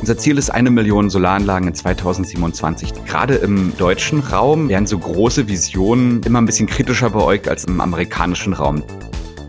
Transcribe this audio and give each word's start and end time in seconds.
Unser 0.00 0.18
Ziel 0.18 0.38
ist 0.38 0.50
eine 0.50 0.70
Million 0.70 1.08
Solaranlagen 1.08 1.68
in 1.68 1.74
2027. 1.74 3.04
Gerade 3.06 3.36
im 3.36 3.76
deutschen 3.76 4.20
Raum 4.20 4.68
werden 4.68 4.86
so 4.86 4.98
große 4.98 5.46
Visionen 5.46 6.20
immer 6.24 6.40
ein 6.40 6.46
bisschen 6.46 6.66
kritischer 6.66 7.10
beäugt 7.10 7.48
als 7.48 7.64
im 7.64 7.80
amerikanischen 7.80 8.54
Raum. 8.54 8.82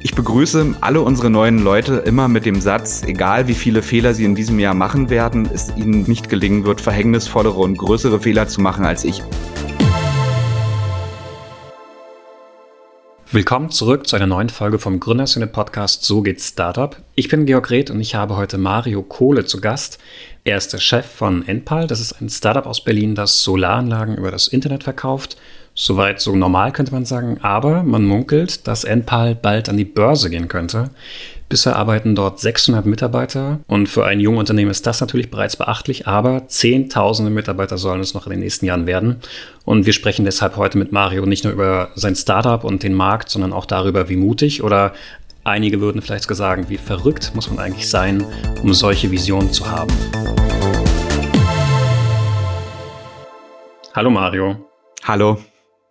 Ich 0.01 0.13
begrüße 0.13 0.75
alle 0.81 1.01
unsere 1.01 1.31
neuen 1.31 1.63
Leute 1.63 1.95
immer 1.95 2.27
mit 2.27 2.45
dem 2.45 2.61
Satz, 2.61 3.03
egal 3.03 3.47
wie 3.47 3.55
viele 3.55 3.81
Fehler 3.81 4.13
sie 4.13 4.23
in 4.23 4.35
diesem 4.35 4.59
Jahr 4.59 4.75
machen 4.75 5.09
werden, 5.09 5.49
es 5.51 5.75
ihnen 5.75 6.03
nicht 6.03 6.29
gelingen 6.29 6.63
wird, 6.63 6.79
verhängnisvollere 6.79 7.59
und 7.59 7.77
größere 7.77 8.21
Fehler 8.21 8.47
zu 8.47 8.61
machen 8.61 8.85
als 8.85 9.03
ich. 9.03 9.23
Willkommen 13.35 13.69
zurück 13.69 14.07
zu 14.07 14.15
einer 14.15 14.27
neuen 14.27 14.47
Folge 14.47 14.79
vom 14.79 15.01
Gründerszene 15.01 15.47
Podcast 15.47 16.05
So 16.05 16.21
geht's 16.21 16.47
Startup. 16.47 16.95
Ich 17.15 17.27
bin 17.27 17.45
Georg 17.45 17.69
Reth 17.69 17.89
und 17.89 17.99
ich 17.99 18.15
habe 18.15 18.37
heute 18.37 18.57
Mario 18.57 19.03
Kohle 19.03 19.43
zu 19.43 19.59
Gast. 19.59 19.99
Er 20.47 20.57
ist 20.57 20.73
der 20.73 20.77
Chef 20.77 21.07
von 21.07 21.47
Enpal. 21.47 21.87
Das 21.87 21.99
ist 21.99 22.21
ein 22.21 22.29
Startup 22.29 22.67
aus 22.67 22.83
Berlin, 22.83 23.15
das 23.15 23.41
Solaranlagen 23.41 24.15
über 24.15 24.29
das 24.29 24.47
Internet 24.47 24.83
verkauft. 24.83 25.37
Soweit 25.73 26.21
so 26.21 26.35
normal 26.35 26.71
könnte 26.71 26.91
man 26.91 27.03
sagen, 27.03 27.39
aber 27.41 27.81
man 27.81 28.05
munkelt, 28.05 28.67
dass 28.67 28.83
Enpal 28.83 29.33
bald 29.33 29.69
an 29.69 29.75
die 29.75 29.85
Börse 29.85 30.29
gehen 30.29 30.47
könnte. 30.47 30.91
Bisher 31.49 31.75
arbeiten 31.75 32.13
dort 32.13 32.39
600 32.39 32.85
Mitarbeiter 32.85 33.59
und 33.67 33.89
für 33.89 34.05
ein 34.05 34.19
junges 34.19 34.41
Unternehmen 34.41 34.71
ist 34.71 34.85
das 34.85 35.01
natürlich 35.01 35.31
bereits 35.31 35.55
beachtlich, 35.55 36.07
aber 36.07 36.47
Zehntausende 36.47 37.31
Mitarbeiter 37.31 37.79
sollen 37.79 38.01
es 38.01 38.13
noch 38.13 38.27
in 38.27 38.31
den 38.31 38.39
nächsten 38.39 38.67
Jahren 38.67 38.85
werden. 38.85 39.17
Und 39.63 39.87
wir 39.87 39.93
sprechen 39.93 40.25
deshalb 40.25 40.57
heute 40.57 40.77
mit 40.77 40.91
Mario 40.91 41.25
nicht 41.25 41.43
nur 41.43 41.53
über 41.53 41.89
sein 41.95 42.15
Startup 42.15 42.63
und 42.63 42.83
den 42.83 42.93
Markt, 42.93 43.29
sondern 43.29 43.51
auch 43.51 43.65
darüber, 43.65 44.09
wie 44.09 44.15
mutig 44.15 44.63
oder 44.63 44.93
einige 45.45 45.79
würden 45.79 46.01
vielleicht 46.01 46.23
sogar 46.23 46.35
sagen, 46.35 46.69
wie 46.69 46.77
verrückt 46.77 47.31
muss 47.35 47.49
man 47.49 47.59
eigentlich 47.59 47.87
sein, 47.87 48.25
um 48.61 48.73
solche 48.73 49.11
Visionen 49.11 49.51
zu 49.53 49.69
haben. 49.69 49.93
Hallo 53.93 54.09
Mario. 54.09 54.67
Hallo. 55.03 55.37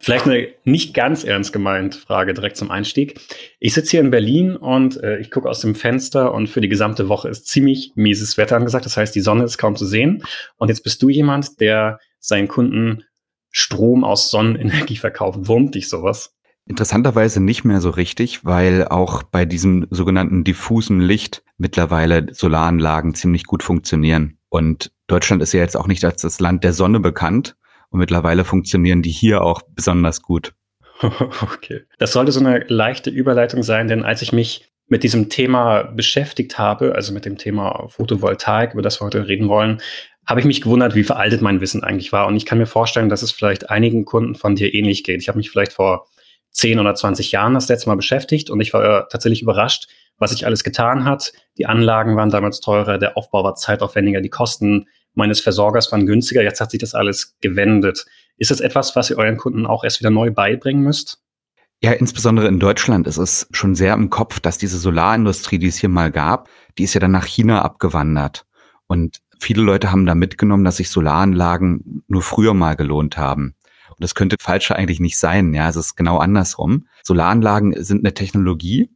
Vielleicht 0.00 0.26
eine 0.26 0.48
nicht 0.64 0.92
ganz 0.92 1.24
ernst 1.24 1.54
gemeinte 1.54 1.98
Frage 1.98 2.34
direkt 2.34 2.58
zum 2.58 2.70
Einstieg. 2.70 3.18
Ich 3.58 3.72
sitze 3.72 3.92
hier 3.92 4.00
in 4.00 4.10
Berlin 4.10 4.54
und 4.56 5.02
äh, 5.02 5.18
ich 5.18 5.30
gucke 5.30 5.48
aus 5.48 5.60
dem 5.60 5.74
Fenster 5.74 6.34
und 6.34 6.48
für 6.48 6.60
die 6.60 6.68
gesamte 6.68 7.08
Woche 7.08 7.28
ist 7.30 7.46
ziemlich 7.46 7.92
mieses 7.94 8.36
Wetter 8.36 8.56
angesagt. 8.56 8.84
Das 8.84 8.98
heißt, 8.98 9.14
die 9.14 9.22
Sonne 9.22 9.44
ist 9.44 9.56
kaum 9.56 9.76
zu 9.76 9.86
sehen. 9.86 10.22
Und 10.58 10.68
jetzt 10.68 10.82
bist 10.82 11.02
du 11.02 11.08
jemand, 11.08 11.58
der 11.60 12.00
seinen 12.18 12.48
Kunden 12.48 13.04
Strom 13.50 14.04
aus 14.04 14.30
Sonnenenergie 14.30 14.96
verkauft. 14.96 15.38
Wurmt 15.42 15.74
dich 15.74 15.88
sowas? 15.88 16.33
Interessanterweise 16.66 17.42
nicht 17.42 17.64
mehr 17.64 17.80
so 17.80 17.90
richtig, 17.90 18.44
weil 18.44 18.88
auch 18.88 19.22
bei 19.22 19.44
diesem 19.44 19.86
sogenannten 19.90 20.44
diffusen 20.44 21.00
Licht 21.00 21.42
mittlerweile 21.58 22.32
Solaranlagen 22.32 23.14
ziemlich 23.14 23.44
gut 23.44 23.62
funktionieren. 23.62 24.38
Und 24.48 24.90
Deutschland 25.06 25.42
ist 25.42 25.52
ja 25.52 25.60
jetzt 25.60 25.76
auch 25.76 25.86
nicht 25.86 26.04
als 26.04 26.22
das 26.22 26.40
Land 26.40 26.64
der 26.64 26.72
Sonne 26.72 27.00
bekannt. 27.00 27.56
Und 27.90 27.98
mittlerweile 27.98 28.44
funktionieren 28.44 29.02
die 29.02 29.10
hier 29.10 29.42
auch 29.42 29.62
besonders 29.62 30.22
gut. 30.22 30.54
Okay. 31.02 31.82
Das 31.98 32.12
sollte 32.12 32.32
so 32.32 32.40
eine 32.40 32.64
leichte 32.68 33.10
Überleitung 33.10 33.62
sein, 33.62 33.88
denn 33.88 34.04
als 34.04 34.22
ich 34.22 34.32
mich 34.32 34.70
mit 34.86 35.02
diesem 35.02 35.28
Thema 35.28 35.82
beschäftigt 35.82 36.58
habe, 36.58 36.94
also 36.94 37.12
mit 37.12 37.24
dem 37.24 37.36
Thema 37.36 37.88
Photovoltaik, 37.88 38.72
über 38.72 38.82
das 38.82 39.00
wir 39.00 39.06
heute 39.06 39.26
reden 39.26 39.48
wollen, 39.48 39.80
habe 40.26 40.40
ich 40.40 40.46
mich 40.46 40.62
gewundert, 40.62 40.94
wie 40.94 41.04
veraltet 41.04 41.42
mein 41.42 41.60
Wissen 41.60 41.82
eigentlich 41.82 42.12
war. 42.12 42.26
Und 42.26 42.36
ich 42.36 42.46
kann 42.46 42.58
mir 42.58 42.66
vorstellen, 42.66 43.08
dass 43.08 43.22
es 43.22 43.32
vielleicht 43.32 43.70
einigen 43.70 44.04
Kunden 44.04 44.34
von 44.34 44.54
dir 44.54 44.72
ähnlich 44.72 45.04
geht. 45.04 45.20
Ich 45.20 45.28
habe 45.28 45.38
mich 45.38 45.50
vielleicht 45.50 45.72
vor 45.72 46.06
10 46.54 46.80
oder 46.80 46.94
20 46.94 47.30
Jahren 47.32 47.54
das 47.54 47.68
letzte 47.68 47.88
Mal 47.88 47.96
beschäftigt 47.96 48.48
und 48.48 48.60
ich 48.60 48.72
war 48.72 49.08
tatsächlich 49.08 49.42
überrascht, 49.42 49.88
was 50.18 50.30
sich 50.30 50.46
alles 50.46 50.64
getan 50.64 51.04
hat. 51.04 51.32
Die 51.58 51.66
Anlagen 51.66 52.16
waren 52.16 52.30
damals 52.30 52.60
teurer, 52.60 52.98
der 52.98 53.16
Aufbau 53.16 53.44
war 53.44 53.54
zeitaufwendiger, 53.56 54.20
die 54.20 54.30
Kosten 54.30 54.86
meines 55.14 55.40
Versorgers 55.40 55.90
waren 55.92 56.06
günstiger. 56.06 56.42
Jetzt 56.42 56.60
hat 56.60 56.70
sich 56.70 56.80
das 56.80 56.94
alles 56.94 57.36
gewendet. 57.40 58.04
Ist 58.36 58.50
das 58.50 58.60
etwas, 58.60 58.96
was 58.96 59.10
ihr 59.10 59.18
euren 59.18 59.36
Kunden 59.36 59.66
auch 59.66 59.84
erst 59.84 60.00
wieder 60.00 60.10
neu 60.10 60.30
beibringen 60.30 60.82
müsst? 60.82 61.20
Ja, 61.82 61.92
insbesondere 61.92 62.48
in 62.48 62.60
Deutschland 62.60 63.06
ist 63.06 63.18
es 63.18 63.46
schon 63.50 63.74
sehr 63.74 63.94
im 63.94 64.10
Kopf, 64.10 64.40
dass 64.40 64.58
diese 64.58 64.78
Solarindustrie, 64.78 65.58
die 65.58 65.66
es 65.66 65.76
hier 65.76 65.88
mal 65.88 66.10
gab, 66.10 66.48
die 66.78 66.84
ist 66.84 66.94
ja 66.94 67.00
dann 67.00 67.10
nach 67.10 67.26
China 67.26 67.62
abgewandert. 67.62 68.46
Und 68.86 69.20
viele 69.38 69.62
Leute 69.62 69.90
haben 69.90 70.06
da 70.06 70.14
mitgenommen, 70.14 70.64
dass 70.64 70.76
sich 70.76 70.88
Solaranlagen 70.90 72.04
nur 72.08 72.22
früher 72.22 72.54
mal 72.54 72.74
gelohnt 72.74 73.18
haben. 73.18 73.54
Und 73.96 74.02
das 74.02 74.14
könnte 74.14 74.36
falscher 74.40 74.76
eigentlich 74.76 75.00
nicht 75.00 75.18
sein. 75.18 75.54
Ja, 75.54 75.68
es 75.68 75.76
ist 75.76 75.96
genau 75.96 76.18
andersrum. 76.18 76.86
Solaranlagen 77.02 77.74
sind 77.82 78.04
eine 78.04 78.14
Technologie, 78.14 78.90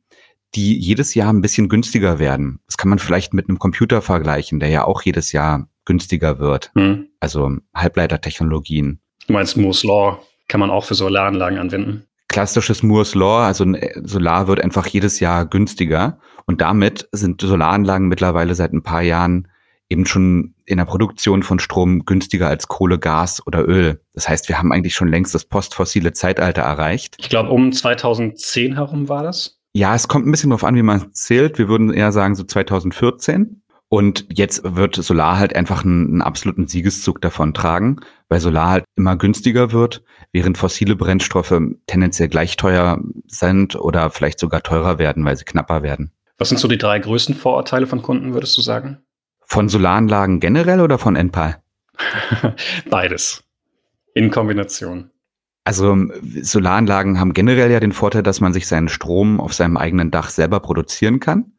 die 0.54 0.78
jedes 0.78 1.14
Jahr 1.14 1.32
ein 1.32 1.42
bisschen 1.42 1.68
günstiger 1.68 2.18
werden. 2.18 2.60
Das 2.66 2.76
kann 2.76 2.88
man 2.88 2.98
vielleicht 2.98 3.34
mit 3.34 3.48
einem 3.48 3.58
Computer 3.58 4.02
vergleichen, 4.02 4.60
der 4.60 4.70
ja 4.70 4.84
auch 4.84 5.02
jedes 5.02 5.32
Jahr 5.32 5.68
günstiger 5.84 6.38
wird. 6.38 6.70
Hm. 6.74 7.08
Also 7.20 7.56
Halbleitertechnologien. 7.74 9.00
Du 9.26 9.32
meinst 9.32 9.56
Moore's 9.56 9.84
Law 9.84 10.18
kann 10.48 10.60
man 10.60 10.70
auch 10.70 10.84
für 10.84 10.94
Solaranlagen 10.94 11.58
anwenden? 11.58 12.04
Klassisches 12.28 12.82
Moore's 12.82 13.14
Law, 13.14 13.46
also 13.46 13.64
Solar 14.02 14.48
wird 14.48 14.60
einfach 14.60 14.86
jedes 14.86 15.20
Jahr 15.20 15.46
günstiger 15.46 16.18
und 16.46 16.60
damit 16.60 17.08
sind 17.12 17.40
Solaranlagen 17.40 18.08
mittlerweile 18.08 18.54
seit 18.54 18.72
ein 18.72 18.82
paar 18.82 19.02
Jahren 19.02 19.47
eben 19.88 20.06
schon 20.06 20.54
in 20.64 20.78
der 20.78 20.84
Produktion 20.84 21.42
von 21.42 21.58
Strom 21.58 22.04
günstiger 22.04 22.48
als 22.48 22.68
Kohle, 22.68 22.98
Gas 22.98 23.46
oder 23.46 23.66
Öl. 23.66 24.00
Das 24.12 24.28
heißt, 24.28 24.48
wir 24.48 24.58
haben 24.58 24.72
eigentlich 24.72 24.94
schon 24.94 25.08
längst 25.08 25.34
das 25.34 25.44
postfossile 25.44 26.12
Zeitalter 26.12 26.62
erreicht. 26.62 27.16
Ich 27.18 27.28
glaube, 27.28 27.50
um 27.50 27.72
2010 27.72 28.74
herum 28.74 29.08
war 29.08 29.22
das. 29.22 29.58
Ja, 29.72 29.94
es 29.94 30.08
kommt 30.08 30.26
ein 30.26 30.30
bisschen 30.30 30.50
darauf 30.50 30.64
an, 30.64 30.74
wie 30.76 30.82
man 30.82 31.12
zählt. 31.14 31.58
Wir 31.58 31.68
würden 31.68 31.92
eher 31.92 32.12
sagen 32.12 32.34
so 32.34 32.44
2014. 32.44 33.62
Und 33.90 34.26
jetzt 34.30 34.62
wird 34.64 34.96
Solar 34.96 35.38
halt 35.38 35.56
einfach 35.56 35.82
einen, 35.82 36.08
einen 36.08 36.22
absoluten 36.22 36.66
Siegeszug 36.66 37.22
davon 37.22 37.54
tragen, 37.54 37.96
weil 38.28 38.38
Solar 38.38 38.68
halt 38.68 38.84
immer 38.96 39.16
günstiger 39.16 39.72
wird, 39.72 40.02
während 40.30 40.58
fossile 40.58 40.94
Brennstoffe 40.94 41.58
tendenziell 41.86 42.28
gleich 42.28 42.56
teuer 42.56 42.98
sind 43.26 43.76
oder 43.76 44.10
vielleicht 44.10 44.40
sogar 44.40 44.62
teurer 44.62 44.98
werden, 44.98 45.24
weil 45.24 45.38
sie 45.38 45.46
knapper 45.46 45.82
werden. 45.82 46.12
Was 46.36 46.50
sind 46.50 46.58
so 46.58 46.68
die 46.68 46.76
drei 46.76 46.98
größten 46.98 47.34
Vorurteile 47.34 47.86
von 47.86 48.02
Kunden, 48.02 48.34
würdest 48.34 48.56
du 48.58 48.60
sagen? 48.60 48.98
Von 49.50 49.70
Solaranlagen 49.70 50.40
generell 50.40 50.80
oder 50.80 50.98
von 50.98 51.16
Enpal? 51.16 51.62
Beides. 52.90 53.42
In 54.14 54.30
Kombination. 54.30 55.10
Also 55.64 55.96
Solaranlagen 56.42 57.18
haben 57.18 57.32
generell 57.32 57.70
ja 57.70 57.80
den 57.80 57.92
Vorteil, 57.92 58.22
dass 58.22 58.40
man 58.40 58.52
sich 58.52 58.66
seinen 58.66 58.88
Strom 58.88 59.40
auf 59.40 59.54
seinem 59.54 59.78
eigenen 59.78 60.10
Dach 60.10 60.28
selber 60.28 60.60
produzieren 60.60 61.18
kann. 61.18 61.52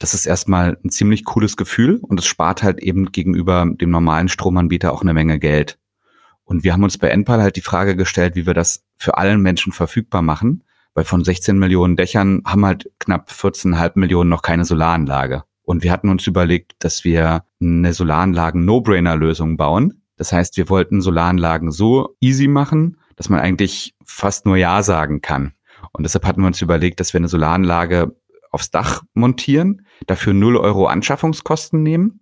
Das 0.00 0.12
ist 0.12 0.26
erstmal 0.26 0.76
ein 0.84 0.90
ziemlich 0.90 1.24
cooles 1.24 1.56
Gefühl 1.56 2.00
und 2.02 2.18
es 2.18 2.26
spart 2.26 2.64
halt 2.64 2.80
eben 2.80 3.12
gegenüber 3.12 3.64
dem 3.68 3.90
normalen 3.90 4.28
Stromanbieter 4.28 4.92
auch 4.92 5.02
eine 5.02 5.14
Menge 5.14 5.38
Geld. 5.38 5.78
Und 6.44 6.64
wir 6.64 6.72
haben 6.72 6.82
uns 6.82 6.98
bei 6.98 7.08
Enpal 7.08 7.40
halt 7.40 7.56
die 7.56 7.60
Frage 7.60 7.96
gestellt, 7.96 8.34
wie 8.36 8.46
wir 8.46 8.54
das 8.54 8.84
für 8.96 9.18
allen 9.18 9.40
Menschen 9.40 9.72
verfügbar 9.72 10.22
machen, 10.22 10.64
weil 10.94 11.04
von 11.04 11.24
16 11.24 11.58
Millionen 11.58 11.96
Dächern 11.96 12.42
haben 12.44 12.66
halt 12.66 12.90
knapp 12.98 13.30
14,5 13.30 13.92
Millionen 13.94 14.30
noch 14.30 14.42
keine 14.42 14.64
Solaranlage. 14.64 15.44
Und 15.66 15.82
wir 15.82 15.90
hatten 15.92 16.08
uns 16.08 16.26
überlegt, 16.26 16.72
dass 16.78 17.04
wir 17.04 17.44
eine 17.60 17.92
Solaranlagen-No-Brainer-Lösung 17.92 19.56
bauen. 19.56 20.00
Das 20.16 20.32
heißt, 20.32 20.56
wir 20.56 20.70
wollten 20.70 21.02
Solaranlagen 21.02 21.72
so 21.72 22.16
easy 22.20 22.46
machen, 22.46 22.98
dass 23.16 23.28
man 23.28 23.40
eigentlich 23.40 23.94
fast 24.04 24.46
nur 24.46 24.56
Ja 24.56 24.82
sagen 24.84 25.20
kann. 25.20 25.52
Und 25.92 26.04
deshalb 26.04 26.24
hatten 26.24 26.40
wir 26.40 26.46
uns 26.46 26.62
überlegt, 26.62 27.00
dass 27.00 27.12
wir 27.12 27.18
eine 27.18 27.28
Solaranlage 27.28 28.16
aufs 28.52 28.70
Dach 28.70 29.02
montieren, 29.12 29.86
dafür 30.06 30.34
0 30.34 30.56
Euro 30.56 30.86
Anschaffungskosten 30.86 31.82
nehmen, 31.82 32.20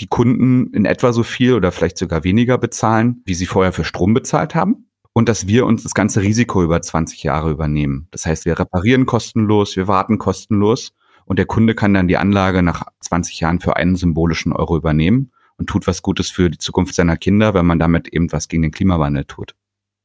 die 0.00 0.06
Kunden 0.06 0.72
in 0.72 0.86
etwa 0.86 1.12
so 1.12 1.22
viel 1.22 1.52
oder 1.52 1.72
vielleicht 1.72 1.98
sogar 1.98 2.24
weniger 2.24 2.56
bezahlen, 2.56 3.22
wie 3.26 3.34
sie 3.34 3.46
vorher 3.46 3.72
für 3.72 3.84
Strom 3.84 4.14
bezahlt 4.14 4.54
haben 4.54 4.88
und 5.12 5.28
dass 5.28 5.46
wir 5.46 5.66
uns 5.66 5.82
das 5.82 5.92
ganze 5.92 6.22
Risiko 6.22 6.62
über 6.62 6.80
20 6.80 7.22
Jahre 7.22 7.50
übernehmen. 7.50 8.08
Das 8.12 8.24
heißt, 8.24 8.46
wir 8.46 8.58
reparieren 8.58 9.04
kostenlos, 9.04 9.76
wir 9.76 9.88
warten 9.88 10.16
kostenlos 10.16 10.92
und 11.28 11.38
der 11.38 11.46
Kunde 11.46 11.74
kann 11.74 11.94
dann 11.94 12.08
die 12.08 12.16
Anlage 12.16 12.62
nach 12.62 12.84
20 13.00 13.38
Jahren 13.40 13.60
für 13.60 13.76
einen 13.76 13.96
symbolischen 13.96 14.52
Euro 14.52 14.76
übernehmen 14.76 15.30
und 15.58 15.68
tut 15.68 15.86
was 15.86 16.02
Gutes 16.02 16.30
für 16.30 16.50
die 16.50 16.58
Zukunft 16.58 16.94
seiner 16.94 17.16
Kinder, 17.16 17.52
wenn 17.52 17.66
man 17.66 17.78
damit 17.78 18.08
eben 18.08 18.32
was 18.32 18.48
gegen 18.48 18.62
den 18.62 18.72
Klimawandel 18.72 19.24
tut. 19.24 19.54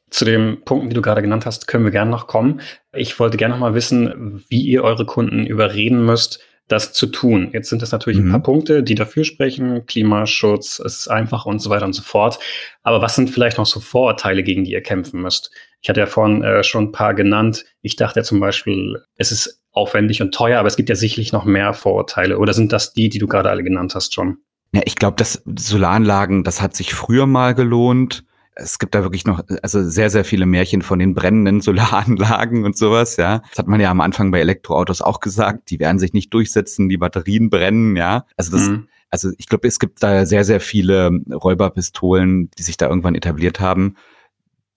Zu 0.09 0.25
den 0.25 0.63
Punkten, 0.63 0.89
die 0.89 0.95
du 0.95 1.01
gerade 1.01 1.21
genannt 1.21 1.45
hast, 1.45 1.67
können 1.67 1.85
wir 1.85 1.91
gerne 1.91 2.11
noch 2.11 2.27
kommen. 2.27 2.61
Ich 2.93 3.19
wollte 3.19 3.37
gerne 3.37 3.53
noch 3.53 3.61
mal 3.61 3.73
wissen, 3.73 4.43
wie 4.49 4.61
ihr 4.61 4.83
eure 4.83 5.05
Kunden 5.05 5.47
überreden 5.47 6.05
müsst, 6.05 6.39
das 6.67 6.93
zu 6.93 7.07
tun. 7.07 7.49
Jetzt 7.53 7.69
sind 7.69 7.81
das 7.81 7.91
natürlich 7.91 8.19
mhm. 8.19 8.27
ein 8.27 8.31
paar 8.31 8.43
Punkte, 8.43 8.83
die 8.83 8.95
dafür 8.95 9.23
sprechen. 9.23 9.85
Klimaschutz, 9.85 10.79
es 10.79 10.99
ist 10.99 11.07
einfach 11.07 11.45
und 11.45 11.59
so 11.59 11.69
weiter 11.69 11.85
und 11.85 11.93
so 11.93 12.03
fort. 12.03 12.37
Aber 12.83 13.01
was 13.01 13.15
sind 13.15 13.29
vielleicht 13.29 13.57
noch 13.57 13.65
so 13.65 13.79
Vorurteile, 13.79 14.43
gegen 14.43 14.65
die 14.65 14.71
ihr 14.71 14.81
kämpfen 14.81 15.21
müsst? 15.21 15.51
Ich 15.81 15.89
hatte 15.89 16.01
ja 16.01 16.05
vorhin 16.05 16.43
äh, 16.43 16.63
schon 16.63 16.85
ein 16.85 16.91
paar 16.91 17.13
genannt. 17.13 17.65
Ich 17.81 17.95
dachte 17.95 18.19
ja 18.19 18.23
zum 18.23 18.39
Beispiel, 18.39 19.01
es 19.15 19.31
ist 19.31 19.62
aufwendig 19.73 20.21
und 20.21 20.33
teuer, 20.33 20.59
aber 20.59 20.67
es 20.67 20.77
gibt 20.77 20.89
ja 20.89 20.95
sicherlich 20.95 21.33
noch 21.33 21.45
mehr 21.45 21.73
Vorurteile. 21.73 22.39
Oder 22.39 22.53
sind 22.53 22.71
das 22.71 22.93
die, 22.93 23.09
die 23.09 23.19
du 23.19 23.27
gerade 23.27 23.49
alle 23.49 23.63
genannt 23.63 23.93
hast 23.95 24.13
schon? 24.13 24.37
Ja, 24.71 24.81
ich 24.85 24.95
glaube, 24.95 25.17
dass 25.17 25.43
Solaranlagen, 25.45 26.43
das 26.43 26.61
hat 26.61 26.75
sich 26.75 26.93
früher 26.93 27.25
mal 27.25 27.53
gelohnt 27.53 28.23
es 28.55 28.79
gibt 28.79 28.93
da 28.95 29.03
wirklich 29.03 29.25
noch, 29.25 29.43
also 29.61 29.83
sehr, 29.83 30.09
sehr 30.09 30.25
viele 30.25 30.45
Märchen 30.45 30.81
von 30.81 30.99
den 30.99 31.13
brennenden 31.13 31.61
Solaranlagen 31.61 32.65
und 32.65 32.77
sowas, 32.77 33.17
ja. 33.17 33.39
Das 33.49 33.59
hat 33.59 33.67
man 33.67 33.79
ja 33.79 33.89
am 33.89 34.01
Anfang 34.01 34.31
bei 34.31 34.39
Elektroautos 34.39 35.01
auch 35.01 35.19
gesagt, 35.19 35.69
die 35.69 35.79
werden 35.79 35.99
sich 35.99 36.13
nicht 36.13 36.33
durchsetzen, 36.33 36.89
die 36.89 36.97
Batterien 36.97 37.49
brennen, 37.49 37.95
ja. 37.95 38.25
Also 38.37 38.51
das, 38.51 38.69
mhm. 38.69 38.87
Also 39.09 39.29
ich 39.37 39.47
glaube, 39.47 39.67
es 39.67 39.77
gibt 39.77 40.01
da 40.01 40.25
sehr, 40.25 40.43
sehr 40.43 40.59
viele 40.59 41.11
Räuberpistolen, 41.29 42.49
die 42.57 42.63
sich 42.63 42.77
da 42.77 42.89
irgendwann 42.89 43.13
etabliert 43.13 43.59
haben. 43.59 43.95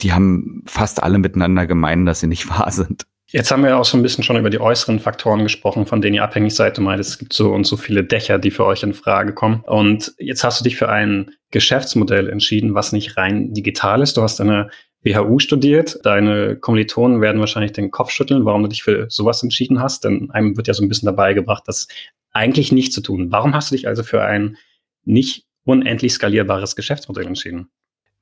Die 0.03 0.13
haben 0.13 0.63
fast 0.67 1.03
alle 1.03 1.19
miteinander 1.19 1.67
gemein, 1.67 2.05
dass 2.05 2.21
sie 2.21 2.27
nicht 2.27 2.47
wahr 2.51 2.71
sind. 2.71 3.07
Jetzt 3.33 3.51
haben 3.51 3.65
wir 3.65 3.77
auch 3.77 3.85
so 3.85 3.97
ein 3.97 4.03
bisschen 4.03 4.23
schon 4.23 4.37
über 4.37 4.51
die 4.51 4.61
äußeren 4.61 5.01
Faktoren 5.01 5.43
gesprochen, 5.43 5.85
von 5.87 6.01
denen 6.01 6.15
ihr 6.15 6.23
abhängig 6.23 6.55
seid. 6.55 6.79
Du 6.79 6.83
meintest, 6.83 7.11
es 7.11 7.19
gibt 7.19 7.33
so 7.33 7.53
und 7.53 7.65
so 7.65 7.77
viele 7.77 8.05
Dächer, 8.05 8.39
die 8.39 8.53
für 8.53 8.65
euch 8.65 8.85
in 8.85 8.95
Frage 8.95 9.35
kommen. 9.35 9.63
Und 9.67 10.15
jetzt 10.19 10.45
hast 10.45 10.61
du 10.61 10.65
dich 10.65 10.77
für 10.77 10.89
ein 10.89 11.33
Geschäftsmodell 11.51 12.29
entschieden, 12.29 12.75
was 12.75 12.93
nicht 12.93 13.17
rein 13.17 13.53
digital 13.53 14.01
ist. 14.01 14.17
Du 14.17 14.23
hast 14.23 14.41
eine 14.41 14.71
WHU 15.03 15.41
studiert. 15.41 15.99
Deine 16.05 16.57
Kommilitonen 16.57 17.21
werden 17.21 17.41
wahrscheinlich 17.41 17.73
den 17.73 17.91
Kopf 17.91 18.11
schütteln, 18.11 18.45
warum 18.45 18.63
du 18.63 18.69
dich 18.69 18.85
für 18.85 19.07
sowas 19.11 19.43
entschieden 19.43 19.81
hast. 19.81 20.05
Denn 20.05 20.31
einem 20.31 20.57
wird 20.57 20.69
ja 20.69 20.75
so 20.75 20.85
ein 20.85 20.89
bisschen 20.89 21.07
dabei 21.07 21.35
gebracht, 21.35 21.65
das 21.67 21.89
eigentlich 22.33 22.71
nicht 22.71 22.93
zu 22.93 23.01
tun. 23.01 23.33
Warum 23.33 23.55
hast 23.55 23.73
du 23.73 23.75
dich 23.75 23.89
also 23.89 24.05
für 24.05 24.23
ein 24.23 24.57
nicht 25.05 25.47
unendlich 25.65 26.13
skalierbares 26.13 26.77
Geschäftsmodell 26.77 27.27
entschieden? 27.27 27.71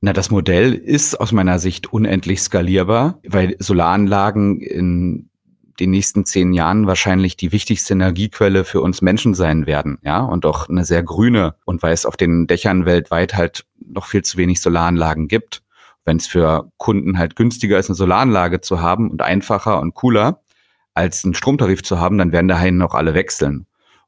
Na, 0.05 0.12
das 0.12 0.31
Modell 0.31 0.75
ist 0.75 1.19
aus 1.19 1.33
meiner 1.33 1.59
Sicht 1.59 1.91
unendlich 1.91 2.43
skalierbar, 2.43 3.21
weil 3.27 3.56
Solaranlagen 3.59 4.61
in 4.61 5.31
den 5.81 5.93
nächsten 5.93 6.27
zehn 6.27 6.53
Jahren 6.53 6.87
wahrscheinlich 6.87 7.39
die 7.39 7.53
wichtigste 7.53 7.95
Energiequelle 7.95 8.65
für 8.65 8.83
uns 8.83 9.01
Menschen 9.01 9.33
sein 9.33 9.67
werden, 9.67 9.97
ja, 10.03 10.21
und 10.21 10.45
auch 10.45 10.69
eine 10.69 10.85
sehr 10.85 11.03
grüne. 11.03 11.55
Und 11.65 11.83
weil 11.83 11.95
es 11.95 12.05
auf 12.05 12.19
den 12.19 12.47
Dächern 12.47 12.85
weltweit 12.85 13.35
halt 13.35 13.65
noch 13.81 14.05
viel 14.05 14.21
zu 14.21 14.37
wenig 14.37 14.61
Solaranlagen 14.61 15.27
gibt, 15.27 15.62
wenn 16.05 16.19
es 16.19 16.27
für 16.27 16.71
Kunden 16.77 17.17
halt 17.17 17.35
günstiger 17.35 17.79
ist, 17.79 17.89
eine 17.89 17.97
Solaranlage 17.97 18.61
zu 18.61 18.83
haben 18.83 19.11
und 19.11 19.23
einfacher 19.23 19.81
und 19.81 19.95
cooler 19.95 20.43
als 20.93 21.25
einen 21.25 21.33
Stromtarif 21.33 21.83
zu 21.83 21.99
haben, 21.99 22.19
dann 22.19 22.31
werden 22.31 22.49
dahin 22.49 22.77
noch 22.77 22.93
alle 22.93 23.15
wechseln. 23.15 23.65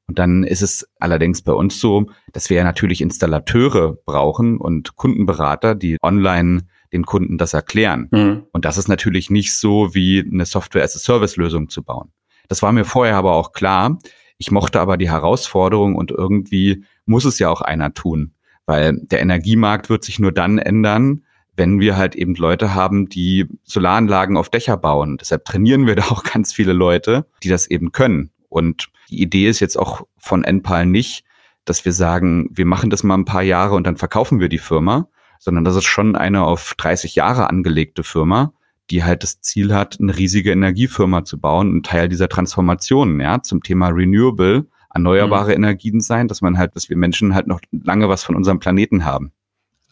Und 0.08 0.18
dann 0.18 0.44
ist 0.44 0.62
es 0.62 0.88
allerdings 1.00 1.42
bei 1.42 1.52
uns 1.52 1.80
so, 1.80 2.06
dass 2.32 2.48
wir 2.48 2.58
ja 2.58 2.64
natürlich 2.64 3.00
Installateure 3.00 3.96
brauchen 4.04 4.58
und 4.58 4.96
Kundenberater, 4.96 5.74
die 5.74 5.98
online 6.02 6.62
den 6.92 7.04
Kunden 7.04 7.38
das 7.38 7.54
erklären. 7.54 8.08
Mhm. 8.12 8.44
Und 8.52 8.64
das 8.64 8.78
ist 8.78 8.88
natürlich 8.88 9.30
nicht 9.30 9.52
so 9.54 9.94
wie 9.94 10.24
eine 10.24 10.46
Software-as-a-Service-Lösung 10.46 11.68
zu 11.68 11.82
bauen. 11.82 12.12
Das 12.48 12.62
war 12.62 12.72
mir 12.72 12.84
vorher 12.84 13.16
aber 13.16 13.34
auch 13.34 13.52
klar. 13.52 13.98
Ich 14.38 14.50
mochte 14.50 14.80
aber 14.80 14.96
die 14.96 15.10
Herausforderung 15.10 15.96
und 15.96 16.10
irgendwie 16.10 16.84
muss 17.04 17.24
es 17.24 17.38
ja 17.38 17.48
auch 17.48 17.60
einer 17.60 17.94
tun, 17.94 18.32
weil 18.66 18.98
der 19.02 19.20
Energiemarkt 19.20 19.88
wird 19.88 20.04
sich 20.04 20.18
nur 20.18 20.32
dann 20.32 20.58
ändern, 20.58 21.24
wenn 21.56 21.80
wir 21.80 21.96
halt 21.96 22.14
eben 22.14 22.34
Leute 22.34 22.74
haben, 22.74 23.08
die 23.08 23.46
Solaranlagen 23.64 24.36
auf 24.36 24.50
Dächer 24.50 24.76
bauen. 24.76 25.16
Deshalb 25.16 25.46
trainieren 25.46 25.86
wir 25.86 25.96
da 25.96 26.04
auch 26.04 26.22
ganz 26.32 26.52
viele 26.52 26.74
Leute, 26.74 27.26
die 27.42 27.48
das 27.48 27.66
eben 27.66 27.92
können. 27.92 28.30
Und 28.56 28.88
die 29.10 29.20
Idee 29.20 29.48
ist 29.48 29.60
jetzt 29.60 29.78
auch 29.78 30.06
von 30.16 30.42
NPAL 30.42 30.86
nicht, 30.86 31.24
dass 31.66 31.84
wir 31.84 31.92
sagen, 31.92 32.48
wir 32.50 32.64
machen 32.64 32.88
das 32.88 33.02
mal 33.02 33.12
ein 33.12 33.26
paar 33.26 33.42
Jahre 33.42 33.74
und 33.74 33.86
dann 33.86 33.98
verkaufen 33.98 34.40
wir 34.40 34.48
die 34.48 34.56
Firma, 34.56 35.08
sondern 35.38 35.62
das 35.62 35.76
ist 35.76 35.84
schon 35.84 36.16
eine 36.16 36.42
auf 36.42 36.72
30 36.78 37.16
Jahre 37.16 37.50
angelegte 37.50 38.02
Firma, 38.02 38.54
die 38.88 39.04
halt 39.04 39.24
das 39.24 39.42
Ziel 39.42 39.74
hat, 39.74 39.98
eine 40.00 40.16
riesige 40.16 40.52
Energiefirma 40.52 41.26
zu 41.26 41.38
bauen, 41.38 41.76
ein 41.76 41.82
Teil 41.82 42.08
dieser 42.08 42.30
Transformation, 42.30 43.20
ja, 43.20 43.42
zum 43.42 43.62
Thema 43.62 43.88
Renewable, 43.88 44.64
erneuerbare 44.94 45.50
mhm. 45.50 45.64
Energien 45.64 46.00
sein, 46.00 46.26
dass 46.26 46.40
man 46.40 46.56
halt, 46.56 46.76
dass 46.76 46.88
wir 46.88 46.96
Menschen 46.96 47.34
halt 47.34 47.48
noch 47.48 47.60
lange 47.72 48.08
was 48.08 48.24
von 48.24 48.36
unserem 48.36 48.58
Planeten 48.58 49.04
haben. 49.04 49.32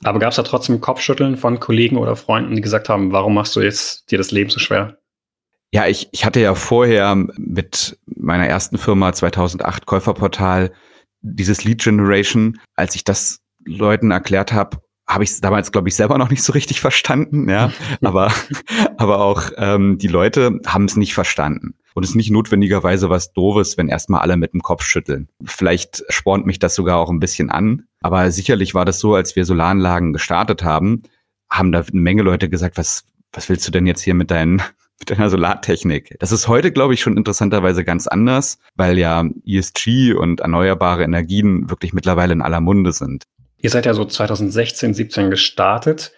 Aber 0.05 0.21
gab 0.21 0.31
es 0.31 0.37
da 0.37 0.43
trotzdem 0.43 0.81
Kopfschütteln 0.81 1.37
von 1.37 1.61
Kollegen 1.61 1.99
oder 1.99 2.17
Freunden, 2.17 2.57
die 2.57 2.63
gesagt 2.63 2.89
haben, 2.89 3.13
warum 3.13 3.35
machst 3.35 3.57
du 3.57 3.61
jetzt 3.61 4.11
dir 4.11 4.17
das 4.17 4.31
Leben 4.31 4.49
so 4.49 4.59
schwer? 4.59 4.97
Ja, 5.75 5.89
ich, 5.89 6.09
ich 6.13 6.25
hatte 6.25 6.39
ja 6.39 6.55
vorher 6.55 7.17
mit 7.17 7.99
meiner 8.07 8.47
ersten 8.47 8.79
Firma 8.79 9.13
2008 9.13 9.87
Käuferportal 9.87 10.71
dieses 11.21 11.65
Lead 11.65 11.83
Generation, 11.83 12.61
als 12.77 12.95
ich 12.95 13.03
das 13.03 13.41
Leuten 13.65 14.13
erklärt 14.13 14.53
habe, 14.53 14.79
habe 15.09 15.25
ich 15.25 15.31
es 15.31 15.41
damals, 15.41 15.73
glaube 15.73 15.89
ich, 15.89 15.97
selber 15.97 16.17
noch 16.17 16.31
nicht 16.31 16.45
so 16.45 16.53
richtig 16.53 16.81
verstanden, 16.81 17.49
ja. 17.49 17.73
aber, 18.03 18.33
aber 18.99 19.19
auch 19.19 19.51
ähm, 19.57 19.99
die 19.99 20.07
Leute 20.07 20.61
haben 20.65 20.85
es 20.85 20.95
nicht 20.95 21.13
verstanden. 21.13 21.75
Und 21.95 22.05
es 22.05 22.11
ist 22.11 22.17
nicht 22.17 22.31
notwendigerweise 22.31 23.11
was 23.11 23.33
Doofes, 23.33 23.77
wenn 23.77 23.89
erstmal 23.89 24.21
alle 24.21 24.37
mit 24.37 24.53
dem 24.53 24.63
Kopf 24.63 24.85
schütteln. 24.85 25.29
Vielleicht 25.45 26.05
spornt 26.09 26.47
mich 26.47 26.61
das 26.61 26.77
sogar 26.77 26.99
auch 26.99 27.11
ein 27.11 27.19
bisschen 27.19 27.51
an. 27.51 27.89
Aber 28.01 28.31
sicherlich 28.31 28.75
war 28.75 28.85
das 28.85 29.01
so, 29.01 29.17
als 29.17 29.35
wir 29.35 29.45
Solaranlagen 29.45 30.13
gestartet 30.13 30.63
haben, 30.63 31.03
haben 31.51 31.73
da 31.73 31.81
eine 31.81 32.01
Menge 32.01 32.23
Leute 32.23 32.49
gesagt, 32.49 32.79
was, 32.79 33.07
was 33.33 33.49
willst 33.49 33.67
du 33.67 33.73
denn 33.73 33.89
jetzt 33.89 34.03
hier 34.03 34.15
mit 34.15 34.31
deinen 34.31 34.63
mit 35.09 35.13
einer 35.13 35.31
Solartechnik. 35.31 36.17
Das 36.21 36.33
ist 36.33 36.49
heute, 36.49 36.73
glaube 36.73 36.95
ich, 36.95 37.01
schon 37.01 37.17
interessanterweise 37.17 37.85
ganz 37.85 38.07
anders, 38.07 38.59
weil 38.75 38.99
ja 38.99 39.25
ESG 39.47 40.15
und 40.15 40.41
erneuerbare 40.41 41.05
Energien 41.05 41.69
wirklich 41.71 41.93
mittlerweile 41.93 42.33
in 42.33 42.43
aller 42.43 42.61
Munde 42.61 42.93
sind. 42.93 43.25
Ihr 43.59 43.71
seid 43.71 43.87
ja 43.87 43.95
so 43.95 44.05
2016, 44.05 44.95
17 44.95 45.31
gestartet. 45.31 46.13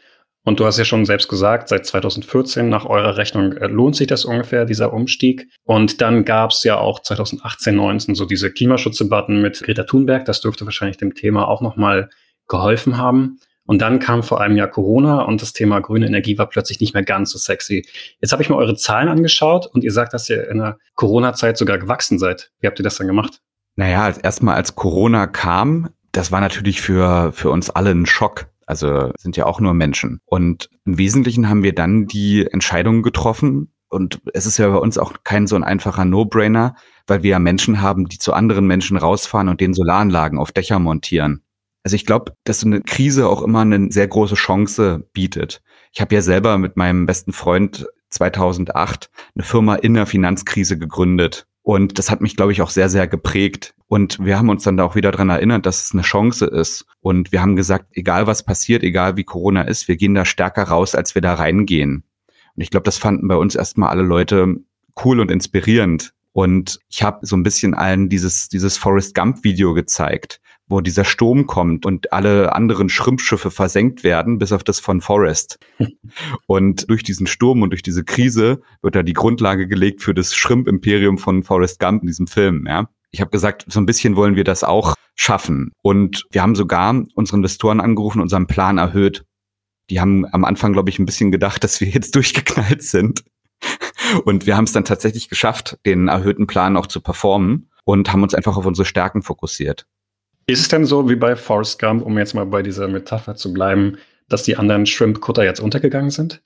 Und 0.47 0.61
du 0.61 0.65
hast 0.65 0.79
ja 0.79 0.85
schon 0.85 1.05
selbst 1.07 1.27
gesagt, 1.27 1.69
seit 1.69 1.87
2014 1.87 2.69
nach 2.69 2.87
eurer 2.87 3.17
Rechnung 3.17 3.55
äh, 3.55 3.67
lohnt 3.67 3.97
sich 3.97 4.07
das 4.07 4.25
ungefähr, 4.25 4.65
dieser 4.65 4.93
Umstieg. 4.93 5.49
Und 5.65 6.01
dann 6.01 6.25
gab 6.25 6.53
es 6.53 6.63
ja 6.63 6.79
auch 6.79 7.01
2018, 7.01 7.75
19 7.75 8.15
so 8.15 8.27
diese 8.27 8.53
Klimaschutzdebatten 8.53 9.43
mit 9.43 9.61
Greta 9.61 9.83
Thunberg. 9.83 10.25
Das 10.25 10.41
dürfte 10.41 10.65
wahrscheinlich 10.65 10.99
dem 10.99 11.15
Thema 11.15 11.49
auch 11.49 11.63
nochmal 11.63 12.11
geholfen 12.47 12.97
haben. 12.97 13.41
Und 13.67 13.83
dann 13.83 13.99
kam 13.99 14.23
vor 14.23 14.41
einem 14.41 14.57
Jahr 14.57 14.69
Corona 14.69 15.23
und 15.23 15.43
das 15.43 15.53
Thema 15.53 15.81
grüne 15.81 16.07
Energie 16.07 16.39
war 16.39 16.47
plötzlich 16.47 16.81
nicht 16.81 16.95
mehr 16.95 17.03
ganz 17.03 17.31
so 17.31 17.39
sexy. 17.39 17.87
Jetzt 18.21 18.33
habe 18.33 18.43
ich 18.43 18.49
mir 18.49 18.57
eure 18.57 18.77
Zahlen 18.77 19.09
angeschaut 19.09 19.67
und 19.67 19.85
ihr 19.85 19.93
sagt, 19.93 20.15
dass 20.15 20.31
ihr 20.31 20.49
in 20.49 20.59
der 20.59 20.79
Corona-Zeit 20.95 21.59
sogar 21.59 21.79
gewachsen 21.79 22.19
seid. 22.19 22.53
Wie 22.61 22.67
habt 22.67 22.79
ihr 22.79 22.85
das 22.85 22.97
dann 22.97 23.07
gemacht? 23.07 23.41
Naja, 23.75 24.15
erstmal 24.23 24.55
als 24.55 24.75
Corona 24.75 25.27
kam, 25.27 25.91
das 26.13 26.33
war 26.33 26.41
natürlich 26.41 26.81
für, 26.81 27.33
für 27.33 27.51
uns 27.51 27.69
alle 27.69 27.91
ein 27.91 28.07
Schock. 28.07 28.47
Also 28.67 29.13
sind 29.19 29.37
ja 29.37 29.47
auch 29.47 29.61
nur 29.61 29.75
Menschen. 29.75 30.21
Und 30.25 30.71
im 30.85 30.99
Wesentlichen 30.99 31.49
haben 31.49 31.63
wir 31.63 31.75
dann 31.75 32.07
die 32.07 32.47
Entscheidung 32.47 33.03
getroffen. 33.03 33.73
Und 33.89 34.21
es 34.33 34.47
ist 34.47 34.59
ja 34.59 34.69
bei 34.69 34.79
uns 34.79 34.99
auch 34.99 35.13
kein 35.23 35.47
so 35.47 35.55
ein 35.55 35.63
einfacher 35.63 36.05
No-Brainer, 36.05 36.75
weil 37.07 37.23
wir 37.23 37.31
ja 37.33 37.39
Menschen 37.39 37.81
haben, 37.81 38.09
die 38.09 38.19
zu 38.19 38.33
anderen 38.33 38.67
Menschen 38.67 38.97
rausfahren 38.97 39.49
und 39.49 39.61
den 39.61 39.75
Solaranlagen 39.75 40.39
auf 40.39 40.51
Dächer 40.51 40.79
montieren. 40.79 41.43
Also 41.87 41.95
ich 41.95 42.05
glaube, 42.05 42.35
dass 42.43 42.59
so 42.59 42.67
eine 42.67 42.81
Krise 42.81 43.29
auch 43.29 43.43
immer 43.43 43.61
eine 43.61 43.93
sehr 43.93 44.09
große 44.09 44.35
Chance 44.35 45.09
bietet. 45.13 45.63
Ich 45.93 46.01
habe 46.01 46.17
ja 46.17 46.21
selber 46.21 46.59
mit 46.59 46.77
meinem 46.77 47.07
besten 47.07 47.33
Freund 47.33 47.87
2008 48.11 49.09
eine 49.37 49.45
Firma 49.45 49.77
in 49.77 49.95
der 49.95 50.07
Finanzkrise 50.07 50.79
gegründet. 50.79 51.47
Und 51.63 52.01
das 52.01 52.11
hat 52.11 52.21
mich, 52.21 52.35
glaube 52.35 52.51
ich, 52.51 52.61
auch 52.61 52.71
sehr, 52.71 52.89
sehr 52.89 53.07
geprägt. 53.07 53.77
Und 53.87 54.19
wir 54.19 54.37
haben 54.37 54.49
uns 54.49 54.65
dann 54.65 54.77
da 54.77 54.83
auch 54.83 54.97
wieder 54.97 55.13
dran 55.13 55.31
erinnert, 55.31 55.65
dass 55.65 55.85
es 55.85 55.93
eine 55.93 56.03
Chance 56.03 56.47
ist. 56.47 56.87
Und 57.03 57.31
wir 57.31 57.41
haben 57.41 57.55
gesagt, 57.55 57.87
egal 57.93 58.27
was 58.27 58.45
passiert, 58.45 58.83
egal 58.83 59.17
wie 59.17 59.23
Corona 59.23 59.63
ist, 59.63 59.87
wir 59.87 59.97
gehen 59.97 60.17
da 60.17 60.25
stärker 60.25 60.65
raus, 60.65 60.97
als 60.97 61.15
wir 61.15 61.23
da 61.23 61.35
reingehen. 61.35 62.03
Und 62.57 62.63
ich 62.63 62.71
glaube, 62.71 62.83
das 62.83 62.99
fanden 62.99 63.29
bei 63.29 63.37
uns 63.37 63.55
erstmal 63.55 63.91
alle 63.91 64.03
Leute 64.03 64.57
cool 65.05 65.21
und 65.21 65.31
inspirierend. 65.31 66.15
Und 66.33 66.81
ich 66.89 67.05
habe 67.05 67.25
so 67.25 67.37
ein 67.37 67.45
bisschen 67.45 67.75
allen 67.75 68.09
dieses, 68.09 68.49
dieses 68.49 68.77
Forrest 68.77 69.15
Gump 69.15 69.45
Video 69.45 69.73
gezeigt, 69.73 70.41
wo 70.69 70.81
dieser 70.81 71.05
Sturm 71.05 71.47
kommt 71.47 71.87
und 71.87 72.13
alle 72.13 72.55
anderen 72.55 72.89
Schrimpfschiffe 72.89 73.51
versenkt 73.51 74.03
werden, 74.03 74.39
bis 74.39 74.53
auf 74.53 74.65
das 74.65 74.81
von 74.81 75.01
Forrest. 75.01 75.59
und 76.47 76.89
durch 76.91 77.03
diesen 77.03 77.27
Sturm 77.27 77.63
und 77.63 77.71
durch 77.71 77.83
diese 77.83 78.05
Krise 78.05 78.61
wird 78.83 78.97
da 78.97 79.03
die 79.03 79.13
Grundlage 79.13 79.69
gelegt 79.69 80.03
für 80.03 80.15
das 80.15 80.35
Schrimp-Imperium 80.35 81.19
von 81.19 81.43
Forrest 81.43 81.79
Gump 81.79 82.03
in 82.03 82.09
diesem 82.09 82.27
Film, 82.27 82.67
ja. 82.67 82.89
Ich 83.13 83.21
habe 83.21 83.31
gesagt, 83.31 83.65
so 83.69 83.81
ein 83.81 83.87
bisschen 83.87 84.17
wollen 84.17 84.37
wir 84.37 84.45
das 84.45 84.65
auch 84.65 84.95
schaffen. 85.15 85.73
Und 85.83 86.27
wir 86.33 86.43
haben 86.43 86.55
sogar 86.55 87.03
unsere 87.15 87.37
Investoren 87.39 87.81
angerufen, 87.81 88.21
unseren 88.21 88.47
Plan 88.47 88.79
erhöht. 88.79 89.25
Die 89.89 90.01
haben 90.01 90.27
am 90.33 90.45
Anfang, 90.45 90.73
glaube 90.73 90.91
ich, 90.91 90.99
ein 90.99 91.07
bisschen 91.07 91.31
gedacht, 91.31 91.65
dass 91.65 91.81
wir 91.81 91.89
jetzt 91.89 92.15
durchgeknallt 92.15 92.83
sind. 92.83 93.25
Und 94.25 94.47
wir 94.47 94.57
haben 94.57 94.65
es 94.65 94.73
dann 94.73 94.85
tatsächlich 94.85 95.29
geschafft, 95.29 95.79
den 95.87 96.09
erhöhten 96.09 96.47
Plan 96.47 96.77
auch 96.77 96.87
zu 96.87 97.01
performen 97.01 97.71
und 97.85 98.13
haben 98.13 98.23
uns 98.23 98.35
einfach 98.35 98.57
auf 98.57 98.67
unsere 98.67 98.85
Stärken 98.85 99.23
fokussiert. 99.23 99.87
Ist 100.49 100.61
es 100.61 100.69
denn 100.69 100.85
so 100.85 101.09
wie 101.09 101.17
bei 101.17 101.35
Forrest 101.35 101.81
Gump, 101.81 102.05
um 102.05 102.17
jetzt 102.19 102.35
mal 102.35 102.47
bei 102.47 102.63
dieser 102.63 102.87
Metapher 102.87 103.35
zu 103.35 103.53
bleiben, 103.53 103.97
dass 104.29 104.45
die 104.45 104.57
anderen 104.57 104.87
Shrimp-Kutter 104.87 105.45
jetzt 105.45 105.61
untergegangen 105.61 106.11
sind? 106.11 106.43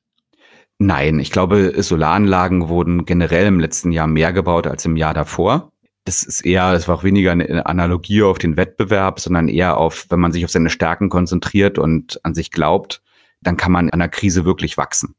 Nein, 0.78 1.18
ich 1.18 1.30
glaube, 1.30 1.74
Solaranlagen 1.82 2.68
wurden 2.68 3.04
generell 3.04 3.46
im 3.46 3.60
letzten 3.60 3.92
Jahr 3.92 4.06
mehr 4.06 4.32
gebaut 4.32 4.66
als 4.66 4.86
im 4.86 4.96
Jahr 4.96 5.12
davor. 5.12 5.72
Das 6.04 6.22
ist 6.22 6.40
eher, 6.40 6.72
es 6.72 6.88
war 6.88 6.96
auch 6.96 7.04
weniger 7.04 7.32
eine 7.32 7.66
Analogie 7.66 8.22
auf 8.22 8.38
den 8.38 8.56
Wettbewerb, 8.56 9.20
sondern 9.20 9.48
eher 9.48 9.76
auf, 9.76 10.06
wenn 10.08 10.20
man 10.20 10.32
sich 10.32 10.46
auf 10.46 10.50
seine 10.50 10.70
Stärken 10.70 11.10
konzentriert 11.10 11.78
und 11.78 12.24
an 12.24 12.34
sich 12.34 12.50
glaubt, 12.50 13.02
dann 13.42 13.58
kann 13.58 13.72
man 13.72 13.90
an 13.90 14.00
einer 14.00 14.08
Krise 14.08 14.46
wirklich 14.46 14.78
wachsen. 14.78 15.14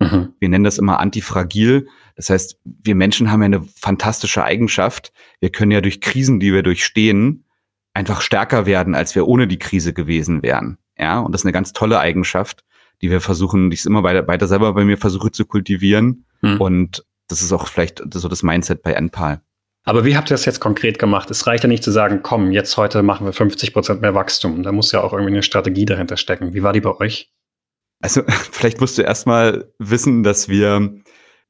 Mhm. 0.00 0.34
Wir 0.38 0.50
nennen 0.50 0.64
das 0.64 0.76
immer 0.76 1.00
antifragil. 1.00 1.88
Das 2.14 2.28
heißt, 2.28 2.60
wir 2.64 2.94
Menschen 2.94 3.32
haben 3.32 3.40
ja 3.40 3.46
eine 3.46 3.62
fantastische 3.62 4.44
Eigenschaft. 4.44 5.12
Wir 5.40 5.50
können 5.50 5.70
ja 5.70 5.80
durch 5.80 6.02
Krisen, 6.02 6.40
die 6.40 6.52
wir 6.52 6.62
durchstehen, 6.62 7.44
einfach 7.94 8.20
stärker 8.20 8.66
werden, 8.66 8.94
als 8.94 9.14
wir 9.14 9.26
ohne 9.26 9.46
die 9.46 9.58
Krise 9.58 9.92
gewesen 9.92 10.42
wären. 10.42 10.78
Ja, 10.98 11.20
und 11.20 11.32
das 11.32 11.42
ist 11.42 11.46
eine 11.46 11.52
ganz 11.52 11.72
tolle 11.72 12.00
Eigenschaft, 12.00 12.64
die 13.02 13.10
wir 13.10 13.20
versuchen, 13.20 13.70
die 13.70 13.74
ich 13.74 13.86
immer 13.86 14.02
weiter, 14.02 14.26
weiter 14.26 14.48
selber 14.48 14.72
bei 14.74 14.84
mir 14.84 14.98
versuche 14.98 15.30
zu 15.30 15.44
kultivieren. 15.46 16.24
Hm. 16.40 16.60
Und 16.60 17.04
das 17.28 17.42
ist 17.42 17.52
auch 17.52 17.68
vielleicht 17.68 18.02
so 18.12 18.28
das 18.28 18.42
Mindset 18.42 18.82
bei 18.82 18.92
NPAL. 18.92 19.40
Aber 19.84 20.04
wie 20.04 20.16
habt 20.16 20.30
ihr 20.30 20.34
das 20.34 20.44
jetzt 20.44 20.60
konkret 20.60 20.98
gemacht? 20.98 21.30
Es 21.30 21.46
reicht 21.46 21.64
ja 21.64 21.68
nicht 21.68 21.82
zu 21.82 21.90
sagen, 21.90 22.20
komm, 22.22 22.52
jetzt 22.52 22.76
heute 22.76 23.02
machen 23.02 23.24
wir 23.26 23.32
50 23.32 23.72
Prozent 23.72 24.02
mehr 24.02 24.14
Wachstum. 24.14 24.62
Da 24.62 24.72
muss 24.72 24.92
ja 24.92 25.02
auch 25.02 25.12
irgendwie 25.12 25.32
eine 25.32 25.42
Strategie 25.42 25.86
dahinter 25.86 26.16
stecken. 26.16 26.52
Wie 26.52 26.62
war 26.62 26.72
die 26.72 26.80
bei 26.80 26.94
euch? 26.96 27.30
Also 28.00 28.22
vielleicht 28.52 28.80
musst 28.80 28.98
du 28.98 29.02
erstmal 29.02 29.72
wissen, 29.78 30.22
dass 30.22 30.48
wir, 30.48 30.92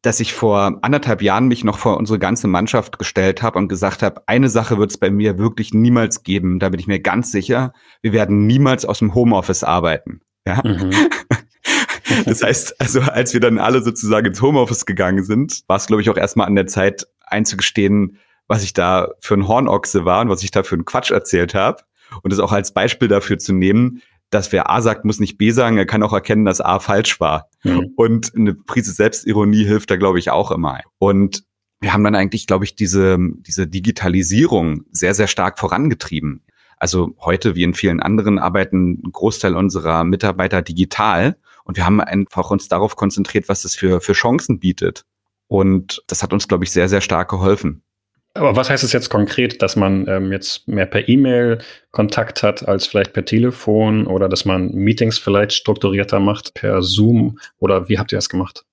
dass 0.02 0.20
ich 0.20 0.32
vor 0.32 0.78
anderthalb 0.82 1.22
Jahren 1.22 1.48
mich 1.48 1.64
noch 1.64 1.78
vor 1.78 1.96
unsere 1.96 2.18
ganze 2.18 2.46
Mannschaft 2.46 2.98
gestellt 2.98 3.42
habe 3.42 3.58
und 3.58 3.68
gesagt 3.68 4.02
habe, 4.02 4.22
eine 4.26 4.48
Sache 4.48 4.78
wird 4.78 4.90
es 4.90 4.98
bei 4.98 5.10
mir 5.10 5.38
wirklich 5.38 5.74
niemals 5.74 6.22
geben. 6.22 6.60
Da 6.60 6.68
bin 6.68 6.78
ich 6.78 6.86
mir 6.86 7.00
ganz 7.00 7.32
sicher. 7.32 7.72
Wir 8.00 8.12
werden 8.12 8.46
niemals 8.46 8.84
aus 8.84 9.00
dem 9.00 9.14
Homeoffice 9.14 9.64
arbeiten. 9.64 10.20
Ja. 10.46 10.62
Mhm. 10.64 10.90
Das 12.24 12.42
heißt, 12.42 12.80
also 12.80 13.00
als 13.00 13.34
wir 13.34 13.40
dann 13.40 13.58
alle 13.58 13.82
sozusagen 13.82 14.26
ins 14.26 14.40
Homeoffice 14.40 14.86
gegangen 14.86 15.24
sind, 15.24 15.62
war 15.66 15.76
es, 15.76 15.86
glaube 15.86 16.00
ich, 16.02 16.08
auch 16.08 16.16
erstmal 16.16 16.46
an 16.46 16.54
der 16.54 16.66
Zeit 16.66 17.06
einzugestehen, 17.20 18.18
was 18.46 18.64
ich 18.64 18.72
da 18.72 19.10
für 19.20 19.34
ein 19.34 19.46
Hornochse 19.46 20.04
war 20.04 20.22
und 20.22 20.30
was 20.30 20.42
ich 20.42 20.50
da 20.50 20.62
für 20.62 20.74
einen 20.74 20.86
Quatsch 20.86 21.10
erzählt 21.10 21.54
habe. 21.54 21.82
Und 22.22 22.32
das 22.32 22.40
auch 22.40 22.52
als 22.52 22.72
Beispiel 22.72 23.08
dafür 23.08 23.38
zu 23.38 23.52
nehmen, 23.52 24.00
dass 24.30 24.52
wer 24.52 24.70
A 24.70 24.82
sagt, 24.82 25.04
muss 25.04 25.20
nicht 25.20 25.38
B 25.38 25.50
sagen, 25.50 25.78
er 25.78 25.86
kann 25.86 26.02
auch 26.02 26.12
erkennen, 26.12 26.44
dass 26.44 26.60
A 26.60 26.78
falsch 26.80 27.20
war. 27.20 27.48
Mhm. 27.62 27.92
Und 27.96 28.34
eine 28.34 28.54
Prise 28.54 28.92
Selbstironie 28.92 29.64
hilft 29.64 29.90
da, 29.90 29.96
glaube 29.96 30.18
ich, 30.18 30.30
auch 30.30 30.50
immer. 30.50 30.80
Und 30.98 31.44
wir 31.80 31.92
haben 31.92 32.04
dann 32.04 32.14
eigentlich, 32.14 32.46
glaube 32.46 32.64
ich, 32.64 32.74
diese, 32.74 33.18
diese 33.18 33.66
Digitalisierung 33.66 34.84
sehr, 34.90 35.14
sehr 35.14 35.28
stark 35.28 35.58
vorangetrieben. 35.58 36.42
Also 36.76 37.14
heute, 37.20 37.54
wie 37.54 37.62
in 37.62 37.74
vielen 37.74 38.00
anderen, 38.00 38.38
arbeiten 38.38 39.00
ein 39.04 39.12
Großteil 39.12 39.56
unserer 39.56 40.04
Mitarbeiter 40.04 40.62
digital. 40.62 41.36
Und 41.64 41.76
wir 41.76 41.84
haben 41.84 42.00
einfach 42.00 42.50
uns 42.50 42.68
darauf 42.68 42.96
konzentriert, 42.96 43.48
was 43.48 43.64
es 43.64 43.74
für, 43.74 44.00
für 44.00 44.12
Chancen 44.12 44.58
bietet. 44.58 45.04
Und 45.48 46.02
das 46.06 46.22
hat 46.22 46.32
uns, 46.32 46.46
glaube 46.46 46.64
ich, 46.64 46.70
sehr, 46.70 46.88
sehr 46.88 47.00
stark 47.00 47.30
geholfen. 47.30 47.82
Aber 48.38 48.54
was 48.54 48.70
heißt 48.70 48.84
es 48.84 48.92
jetzt 48.92 49.10
konkret, 49.10 49.62
dass 49.62 49.74
man 49.74 50.06
ähm, 50.06 50.30
jetzt 50.30 50.68
mehr 50.68 50.86
per 50.86 51.08
E-Mail 51.08 51.58
Kontakt 51.90 52.44
hat 52.44 52.66
als 52.66 52.86
vielleicht 52.86 53.12
per 53.12 53.24
Telefon 53.24 54.06
oder 54.06 54.28
dass 54.28 54.44
man 54.44 54.70
Meetings 54.72 55.18
vielleicht 55.18 55.52
strukturierter 55.52 56.20
macht 56.20 56.54
per 56.54 56.82
Zoom 56.82 57.38
oder 57.58 57.88
wie 57.88 57.98
habt 57.98 58.12
ihr 58.12 58.18
das 58.18 58.28
gemacht? 58.28 58.64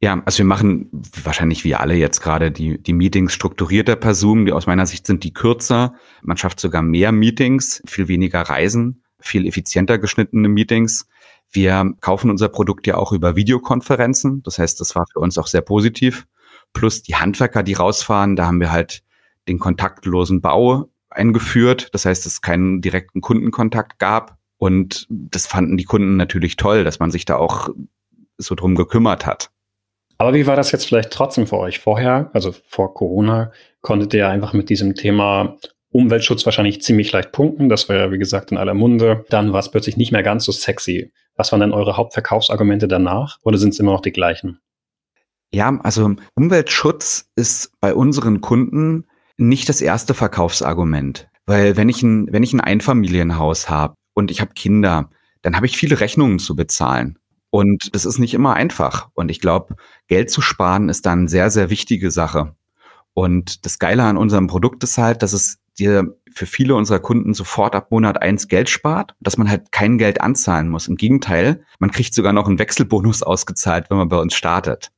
Ja, 0.00 0.22
also 0.24 0.38
wir 0.38 0.44
machen 0.44 0.88
wahrscheinlich 1.24 1.64
wie 1.64 1.74
alle 1.74 1.94
jetzt 1.94 2.20
gerade 2.20 2.52
die, 2.52 2.80
die 2.80 2.92
Meetings 2.92 3.32
strukturierter 3.32 3.96
per 3.96 4.14
Zoom. 4.14 4.46
Die 4.46 4.52
aus 4.52 4.66
meiner 4.66 4.86
Sicht 4.86 5.06
sind 5.06 5.24
die 5.24 5.32
kürzer. 5.32 5.94
Man 6.22 6.36
schafft 6.36 6.60
sogar 6.60 6.82
mehr 6.82 7.10
Meetings, 7.12 7.82
viel 7.86 8.08
weniger 8.08 8.42
Reisen, 8.42 9.02
viel 9.18 9.46
effizienter 9.46 9.98
geschnittene 9.98 10.48
Meetings. 10.48 11.08
Wir 11.50 11.92
kaufen 12.00 12.30
unser 12.30 12.48
Produkt 12.48 12.86
ja 12.86 12.96
auch 12.96 13.12
über 13.12 13.36
Videokonferenzen. 13.36 14.42
Das 14.44 14.58
heißt, 14.58 14.80
das 14.80 14.94
war 14.94 15.04
für 15.12 15.20
uns 15.20 15.38
auch 15.38 15.46
sehr 15.48 15.60
positiv 15.60 16.26
plus 16.72 17.02
die 17.02 17.16
Handwerker, 17.16 17.62
die 17.62 17.74
rausfahren. 17.74 18.36
Da 18.36 18.46
haben 18.46 18.60
wir 18.60 18.72
halt 18.72 19.02
den 19.48 19.58
kontaktlosen 19.58 20.40
Bau 20.40 20.88
eingeführt. 21.10 21.88
Das 21.92 22.04
heißt, 22.06 22.26
es 22.26 22.40
keinen 22.40 22.80
direkten 22.80 23.20
Kundenkontakt 23.20 23.98
gab. 23.98 24.38
Und 24.58 25.06
das 25.08 25.46
fanden 25.46 25.76
die 25.76 25.84
Kunden 25.84 26.16
natürlich 26.16 26.56
toll, 26.56 26.84
dass 26.84 27.00
man 27.00 27.10
sich 27.10 27.24
da 27.24 27.36
auch 27.36 27.68
so 28.38 28.54
drum 28.54 28.74
gekümmert 28.74 29.26
hat. 29.26 29.50
Aber 30.18 30.34
wie 30.34 30.46
war 30.46 30.54
das 30.54 30.70
jetzt 30.70 30.86
vielleicht 30.86 31.10
trotzdem 31.10 31.48
für 31.48 31.58
euch? 31.58 31.80
Vorher, 31.80 32.30
also 32.32 32.54
vor 32.68 32.94
Corona, 32.94 33.50
konntet 33.80 34.14
ihr 34.14 34.28
einfach 34.28 34.52
mit 34.52 34.70
diesem 34.70 34.94
Thema 34.94 35.56
Umweltschutz 35.90 36.44
wahrscheinlich 36.46 36.80
ziemlich 36.80 37.10
leicht 37.12 37.32
punkten. 37.32 37.68
Das 37.68 37.88
war 37.88 37.96
ja, 37.96 38.12
wie 38.12 38.18
gesagt, 38.18 38.52
in 38.52 38.58
aller 38.58 38.74
Munde. 38.74 39.24
Dann 39.30 39.52
war 39.52 39.60
es 39.60 39.70
plötzlich 39.70 39.96
nicht 39.96 40.12
mehr 40.12 40.22
ganz 40.22 40.44
so 40.44 40.52
sexy. 40.52 41.12
Was 41.34 41.50
waren 41.50 41.60
denn 41.60 41.72
eure 41.72 41.96
Hauptverkaufsargumente 41.96 42.86
danach? 42.88 43.38
Oder 43.42 43.58
sind 43.58 43.70
es 43.70 43.80
immer 43.80 43.92
noch 43.92 44.00
die 44.00 44.12
gleichen? 44.12 44.60
Ja, 45.54 45.78
also 45.82 46.14
Umweltschutz 46.34 47.30
ist 47.36 47.72
bei 47.80 47.94
unseren 47.94 48.40
Kunden 48.40 49.06
nicht 49.36 49.68
das 49.68 49.80
erste 49.80 50.14
Verkaufsargument. 50.14 51.28
Weil 51.46 51.76
wenn 51.76 51.88
ich 51.88 52.02
ein, 52.02 52.32
wenn 52.32 52.42
ich 52.42 52.52
ein 52.52 52.60
Einfamilienhaus 52.60 53.68
habe 53.68 53.94
und 54.14 54.30
ich 54.30 54.40
habe 54.40 54.54
Kinder, 54.54 55.10
dann 55.42 55.56
habe 55.56 55.66
ich 55.66 55.76
viele 55.76 56.00
Rechnungen 56.00 56.38
zu 56.38 56.56
bezahlen. 56.56 57.18
Und 57.50 57.94
das 57.94 58.06
ist 58.06 58.18
nicht 58.18 58.32
immer 58.32 58.54
einfach. 58.54 59.10
Und 59.14 59.30
ich 59.30 59.40
glaube, 59.40 59.76
Geld 60.06 60.30
zu 60.30 60.40
sparen 60.40 60.88
ist 60.88 61.04
dann 61.04 61.28
sehr, 61.28 61.50
sehr 61.50 61.68
wichtige 61.68 62.10
Sache. 62.10 62.54
Und 63.12 63.66
das 63.66 63.78
Geile 63.78 64.04
an 64.04 64.16
unserem 64.16 64.46
Produkt 64.46 64.82
ist 64.84 64.96
halt, 64.96 65.22
dass 65.22 65.34
es 65.34 65.58
dir 65.78 66.16
für 66.32 66.46
viele 66.46 66.74
unserer 66.74 67.00
Kunden 67.00 67.34
sofort 67.34 67.74
ab 67.74 67.90
Monat 67.90 68.22
eins 68.22 68.48
Geld 68.48 68.70
spart, 68.70 69.14
dass 69.20 69.36
man 69.36 69.50
halt 69.50 69.70
kein 69.70 69.98
Geld 69.98 70.22
anzahlen 70.22 70.68
muss. 70.70 70.88
Im 70.88 70.96
Gegenteil, 70.96 71.64
man 71.78 71.90
kriegt 71.90 72.14
sogar 72.14 72.32
noch 72.32 72.48
einen 72.48 72.58
Wechselbonus 72.58 73.22
ausgezahlt, 73.22 73.90
wenn 73.90 73.98
man 73.98 74.08
bei 74.08 74.18
uns 74.18 74.34
startet. 74.34 74.90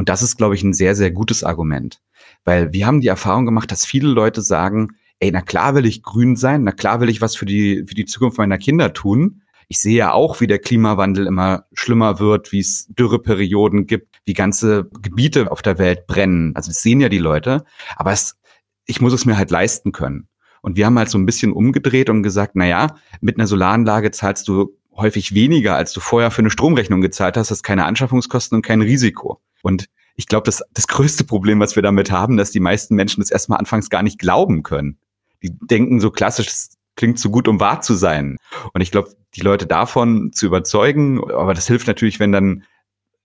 Und 0.00 0.08
das 0.08 0.22
ist, 0.22 0.38
glaube 0.38 0.54
ich, 0.54 0.62
ein 0.62 0.72
sehr, 0.72 0.94
sehr 0.94 1.10
gutes 1.10 1.44
Argument. 1.44 2.00
Weil 2.46 2.72
wir 2.72 2.86
haben 2.86 3.02
die 3.02 3.08
Erfahrung 3.08 3.44
gemacht, 3.44 3.70
dass 3.70 3.84
viele 3.84 4.08
Leute 4.08 4.40
sagen, 4.40 4.92
ey, 5.18 5.30
na 5.30 5.42
klar 5.42 5.74
will 5.74 5.84
ich 5.84 6.02
grün 6.02 6.36
sein, 6.36 6.62
na 6.64 6.72
klar 6.72 7.02
will 7.02 7.10
ich 7.10 7.20
was 7.20 7.36
für 7.36 7.44
die, 7.44 7.84
für 7.86 7.94
die 7.94 8.06
Zukunft 8.06 8.38
meiner 8.38 8.56
Kinder 8.56 8.94
tun. 8.94 9.42
Ich 9.68 9.78
sehe 9.78 9.98
ja 9.98 10.12
auch, 10.12 10.40
wie 10.40 10.46
der 10.46 10.58
Klimawandel 10.58 11.26
immer 11.26 11.66
schlimmer 11.74 12.18
wird, 12.18 12.50
wie 12.50 12.60
es 12.60 12.86
Dürreperioden 12.86 13.86
gibt, 13.86 14.22
wie 14.24 14.32
ganze 14.32 14.88
Gebiete 15.02 15.52
auf 15.52 15.60
der 15.60 15.76
Welt 15.76 16.06
brennen. 16.06 16.56
Also 16.56 16.70
das 16.70 16.80
sehen 16.80 17.02
ja 17.02 17.10
die 17.10 17.18
Leute. 17.18 17.64
Aber 17.96 18.12
es, 18.12 18.38
ich 18.86 19.02
muss 19.02 19.12
es 19.12 19.26
mir 19.26 19.36
halt 19.36 19.50
leisten 19.50 19.92
können. 19.92 20.28
Und 20.62 20.78
wir 20.78 20.86
haben 20.86 20.98
halt 20.98 21.10
so 21.10 21.18
ein 21.18 21.26
bisschen 21.26 21.52
umgedreht 21.52 22.08
und 22.08 22.22
gesagt, 22.22 22.52
na 22.54 22.66
ja, 22.66 22.96
mit 23.20 23.36
einer 23.36 23.46
Solaranlage 23.46 24.12
zahlst 24.12 24.48
du 24.48 24.78
häufig 24.96 25.34
weniger, 25.34 25.76
als 25.76 25.92
du 25.92 26.00
vorher 26.00 26.30
für 26.30 26.40
eine 26.40 26.50
Stromrechnung 26.50 27.02
gezahlt 27.02 27.36
hast, 27.36 27.50
hast 27.50 27.62
keine 27.64 27.84
Anschaffungskosten 27.84 28.56
und 28.56 28.62
kein 28.62 28.80
Risiko. 28.80 29.42
Und 29.62 29.86
ich 30.16 30.26
glaube, 30.26 30.44
das, 30.44 30.62
das 30.72 30.86
größte 30.86 31.24
Problem, 31.24 31.60
was 31.60 31.76
wir 31.76 31.82
damit 31.82 32.10
haben, 32.10 32.36
dass 32.36 32.50
die 32.50 32.60
meisten 32.60 32.94
Menschen 32.94 33.20
das 33.20 33.30
erstmal 33.30 33.58
anfangs 33.58 33.90
gar 33.90 34.02
nicht 34.02 34.18
glauben 34.18 34.62
können. 34.62 34.98
Die 35.42 35.50
denken 35.50 36.00
so 36.00 36.10
klassisch, 36.10 36.48
es 36.48 36.78
klingt 36.96 37.18
zu 37.18 37.30
gut, 37.30 37.48
um 37.48 37.60
wahr 37.60 37.80
zu 37.80 37.94
sein. 37.94 38.36
Und 38.74 38.80
ich 38.80 38.90
glaube, 38.90 39.14
die 39.34 39.40
Leute 39.40 39.66
davon 39.66 40.32
zu 40.32 40.46
überzeugen, 40.46 41.22
aber 41.30 41.54
das 41.54 41.66
hilft 41.66 41.86
natürlich, 41.86 42.20
wenn 42.20 42.32
dann 42.32 42.64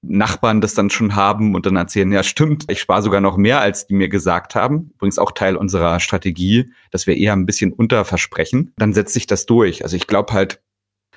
Nachbarn 0.08 0.62
das 0.62 0.76
dann 0.76 0.90
schon 0.90 1.16
haben 1.16 1.56
und 1.56 1.66
dann 1.66 1.76
erzählen, 1.76 2.12
ja 2.12 2.24
stimmt, 2.24 2.66
ich 2.70 2.80
spare 2.80 3.02
sogar 3.02 3.22
noch 3.22 3.38
mehr, 3.38 3.60
als 3.60 3.88
die 3.88 3.96
mir 3.96 4.08
gesagt 4.08 4.56
haben. 4.56 4.92
Übrigens 4.96 5.18
auch 5.18 5.32
Teil 5.32 5.56
unserer 5.56 6.00
Strategie, 6.00 6.72
dass 6.92 7.08
wir 7.08 7.18
eher 7.18 7.34
ein 7.34 7.46
bisschen 7.46 7.74
unterversprechen. 7.74 8.74
Dann 8.78 8.94
setzt 8.94 9.14
sich 9.14 9.28
das 9.28 9.46
durch. 9.46 9.84
Also 9.84 9.96
ich 9.96 10.08
glaube 10.08 10.34
halt, 10.34 10.62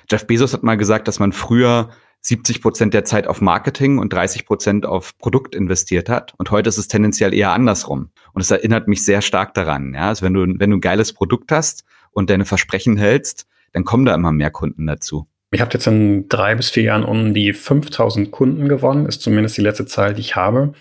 Jeff 0.09 0.25
Bezos 0.25 0.53
hat 0.53 0.63
mal 0.63 0.75
gesagt, 0.75 1.07
dass 1.07 1.19
man 1.19 1.31
früher 1.31 1.89
70 2.21 2.61
Prozent 2.61 2.93
der 2.93 3.05
Zeit 3.05 3.27
auf 3.27 3.41
Marketing 3.41 3.97
und 3.97 4.11
30 4.11 4.45
Prozent 4.45 4.85
auf 4.85 5.17
Produkt 5.17 5.55
investiert 5.55 6.09
hat. 6.09 6.33
Und 6.37 6.51
heute 6.51 6.69
ist 6.69 6.77
es 6.77 6.87
tendenziell 6.87 7.33
eher 7.33 7.51
andersrum. 7.51 8.09
Und 8.33 8.41
es 8.41 8.51
erinnert 8.51 8.87
mich 8.87 9.05
sehr 9.05 9.21
stark 9.21 9.53
daran. 9.53 9.93
Ja, 9.93 10.09
also 10.09 10.25
wenn 10.25 10.33
du, 10.33 10.41
wenn 10.59 10.69
du 10.69 10.77
ein 10.77 10.81
geiles 10.81 11.13
Produkt 11.13 11.51
hast 11.51 11.85
und 12.11 12.29
deine 12.29 12.45
Versprechen 12.45 12.97
hältst, 12.97 13.47
dann 13.73 13.85
kommen 13.85 14.05
da 14.05 14.15
immer 14.15 14.31
mehr 14.31 14.51
Kunden 14.51 14.85
dazu. 14.87 15.27
Ich 15.51 15.61
habe 15.61 15.71
jetzt 15.73 15.87
in 15.87 16.29
drei 16.29 16.55
bis 16.55 16.69
vier 16.69 16.83
Jahren 16.83 17.03
um 17.03 17.33
die 17.33 17.53
5000 17.53 18.29
Kunden 18.31 18.69
gewonnen, 18.69 19.07
ist 19.07 19.21
zumindest 19.21 19.57
die 19.57 19.61
letzte 19.61 19.85
Zahl, 19.85 20.13
die 20.13 20.21
ich 20.21 20.35
habe. 20.35 20.73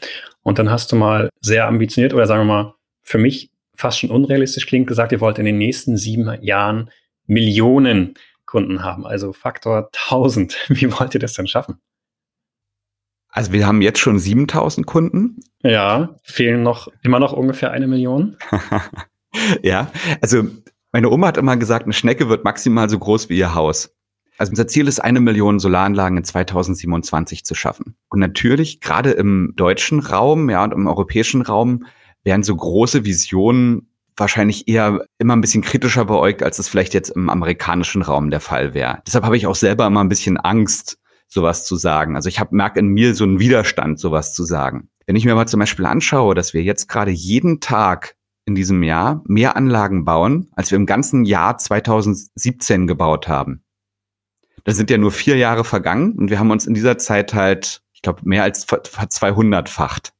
Und 0.42 0.58
dann 0.58 0.70
hast 0.70 0.92
du 0.92 0.96
mal 0.96 1.30
sehr 1.40 1.66
ambitioniert 1.66 2.12
oder 2.12 2.26
sagen 2.26 2.46
wir 2.46 2.52
mal, 2.54 2.74
für 3.02 3.18
mich 3.18 3.50
fast 3.74 4.00
schon 4.00 4.10
unrealistisch 4.10 4.66
klingt, 4.66 4.86
gesagt, 4.86 5.12
ihr 5.12 5.20
wollt 5.20 5.38
in 5.38 5.44
den 5.44 5.56
nächsten 5.56 5.96
sieben 5.96 6.30
Jahren 6.42 6.90
Millionen 7.26 8.14
Kunden 8.48 8.82
haben, 8.82 9.06
also 9.06 9.32
Faktor 9.32 9.90
1000. 10.08 10.56
Wie 10.70 10.90
wollt 10.92 11.14
ihr 11.14 11.20
das 11.20 11.34
denn 11.34 11.46
schaffen? 11.46 11.80
Also 13.28 13.52
wir 13.52 13.66
haben 13.66 13.82
jetzt 13.82 14.00
schon 14.00 14.18
7000 14.18 14.86
Kunden. 14.86 15.36
Ja, 15.62 16.16
fehlen 16.22 16.62
noch 16.62 16.88
immer 17.02 17.20
noch 17.20 17.32
ungefähr 17.34 17.70
eine 17.70 17.86
Million. 17.86 18.36
ja, 19.62 19.92
also 20.22 20.44
meine 20.92 21.10
Oma 21.10 21.28
hat 21.28 21.36
immer 21.36 21.58
gesagt, 21.58 21.84
eine 21.84 21.92
Schnecke 21.92 22.30
wird 22.30 22.42
maximal 22.42 22.88
so 22.88 22.98
groß 22.98 23.28
wie 23.28 23.38
ihr 23.38 23.54
Haus. 23.54 23.94
Also 24.38 24.50
unser 24.50 24.66
Ziel 24.66 24.88
ist, 24.88 25.00
eine 25.00 25.20
Million 25.20 25.58
Solaranlagen 25.58 26.16
in 26.16 26.24
2027 26.24 27.44
zu 27.44 27.54
schaffen. 27.54 27.96
Und 28.08 28.20
natürlich, 28.20 28.80
gerade 28.80 29.10
im 29.10 29.52
deutschen 29.56 30.00
Raum, 30.00 30.48
ja, 30.48 30.64
und 30.64 30.72
im 30.72 30.86
europäischen 30.86 31.42
Raum, 31.42 31.84
werden 32.24 32.44
so 32.44 32.56
große 32.56 33.04
Visionen 33.04 33.90
wahrscheinlich 34.18 34.68
eher 34.68 35.06
immer 35.18 35.34
ein 35.34 35.40
bisschen 35.40 35.62
kritischer 35.62 36.04
beäugt, 36.04 36.42
als 36.42 36.58
es 36.58 36.68
vielleicht 36.68 36.94
jetzt 36.94 37.10
im 37.10 37.30
amerikanischen 37.30 38.02
Raum 38.02 38.30
der 38.30 38.40
Fall 38.40 38.74
wäre. 38.74 39.02
Deshalb 39.06 39.24
habe 39.24 39.36
ich 39.36 39.46
auch 39.46 39.54
selber 39.54 39.86
immer 39.86 40.02
ein 40.02 40.08
bisschen 40.08 40.36
Angst, 40.36 40.98
sowas 41.28 41.64
zu 41.64 41.76
sagen. 41.76 42.16
Also 42.16 42.28
ich 42.28 42.40
merke 42.50 42.80
in 42.80 42.88
mir 42.88 43.14
so 43.14 43.24
einen 43.24 43.38
Widerstand, 43.38 43.98
sowas 44.00 44.34
zu 44.34 44.44
sagen. 44.44 44.88
Wenn 45.06 45.16
ich 45.16 45.24
mir 45.24 45.34
mal 45.34 45.46
zum 45.46 45.60
Beispiel 45.60 45.86
anschaue, 45.86 46.34
dass 46.34 46.54
wir 46.54 46.62
jetzt 46.62 46.88
gerade 46.88 47.10
jeden 47.10 47.60
Tag 47.60 48.16
in 48.44 48.54
diesem 48.54 48.82
Jahr 48.82 49.22
mehr 49.26 49.56
Anlagen 49.56 50.04
bauen, 50.04 50.50
als 50.52 50.70
wir 50.70 50.76
im 50.76 50.86
ganzen 50.86 51.24
Jahr 51.24 51.58
2017 51.58 52.86
gebaut 52.86 53.28
haben. 53.28 53.62
Da 54.64 54.72
sind 54.72 54.90
ja 54.90 54.98
nur 54.98 55.12
vier 55.12 55.36
Jahre 55.36 55.64
vergangen 55.64 56.12
und 56.12 56.30
wir 56.30 56.38
haben 56.38 56.50
uns 56.50 56.66
in 56.66 56.74
dieser 56.74 56.98
Zeit 56.98 57.34
halt, 57.34 57.82
ich 57.92 58.02
glaube, 58.02 58.22
mehr 58.24 58.42
als 58.42 58.66
200-facht. 58.66 60.12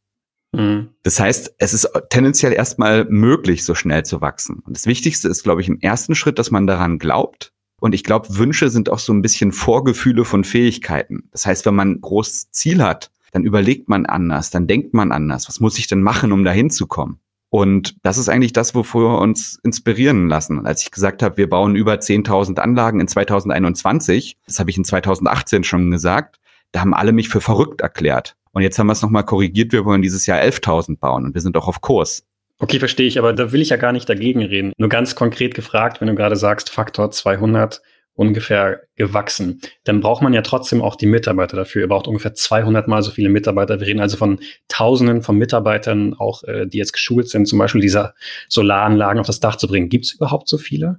Mhm. 0.58 0.88
Das 1.04 1.20
heißt, 1.20 1.54
es 1.58 1.72
ist 1.72 1.88
tendenziell 2.10 2.52
erstmal 2.52 3.04
möglich, 3.04 3.64
so 3.64 3.74
schnell 3.74 4.04
zu 4.04 4.20
wachsen. 4.20 4.60
Und 4.66 4.76
das 4.76 4.86
Wichtigste 4.86 5.28
ist, 5.28 5.44
glaube 5.44 5.60
ich, 5.60 5.68
im 5.68 5.80
ersten 5.80 6.14
Schritt, 6.14 6.38
dass 6.38 6.50
man 6.50 6.66
daran 6.66 6.98
glaubt. 6.98 7.52
Und 7.80 7.94
ich 7.94 8.02
glaube, 8.02 8.36
Wünsche 8.36 8.68
sind 8.68 8.90
auch 8.90 8.98
so 8.98 9.12
ein 9.12 9.22
bisschen 9.22 9.52
Vorgefühle 9.52 10.24
von 10.24 10.42
Fähigkeiten. 10.42 11.28
Das 11.30 11.46
heißt, 11.46 11.64
wenn 11.64 11.76
man 11.76 11.92
ein 11.92 12.00
großes 12.00 12.50
Ziel 12.50 12.82
hat, 12.82 13.12
dann 13.30 13.44
überlegt 13.44 13.88
man 13.88 14.04
anders, 14.04 14.50
dann 14.50 14.66
denkt 14.66 14.94
man 14.94 15.12
anders. 15.12 15.48
Was 15.48 15.60
muss 15.60 15.78
ich 15.78 15.86
denn 15.86 16.02
machen, 16.02 16.32
um 16.32 16.42
dahin 16.42 16.70
zu 16.70 16.88
kommen? 16.88 17.20
Und 17.50 17.96
das 18.02 18.18
ist 18.18 18.28
eigentlich 18.28 18.52
das, 18.52 18.74
wofür 18.74 19.12
wir 19.12 19.20
uns 19.20 19.60
inspirieren 19.62 20.28
lassen. 20.28 20.66
Als 20.66 20.82
ich 20.82 20.90
gesagt 20.90 21.22
habe, 21.22 21.36
wir 21.36 21.48
bauen 21.48 21.76
über 21.76 21.94
10.000 21.94 22.58
Anlagen 22.58 23.00
in 23.00 23.06
2021, 23.06 24.36
das 24.44 24.58
habe 24.58 24.70
ich 24.70 24.76
in 24.76 24.84
2018 24.84 25.62
schon 25.62 25.90
gesagt, 25.90 26.40
da 26.72 26.80
haben 26.80 26.94
alle 26.94 27.12
mich 27.12 27.28
für 27.28 27.40
verrückt 27.40 27.80
erklärt. 27.80 28.36
Und 28.58 28.64
jetzt 28.64 28.76
haben 28.76 28.88
wir 28.88 28.92
es 28.92 29.02
nochmal 29.02 29.24
korrigiert, 29.24 29.70
wir 29.70 29.84
wollen 29.84 30.02
dieses 30.02 30.26
Jahr 30.26 30.40
11.000 30.40 30.98
bauen 30.98 31.26
und 31.26 31.34
wir 31.34 31.40
sind 31.40 31.56
auch 31.56 31.68
auf 31.68 31.80
Kurs. 31.80 32.26
Okay, 32.58 32.80
verstehe 32.80 33.06
ich, 33.06 33.16
aber 33.16 33.32
da 33.32 33.52
will 33.52 33.62
ich 33.62 33.68
ja 33.68 33.76
gar 33.76 33.92
nicht 33.92 34.08
dagegen 34.08 34.42
reden. 34.42 34.72
Nur 34.78 34.88
ganz 34.88 35.14
konkret 35.14 35.54
gefragt, 35.54 36.00
wenn 36.00 36.08
du 36.08 36.16
gerade 36.16 36.34
sagst, 36.34 36.68
Faktor 36.68 37.12
200, 37.12 37.80
ungefähr 38.14 38.80
gewachsen. 38.96 39.60
Dann 39.84 40.00
braucht 40.00 40.22
man 40.22 40.32
ja 40.32 40.42
trotzdem 40.42 40.82
auch 40.82 40.96
die 40.96 41.06
Mitarbeiter 41.06 41.56
dafür. 41.56 41.82
Ihr 41.82 41.88
braucht 41.88 42.08
ungefähr 42.08 42.34
200 42.34 42.88
mal 42.88 43.00
so 43.04 43.12
viele 43.12 43.28
Mitarbeiter. 43.28 43.78
Wir 43.78 43.86
reden 43.86 44.00
also 44.00 44.16
von 44.16 44.40
Tausenden 44.66 45.22
von 45.22 45.38
Mitarbeitern, 45.38 46.14
auch 46.14 46.42
äh, 46.42 46.66
die 46.66 46.78
jetzt 46.78 46.92
geschult 46.92 47.28
sind, 47.28 47.46
zum 47.46 47.60
Beispiel 47.60 47.80
diese 47.80 48.12
Solaranlagen 48.48 49.20
auf 49.20 49.28
das 49.28 49.38
Dach 49.38 49.54
zu 49.54 49.68
bringen. 49.68 49.88
Gibt 49.88 50.06
es 50.06 50.14
überhaupt 50.14 50.48
so 50.48 50.58
viele? 50.58 50.98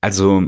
Also 0.00 0.44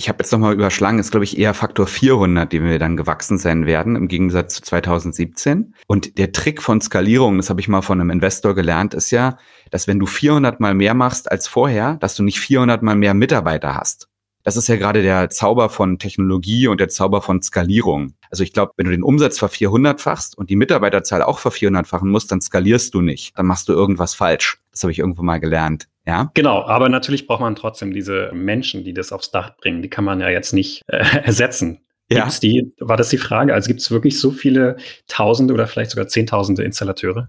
ich 0.00 0.08
habe 0.08 0.20
jetzt 0.20 0.32
nochmal 0.32 0.54
überschlagen, 0.54 0.98
ist 0.98 1.10
glaube 1.10 1.24
ich 1.24 1.36
eher 1.36 1.52
Faktor 1.52 1.86
400, 1.86 2.50
dem 2.50 2.64
wir 2.64 2.78
dann 2.78 2.96
gewachsen 2.96 3.36
sein 3.36 3.66
werden, 3.66 3.96
im 3.96 4.08
Gegensatz 4.08 4.54
zu 4.54 4.62
2017. 4.62 5.74
Und 5.88 6.16
der 6.16 6.32
Trick 6.32 6.62
von 6.62 6.80
Skalierung, 6.80 7.36
das 7.36 7.50
habe 7.50 7.60
ich 7.60 7.68
mal 7.68 7.82
von 7.82 8.00
einem 8.00 8.08
Investor 8.08 8.54
gelernt, 8.54 8.94
ist 8.94 9.10
ja, 9.10 9.36
dass 9.70 9.88
wenn 9.88 9.98
du 9.98 10.06
400 10.06 10.58
mal 10.58 10.74
mehr 10.74 10.94
machst 10.94 11.30
als 11.30 11.48
vorher, 11.48 11.96
dass 11.96 12.14
du 12.14 12.22
nicht 12.22 12.40
400 12.40 12.82
mal 12.82 12.94
mehr 12.94 13.12
Mitarbeiter 13.12 13.74
hast. 13.74 14.08
Das 14.42 14.56
ist 14.56 14.68
ja 14.68 14.76
gerade 14.76 15.02
der 15.02 15.28
Zauber 15.28 15.68
von 15.68 15.98
Technologie 15.98 16.66
und 16.66 16.80
der 16.80 16.88
Zauber 16.88 17.20
von 17.20 17.42
Skalierung. 17.42 18.14
Also 18.30 18.42
ich 18.42 18.54
glaube, 18.54 18.72
wenn 18.78 18.86
du 18.86 18.92
den 18.92 19.02
Umsatz 19.02 19.38
ver 19.38 19.50
400-fachst 19.50 20.34
und 20.34 20.48
die 20.48 20.56
Mitarbeiterzahl 20.56 21.22
auch 21.22 21.38
ver 21.38 21.52
400-fachen 21.52 22.08
musst, 22.08 22.32
dann 22.32 22.40
skalierst 22.40 22.94
du 22.94 23.02
nicht. 23.02 23.36
Dann 23.36 23.44
machst 23.44 23.68
du 23.68 23.74
irgendwas 23.74 24.14
falsch. 24.14 24.62
Das 24.70 24.82
habe 24.82 24.92
ich 24.92 25.00
irgendwo 25.00 25.22
mal 25.22 25.40
gelernt. 25.40 25.88
Ja. 26.10 26.30
Genau, 26.34 26.64
aber 26.64 26.88
natürlich 26.88 27.28
braucht 27.28 27.40
man 27.40 27.54
trotzdem 27.54 27.92
diese 27.92 28.32
Menschen, 28.34 28.82
die 28.82 28.92
das 28.92 29.12
aufs 29.12 29.30
Dach 29.30 29.56
bringen. 29.56 29.80
Die 29.80 29.88
kann 29.88 30.04
man 30.04 30.20
ja 30.20 30.28
jetzt 30.28 30.52
nicht 30.52 30.82
äh, 30.88 31.04
ersetzen. 31.22 31.78
Ja. 32.10 32.22
Gibt's 32.22 32.40
die, 32.40 32.72
war 32.80 32.96
das 32.96 33.10
die 33.10 33.18
Frage? 33.18 33.54
Also 33.54 33.68
gibt 33.68 33.80
es 33.80 33.92
wirklich 33.92 34.18
so 34.18 34.32
viele 34.32 34.76
Tausende 35.06 35.54
oder 35.54 35.68
vielleicht 35.68 35.92
sogar 35.92 36.08
Zehntausende 36.08 36.64
Installateure? 36.64 37.28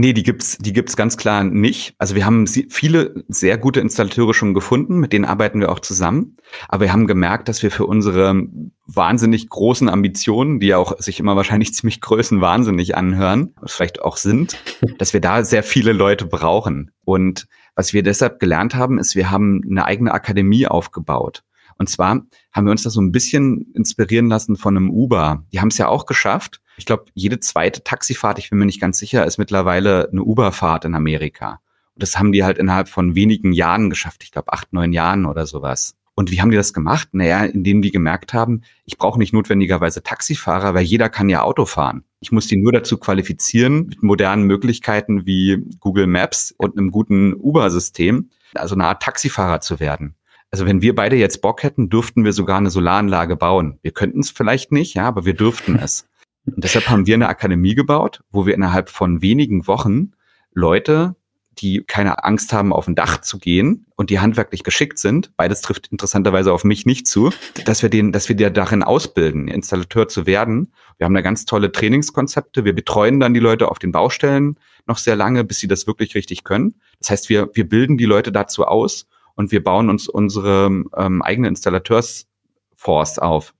Nee, 0.00 0.12
die 0.12 0.22
gibt's, 0.22 0.56
die 0.58 0.72
gibt's 0.72 0.94
ganz 0.94 1.16
klar 1.16 1.42
nicht. 1.42 1.96
Also 1.98 2.14
wir 2.14 2.24
haben 2.24 2.46
viele 2.46 3.24
sehr 3.26 3.58
gute 3.58 3.80
Installateure 3.80 4.32
schon 4.32 4.54
gefunden, 4.54 5.00
mit 5.00 5.12
denen 5.12 5.24
arbeiten 5.24 5.58
wir 5.58 5.72
auch 5.72 5.80
zusammen. 5.80 6.36
Aber 6.68 6.84
wir 6.84 6.92
haben 6.92 7.08
gemerkt, 7.08 7.48
dass 7.48 7.64
wir 7.64 7.72
für 7.72 7.84
unsere 7.84 8.46
wahnsinnig 8.86 9.48
großen 9.48 9.88
Ambitionen, 9.88 10.60
die 10.60 10.68
ja 10.68 10.78
auch 10.78 10.96
sich 11.00 11.18
immer 11.18 11.34
wahrscheinlich 11.34 11.74
ziemlich 11.74 12.00
größenwahnsinnig 12.00 12.96
anhören, 12.96 13.56
vielleicht 13.66 14.00
auch 14.00 14.18
sind, 14.18 14.56
dass 14.98 15.14
wir 15.14 15.20
da 15.20 15.42
sehr 15.42 15.64
viele 15.64 15.92
Leute 15.92 16.26
brauchen. 16.26 16.92
Und 17.04 17.48
was 17.74 17.92
wir 17.92 18.04
deshalb 18.04 18.38
gelernt 18.38 18.76
haben, 18.76 19.00
ist, 19.00 19.16
wir 19.16 19.32
haben 19.32 19.62
eine 19.68 19.84
eigene 19.84 20.12
Akademie 20.12 20.68
aufgebaut. 20.68 21.42
Und 21.76 21.88
zwar 21.88 22.22
haben 22.52 22.66
wir 22.66 22.70
uns 22.70 22.84
da 22.84 22.90
so 22.90 23.00
ein 23.00 23.10
bisschen 23.10 23.72
inspirieren 23.74 24.28
lassen 24.28 24.54
von 24.54 24.76
einem 24.76 24.90
Uber. 24.90 25.44
Die 25.52 25.58
haben 25.58 25.70
es 25.70 25.78
ja 25.78 25.88
auch 25.88 26.06
geschafft, 26.06 26.60
ich 26.78 26.86
glaube, 26.86 27.06
jede 27.14 27.40
zweite 27.40 27.82
Taxifahrt, 27.82 28.38
ich 28.38 28.50
bin 28.50 28.58
mir 28.58 28.66
nicht 28.66 28.80
ganz 28.80 28.98
sicher, 28.98 29.26
ist 29.26 29.38
mittlerweile 29.38 30.08
eine 30.10 30.22
Uberfahrt 30.22 30.84
in 30.84 30.94
Amerika. 30.94 31.60
Und 31.94 32.02
das 32.02 32.18
haben 32.18 32.32
die 32.32 32.44
halt 32.44 32.58
innerhalb 32.58 32.88
von 32.88 33.14
wenigen 33.14 33.52
Jahren 33.52 33.90
geschafft. 33.90 34.22
Ich 34.22 34.30
glaube, 34.30 34.52
acht, 34.52 34.72
neun 34.72 34.92
Jahren 34.92 35.26
oder 35.26 35.46
sowas. 35.46 35.96
Und 36.14 36.30
wie 36.30 36.40
haben 36.40 36.50
die 36.50 36.56
das 36.56 36.72
gemacht? 36.72 37.10
Naja, 37.12 37.44
indem 37.44 37.82
die 37.82 37.92
gemerkt 37.92 38.34
haben, 38.34 38.62
ich 38.84 38.98
brauche 38.98 39.18
nicht 39.18 39.32
notwendigerweise 39.32 40.02
Taxifahrer, 40.02 40.74
weil 40.74 40.82
jeder 40.82 41.08
kann 41.08 41.28
ja 41.28 41.42
Auto 41.42 41.64
fahren. 41.64 42.02
Ich 42.20 42.32
muss 42.32 42.48
die 42.48 42.56
nur 42.56 42.72
dazu 42.72 42.98
qualifizieren, 42.98 43.86
mit 43.86 44.02
modernen 44.02 44.44
Möglichkeiten 44.44 45.26
wie 45.26 45.64
Google 45.78 46.08
Maps 46.08 46.52
und 46.56 46.76
einem 46.76 46.90
guten 46.90 47.34
Uber-System, 47.34 48.30
also 48.54 48.74
eine 48.74 48.86
Art 48.86 49.02
Taxifahrer 49.02 49.60
zu 49.60 49.78
werden. 49.78 50.16
Also 50.50 50.66
wenn 50.66 50.82
wir 50.82 50.94
beide 50.94 51.16
jetzt 51.16 51.40
Bock 51.42 51.62
hätten, 51.62 51.88
dürften 51.88 52.24
wir 52.24 52.32
sogar 52.32 52.58
eine 52.58 52.70
Solaranlage 52.70 53.36
bauen. 53.36 53.78
Wir 53.82 53.92
könnten 53.92 54.20
es 54.20 54.30
vielleicht 54.30 54.72
nicht, 54.72 54.94
ja, 54.94 55.06
aber 55.06 55.24
wir 55.24 55.34
dürften 55.34 55.76
es. 55.82 56.08
Und 56.54 56.64
deshalb 56.64 56.88
haben 56.88 57.06
wir 57.06 57.14
eine 57.14 57.28
Akademie 57.28 57.74
gebaut, 57.74 58.20
wo 58.30 58.46
wir 58.46 58.54
innerhalb 58.54 58.88
von 58.88 59.22
wenigen 59.22 59.66
Wochen 59.66 60.12
Leute, 60.52 61.16
die 61.58 61.82
keine 61.84 62.24
Angst 62.24 62.52
haben, 62.52 62.72
auf 62.72 62.86
ein 62.86 62.94
Dach 62.94 63.20
zu 63.20 63.38
gehen 63.38 63.86
und 63.96 64.10
die 64.10 64.20
handwerklich 64.20 64.62
geschickt 64.62 64.98
sind, 64.98 65.36
beides 65.36 65.60
trifft 65.60 65.88
interessanterweise 65.88 66.52
auf 66.52 66.64
mich 66.64 66.86
nicht 66.86 67.06
zu, 67.06 67.32
dass 67.64 67.82
wir 67.82 67.90
den, 67.90 68.12
dass 68.12 68.28
wir 68.28 68.36
die 68.36 68.50
darin 68.52 68.82
ausbilden, 68.82 69.48
Installateur 69.48 70.08
zu 70.08 70.26
werden. 70.26 70.72
Wir 70.98 71.04
haben 71.04 71.14
da 71.14 71.20
ganz 71.20 71.44
tolle 71.44 71.72
Trainingskonzepte. 71.72 72.64
Wir 72.64 72.74
betreuen 72.74 73.18
dann 73.20 73.34
die 73.34 73.40
Leute 73.40 73.70
auf 73.70 73.78
den 73.78 73.92
Baustellen 73.92 74.58
noch 74.86 74.98
sehr 74.98 75.16
lange, 75.16 75.44
bis 75.44 75.58
sie 75.58 75.68
das 75.68 75.86
wirklich 75.86 76.14
richtig 76.14 76.44
können. 76.44 76.76
Das 77.00 77.10
heißt, 77.10 77.28
wir, 77.28 77.50
wir 77.54 77.68
bilden 77.68 77.98
die 77.98 78.06
Leute 78.06 78.32
dazu 78.32 78.64
aus 78.64 79.06
und 79.34 79.52
wir 79.52 79.62
bauen 79.62 79.90
uns 79.90 80.08
unsere 80.08 80.66
ähm, 80.96 81.22
eigene 81.22 81.48
Installateursforce 81.48 83.18
auf. 83.18 83.54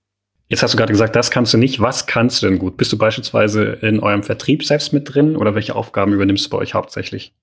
Jetzt 0.49 0.63
hast 0.63 0.73
du 0.73 0.77
gerade 0.77 0.91
gesagt, 0.91 1.15
das 1.15 1.29
kannst 1.29 1.53
du 1.53 1.57
nicht. 1.59 1.79
Was 1.79 2.07
kannst 2.07 2.41
du 2.41 2.47
denn 2.47 2.57
gut? 2.57 2.75
Bist 2.75 2.91
du 2.91 2.97
beispielsweise 2.97 3.63
in 3.63 3.99
eurem 3.99 4.23
Vertrieb 4.23 4.65
selbst 4.65 4.93
mit 4.93 5.13
drin 5.13 5.35
oder 5.35 5.53
welche 5.53 5.75
Aufgaben 5.75 6.11
übernimmst 6.11 6.47
du 6.47 6.49
bei 6.49 6.57
euch 6.57 6.73
hauptsächlich? 6.73 7.35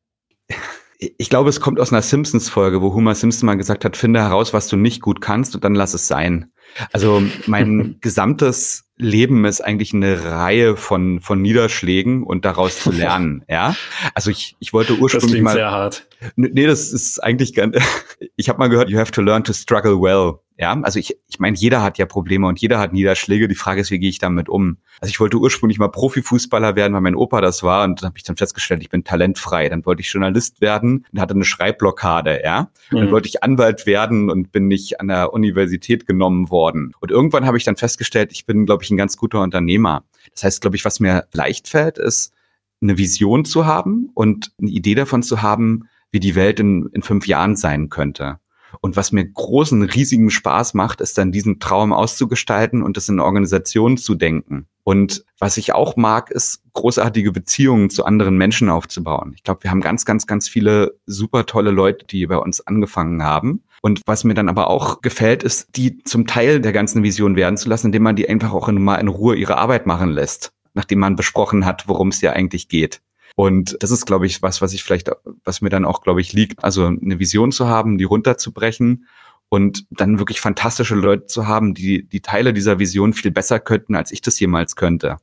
Ich 0.99 1.31
glaube, 1.31 1.51
es 1.51 1.61
kommt 1.61 1.79
aus 1.79 1.93
einer 1.93 2.03
Simpsons-Folge, 2.03 2.83
wo 2.83 2.93
Homer 2.95 3.15
Simpson 3.15 3.47
mal 3.47 3.55
gesagt 3.55 3.85
hat, 3.85 3.97
finde 3.97 4.21
heraus, 4.21 4.53
was 4.53 4.67
du 4.67 4.77
nicht 4.77 5.03
gut 5.03 5.21
kannst 5.21 5.55
und 5.55 5.63
dann 5.63 5.75
lass 5.75 5.95
es 5.95 6.09
sein. 6.09 6.51
Also 6.93 7.23
mein 7.47 7.97
gesamtes 8.01 8.85
Leben 8.97 9.45
ist 9.45 9.61
eigentlich 9.61 9.93
eine 9.93 10.25
Reihe 10.25 10.77
von, 10.77 11.21
von 11.21 11.41
Niederschlägen 11.41 12.25
und 12.25 12.45
daraus 12.45 12.81
zu 12.81 12.91
lernen, 12.91 13.45
ja. 13.49 13.77
Also 14.15 14.31
ich, 14.31 14.57
ich 14.59 14.73
wollte 14.73 14.95
ursprünglich 14.95 15.35
das 15.35 15.43
mal. 15.43 15.53
sehr 15.53 15.71
hart. 15.71 16.09
Nee, 16.35 16.67
das 16.67 16.93
ist 16.93 17.23
eigentlich 17.23 17.55
ganz, 17.55 17.77
ich 18.37 18.49
habe 18.49 18.59
mal 18.59 18.69
gehört, 18.69 18.89
you 18.89 18.99
have 18.99 19.13
to 19.13 19.23
learn 19.23 19.45
to 19.45 19.53
struggle 19.53 20.01
well. 20.01 20.41
Ja, 20.59 20.73
also 20.81 20.99
ich, 20.99 21.19
ich 21.29 21.39
meine, 21.39 21.57
jeder 21.57 21.83
hat 21.83 21.99
ja 21.99 22.07
Probleme 22.07 22.47
und 22.47 22.59
jeder 22.61 22.79
hat 22.79 22.95
Niederschläge. 22.95 23.47
Die 23.47 23.55
Frage 23.55 23.83
ist, 23.83 23.91
wie 23.91 23.99
gehe 23.99 24.09
ich 24.09 24.19
damit 24.19 24.49
um? 24.49 24.79
Also 25.01 25.11
ich 25.11 25.21
wollte 25.21 25.37
ursprünglich 25.37 25.79
mal 25.79 25.89
Profifußballer 25.89 26.77
werden, 26.77 26.95
weil 26.95 27.03
mein 27.03 27.15
Opa 27.15 27.43
das 27.43 27.63
war 27.63 27.85
und 27.85 28.01
dann 28.01 28.09
habe 28.09 28.19
ich 28.19 28.25
dann 28.25 28.37
festgestellt, 28.37 28.81
ich 28.81 28.89
bin 28.89 29.05
talentfrei. 29.05 29.69
Dann 29.69 29.85
wollte 29.85 30.01
ich 30.01 30.11
Journalist 30.11 30.63
werden 30.63 31.05
und 31.13 31.21
hatte 31.21 31.35
eine 31.35 31.45
Schreibblockade, 31.45 32.41
ja. 32.43 32.71
Mhm. 32.91 32.97
Dann 32.97 33.11
wollte 33.11 33.29
ich 33.29 33.43
Anwalt 33.43 33.85
werden 33.85 34.31
und 34.31 34.51
bin 34.51 34.67
nicht 34.67 34.99
an 34.99 35.09
der 35.09 35.35
Universität 35.35 36.07
genommen 36.07 36.51
worden. 36.51 36.93
Und 37.01 37.11
irgendwann 37.11 37.45
habe 37.45 37.59
ich 37.59 37.65
dann 37.65 37.77
festgestellt, 37.77 38.33
ich 38.33 38.47
bin, 38.47 38.65
glaube 38.65 38.83
ich, 38.83 38.91
ein 38.91 38.97
ganz 38.97 39.19
guter 39.19 39.43
Unternehmer. 39.43 40.05
Das 40.33 40.45
heißt, 40.45 40.63
glaube 40.63 40.77
ich, 40.77 40.87
was 40.87 41.01
mir 41.01 41.27
leicht 41.33 41.69
fällt, 41.69 41.99
ist, 41.99 42.33
eine 42.81 42.97
Vision 42.97 43.45
zu 43.45 43.67
haben 43.67 44.11
und 44.15 44.53
eine 44.61 44.71
Idee 44.71 44.95
davon 44.95 45.23
zu 45.23 45.43
haben, 45.43 45.89
wie 46.11 46.21
die 46.21 46.35
Welt 46.35 46.61
in, 46.61 46.89
in 46.93 47.03
fünf 47.03 47.27
Jahren 47.27 47.57
sein 47.57 47.89
könnte. 47.89 48.39
Und 48.81 48.97
was 48.97 49.13
mir 49.13 49.25
großen, 49.25 49.83
riesigen 49.83 50.31
Spaß 50.31 50.75
macht, 50.75 51.01
ist 51.01 51.19
dann 51.19 51.33
diesen 51.33 51.61
Traum 51.61 51.93
auszugestalten 51.93 52.83
und 52.83 52.97
das 52.97 53.09
in 53.09 53.21
Organisationen 53.21 53.97
zu 53.97 54.15
denken. 54.15 54.67
Und 54.85 55.25
was 55.41 55.57
ich 55.57 55.75
auch 55.75 55.97
mag, 55.97 56.31
ist 56.31 56.63
großartige 56.73 57.33
Beziehungen 57.33 57.91
zu 57.91 58.05
anderen 58.05 58.37
Menschen 58.37 58.69
aufzubauen. 58.69 59.33
Ich 59.35 59.43
glaube, 59.43 59.65
wir 59.65 59.73
haben 59.73 59.81
ganz, 59.81 60.05
ganz, 60.05 60.29
ganz 60.29 60.49
viele 60.49 60.97
super 61.07 61.45
tolle 61.45 61.73
Leute, 61.73 62.07
die 62.07 62.25
bei 62.27 62.37
uns 62.37 62.65
angefangen 62.65 63.25
haben. 63.25 63.65
Und 63.83 64.03
was 64.07 64.23
mir 64.23 64.35
dann 64.35 64.49
aber 64.49 64.69
auch 64.69 65.01
gefällt, 65.01 65.43
ist, 65.43 65.77
die 65.77 65.99
zum 66.05 66.29
Teil 66.29 66.61
der 66.61 66.73
ganzen 66.73 67.03
Vision 67.03 67.35
werden 67.35 67.57
zu 67.57 67.69
lassen, 67.69 67.87
indem 67.87 68.05
man 68.05 68.15
die 68.17 68.29
einfach 68.29 68.53
auch 68.53 68.71
mal 68.71 68.97
in 68.97 69.09
Ruhe 69.09 69.35
ihre 69.35 69.59
Arbeit 69.59 69.87
machen 69.87 70.11
lässt, 70.11 70.53
nachdem 70.75 71.01
man 71.01 71.17
besprochen 71.17 71.67
hat, 71.67 71.89
worum 71.89 72.09
es 72.09 72.21
ja 72.21 72.33
eigentlich 72.33 72.69
geht. 72.69 73.01
Und 73.37 73.77
das 73.81 73.91
ist, 73.91 74.07
glaube 74.07 74.27
ich, 74.27 74.43
was, 74.43 74.63
was 74.63 74.73
ich 74.73 74.83
vielleicht, 74.83 75.11
was 75.45 75.61
mir 75.61 75.69
dann 75.69 75.85
auch, 75.85 76.01
glaube 76.01 76.23
ich, 76.23 76.33
liegt. 76.33 76.65
Also 76.65 76.87
eine 76.87 77.21
Vision 77.21 77.53
zu 77.53 77.69
haben, 77.69 77.99
die 77.99 78.05
runterzubrechen 78.05 79.07
und 79.49 79.85
dann 79.91 80.19
wirklich 80.19 80.41
fantastische 80.41 80.95
Leute 80.95 81.27
zu 81.27 81.47
haben, 81.47 81.75
die 81.75 82.09
die 82.09 82.23
Teile 82.23 82.55
dieser 82.55 82.79
Vision 82.79 83.13
viel 83.13 83.31
besser 83.31 83.61
könnten, 83.61 83.95
als 83.95 84.11
ich 84.11 84.23
das 84.23 84.41
jemals 84.41 84.75
könnte. 84.75 85.19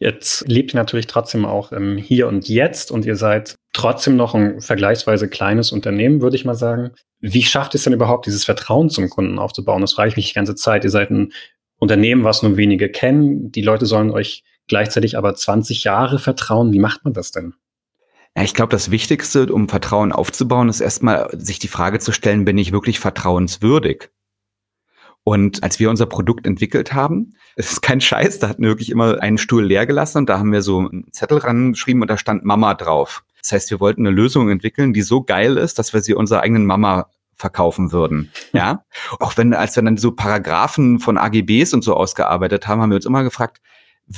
Jetzt 0.00 0.48
lebt 0.48 0.74
ihr 0.74 0.78
natürlich 0.78 1.06
trotzdem 1.06 1.44
auch 1.44 1.70
im 1.70 1.96
Hier 1.96 2.26
und 2.26 2.48
Jetzt 2.48 2.90
und 2.90 3.06
ihr 3.06 3.14
seid 3.14 3.54
trotzdem 3.72 4.16
noch 4.16 4.34
ein 4.34 4.60
vergleichsweise 4.60 5.28
kleines 5.28 5.70
Unternehmen, 5.70 6.20
würde 6.20 6.34
ich 6.34 6.44
mal 6.44 6.56
sagen. 6.56 6.90
Wie 7.20 7.44
schafft 7.44 7.76
es 7.76 7.84
denn 7.84 7.92
überhaupt, 7.92 8.26
dieses 8.26 8.44
Vertrauen 8.44 8.90
zum 8.90 9.08
Kunden 9.08 9.38
aufzubauen? 9.38 9.80
Das 9.80 9.92
frage 9.92 10.08
ich 10.08 10.16
mich 10.16 10.28
die 10.30 10.34
ganze 10.34 10.56
Zeit. 10.56 10.82
Ihr 10.82 10.90
seid 10.90 11.10
ein 11.10 11.32
Unternehmen, 11.78 12.24
was 12.24 12.42
nur 12.42 12.56
wenige 12.56 12.88
kennen. 12.88 13.52
Die 13.52 13.62
Leute 13.62 13.86
sollen 13.86 14.10
euch 14.10 14.42
gleichzeitig 14.72 15.18
aber 15.18 15.34
20 15.34 15.84
Jahre 15.84 16.18
vertrauen. 16.18 16.72
Wie 16.72 16.78
macht 16.78 17.04
man 17.04 17.12
das 17.12 17.30
denn? 17.30 17.52
Ja, 18.34 18.42
ich 18.42 18.54
glaube, 18.54 18.70
das 18.70 18.90
Wichtigste, 18.90 19.52
um 19.52 19.68
Vertrauen 19.68 20.12
aufzubauen, 20.12 20.70
ist 20.70 20.80
erstmal 20.80 21.28
sich 21.38 21.58
die 21.58 21.68
Frage 21.68 21.98
zu 21.98 22.10
stellen, 22.10 22.46
bin 22.46 22.56
ich 22.56 22.72
wirklich 22.72 22.98
vertrauenswürdig? 22.98 24.08
Und 25.24 25.62
als 25.62 25.78
wir 25.78 25.90
unser 25.90 26.06
Produkt 26.06 26.46
entwickelt 26.46 26.94
haben, 26.94 27.34
es 27.54 27.72
ist 27.72 27.82
kein 27.82 28.00
Scheiß, 28.00 28.38
da 28.38 28.48
hatten 28.48 28.62
wir 28.62 28.70
wirklich 28.70 28.88
immer 28.88 29.20
einen 29.20 29.36
Stuhl 29.36 29.62
leer 29.62 29.84
gelassen 29.84 30.16
und 30.16 30.30
da 30.30 30.38
haben 30.38 30.52
wir 30.52 30.62
so 30.62 30.78
einen 30.78 31.12
Zettel 31.12 31.36
rangeschrieben 31.36 32.00
und 32.00 32.08
da 32.08 32.16
stand 32.16 32.42
Mama 32.46 32.72
drauf. 32.72 33.24
Das 33.42 33.52
heißt, 33.52 33.70
wir 33.70 33.78
wollten 33.78 34.06
eine 34.06 34.16
Lösung 34.16 34.48
entwickeln, 34.48 34.94
die 34.94 35.02
so 35.02 35.22
geil 35.22 35.58
ist, 35.58 35.78
dass 35.78 35.92
wir 35.92 36.00
sie 36.00 36.14
unserer 36.14 36.40
eigenen 36.40 36.64
Mama 36.64 37.10
verkaufen 37.34 37.92
würden. 37.92 38.32
Ja, 38.54 38.86
auch 39.20 39.36
wenn, 39.36 39.52
als 39.52 39.76
wir 39.76 39.82
dann 39.82 39.98
so 39.98 40.12
Paragraphen 40.12 40.98
von 40.98 41.18
AGBs 41.18 41.74
und 41.74 41.84
so 41.84 41.94
ausgearbeitet 41.94 42.66
haben, 42.66 42.80
haben 42.80 42.90
wir 42.90 42.96
uns 42.96 43.04
immer 43.04 43.22
gefragt, 43.22 43.60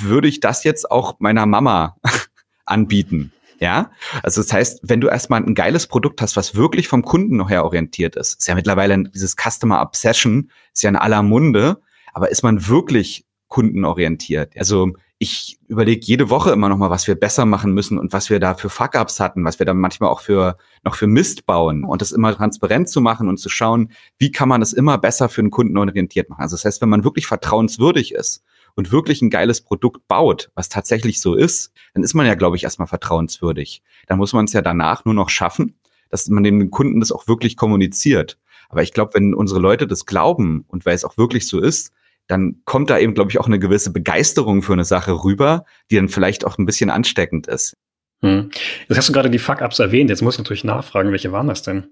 würde 0.03 0.29
ich 0.29 0.41
das 0.41 0.65
jetzt 0.65 0.91
auch 0.91 1.17
meiner 1.19 1.47
Mama 1.47 1.97
anbieten? 2.67 3.33
Ja, 3.61 3.93
also 4.23 4.43
das 4.43 4.53
heißt, 4.53 4.81
wenn 4.83 5.01
du 5.01 5.09
erstmal 5.09 5.43
ein 5.43 5.55
geiles 5.55 5.87
Produkt 5.87 6.21
hast, 6.21 6.37
was 6.37 6.55
wirklich 6.57 6.89
vom 6.89 7.03
Kunden 7.03 7.37
noch 7.37 7.51
her 7.51 7.65
orientiert 7.65 8.17
ist, 8.17 8.41
ist 8.41 8.49
ja 8.49 8.55
mittlerweile 8.55 9.05
dieses 9.05 9.37
Customer 9.37 9.81
Obsession, 9.81 10.51
ist 10.73 10.83
ja 10.83 10.91
in 10.91 10.97
aller 10.97 11.23
Munde, 11.23 11.81
aber 12.13 12.31
ist 12.31 12.43
man 12.43 12.67
wirklich 12.69 13.25
kundenorientiert? 13.49 14.57
Also 14.57 14.93
ich 15.19 15.59
überlege 15.69 16.05
jede 16.05 16.29
Woche 16.29 16.51
immer 16.51 16.69
noch 16.69 16.77
mal, 16.77 16.91
was 16.91 17.07
wir 17.07 17.15
besser 17.15 17.47
machen 17.47 17.73
müssen 17.73 17.99
und 17.99 18.13
was 18.13 18.29
wir 18.29 18.41
da 18.41 18.55
für 18.55 18.69
Fuck-ups 18.69 19.21
hatten, 19.21 19.45
was 19.45 19.59
wir 19.59 19.67
da 19.67 19.73
manchmal 19.73 20.11
auch 20.11 20.21
für 20.21 20.59
noch 20.83 20.97
für 20.97 21.07
Mist 21.07 21.47
bauen 21.47 21.85
und 21.85 22.03
das 22.03 22.13
immer 22.13 22.35
transparent 22.35 22.89
zu 22.89 23.01
machen 23.01 23.29
und 23.29 23.39
zu 23.39 23.49
schauen, 23.49 23.93
wie 24.19 24.33
kann 24.33 24.49
man 24.49 24.61
das 24.61 24.73
immer 24.73 24.99
besser 24.99 25.29
für 25.29 25.41
den 25.41 25.51
Kunden 25.51 25.79
orientiert 25.79 26.29
machen. 26.29 26.43
Also 26.43 26.57
das 26.57 26.65
heißt, 26.65 26.83
wenn 26.83 26.89
man 26.89 27.05
wirklich 27.05 27.27
vertrauenswürdig 27.27 28.13
ist 28.13 28.43
und 28.75 28.93
wirklich 28.93 29.23
ein 29.23 29.31
geiles 29.31 29.61
Produkt 29.61 30.07
baut, 30.09 30.51
was 30.55 30.69
tatsächlich 30.69 31.21
so 31.21 31.35
ist, 31.35 31.73
dann 31.95 32.03
ist 32.03 32.15
man 32.15 32.27
ja, 32.27 32.35
glaube 32.35 32.57
ich, 32.57 32.65
erstmal 32.65 32.89
vertrauenswürdig. 32.89 33.83
Dann 34.07 34.19
muss 34.19 34.33
man 34.33 34.47
es 34.47 34.53
ja 34.53 34.63
danach 34.63 35.05
nur 35.05 35.15
noch 35.15 35.31
schaffen, 35.31 35.79
dass 36.11 36.29
man 36.29 36.45
den 36.45 36.71
Kunden 36.71 37.01
das 37.01 37.13
auch 37.13 37.29
wirklich 37.29 37.57
kommuniziert. 37.57 38.39
Aber 38.69 38.83
ich 38.83 38.93
glaube, 38.93 39.15
wenn 39.15 39.35
unsere 39.35 39.61
Leute 39.61 39.87
das 39.87 40.07
glauben 40.07 40.65
und 40.69 40.87
weil 40.87 40.95
es 40.95 41.05
auch 41.05 41.17
wirklich 41.17 41.47
so 41.47 41.61
ist, 41.61 41.93
dann 42.27 42.63
kommt 42.65 42.91
da 42.91 42.99
eben, 42.99 43.15
glaube 43.15 43.31
ich, 43.31 43.39
auch 43.39 43.47
eine 43.47 43.59
gewisse 43.59 43.93
Begeisterung 43.93 44.63
für 44.63 44.73
eine 44.73 44.85
Sache 44.85 45.25
rüber, 45.25 45.65
die 45.91 45.97
dann 45.97 46.09
vielleicht 46.09 46.47
auch 46.47 46.59
ein 46.59 46.67
bisschen 46.67 46.91
ansteckend 46.91 47.47
ist. 47.47 47.77
Hm. 48.23 48.51
Jetzt 48.89 48.97
hast 48.97 49.09
du 49.09 49.13
gerade 49.13 49.31
die 49.31 49.39
Fuck-Ups 49.39 49.79
erwähnt. 49.79 50.09
Jetzt 50.09 50.23
muss 50.23 50.35
ich 50.35 50.39
natürlich 50.39 50.65
nachfragen, 50.65 51.13
welche 51.13 51.33
waren 51.33 51.49
das 51.49 51.63
denn? 51.63 51.89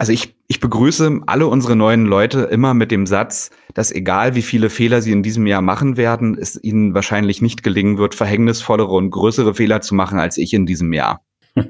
Also 0.00 0.12
ich, 0.12 0.34
ich 0.48 0.60
begrüße 0.60 1.20
alle 1.26 1.46
unsere 1.46 1.76
neuen 1.76 2.06
Leute 2.06 2.44
immer 2.44 2.72
mit 2.72 2.90
dem 2.90 3.04
Satz, 3.04 3.50
dass 3.74 3.92
egal 3.92 4.34
wie 4.34 4.40
viele 4.40 4.70
Fehler 4.70 5.02
sie 5.02 5.12
in 5.12 5.22
diesem 5.22 5.46
Jahr 5.46 5.60
machen 5.60 5.98
werden, 5.98 6.38
es 6.40 6.58
ihnen 6.64 6.94
wahrscheinlich 6.94 7.42
nicht 7.42 7.62
gelingen 7.62 7.98
wird, 7.98 8.14
verhängnisvollere 8.14 8.92
und 8.92 9.10
größere 9.10 9.52
Fehler 9.54 9.82
zu 9.82 9.94
machen 9.94 10.18
als 10.18 10.38
ich 10.38 10.54
in 10.54 10.64
diesem 10.64 10.94
Jahr. 10.94 11.22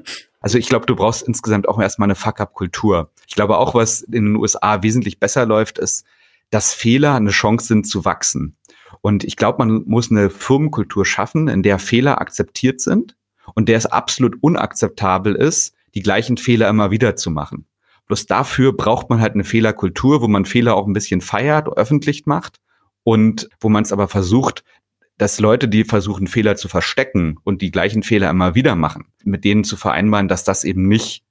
Also 0.43 0.57
ich 0.57 0.69
glaube, 0.69 0.87
du 0.87 0.95
brauchst 0.95 1.21
insgesamt 1.21 1.69
auch 1.69 1.79
erstmal 1.79 2.07
eine 2.07 2.15
Fuck-up-Kultur. 2.15 3.11
Ich 3.27 3.35
glaube 3.35 3.57
auch, 3.57 3.75
was 3.75 4.01
in 4.01 4.25
den 4.25 4.35
USA 4.37 4.81
wesentlich 4.81 5.19
besser 5.19 5.45
läuft, 5.45 5.77
ist, 5.77 6.03
dass 6.49 6.73
Fehler 6.73 7.13
eine 7.13 7.29
Chance 7.29 7.67
sind 7.67 7.85
zu 7.85 8.05
wachsen. 8.05 8.57
Und 9.01 9.23
ich 9.23 9.35
glaube, 9.35 9.59
man 9.59 9.83
muss 9.85 10.09
eine 10.09 10.31
Firmenkultur 10.31 11.05
schaffen, 11.05 11.47
in 11.47 11.61
der 11.61 11.77
Fehler 11.77 12.19
akzeptiert 12.19 12.81
sind 12.81 13.15
und 13.53 13.69
der 13.69 13.77
es 13.77 13.85
absolut 13.85 14.35
unakzeptabel 14.41 15.35
ist, 15.35 15.75
die 15.93 16.01
gleichen 16.01 16.37
Fehler 16.37 16.69
immer 16.69 16.89
wieder 16.89 17.15
zu 17.15 17.29
machen. 17.29 17.67
Bloß 18.11 18.25
dafür 18.25 18.73
braucht 18.73 19.09
man 19.09 19.21
halt 19.21 19.35
eine 19.35 19.45
Fehlerkultur, 19.45 20.21
wo 20.21 20.27
man 20.27 20.43
Fehler 20.43 20.75
auch 20.75 20.85
ein 20.85 20.91
bisschen 20.91 21.21
feiert, 21.21 21.69
öffentlich 21.77 22.25
macht 22.25 22.59
und 23.03 23.47
wo 23.61 23.69
man 23.69 23.83
es 23.83 23.93
aber 23.93 24.09
versucht, 24.09 24.65
dass 25.17 25.39
Leute, 25.39 25.69
die 25.69 25.85
versuchen, 25.85 26.27
Fehler 26.27 26.57
zu 26.57 26.67
verstecken 26.67 27.37
und 27.45 27.61
die 27.61 27.71
gleichen 27.71 28.03
Fehler 28.03 28.29
immer 28.29 28.53
wieder 28.53 28.75
machen, 28.75 29.05
mit 29.23 29.45
denen 29.45 29.63
zu 29.63 29.77
vereinbaren, 29.77 30.27
dass 30.27 30.43
das 30.43 30.65
eben 30.65 30.89
nicht 30.89 31.23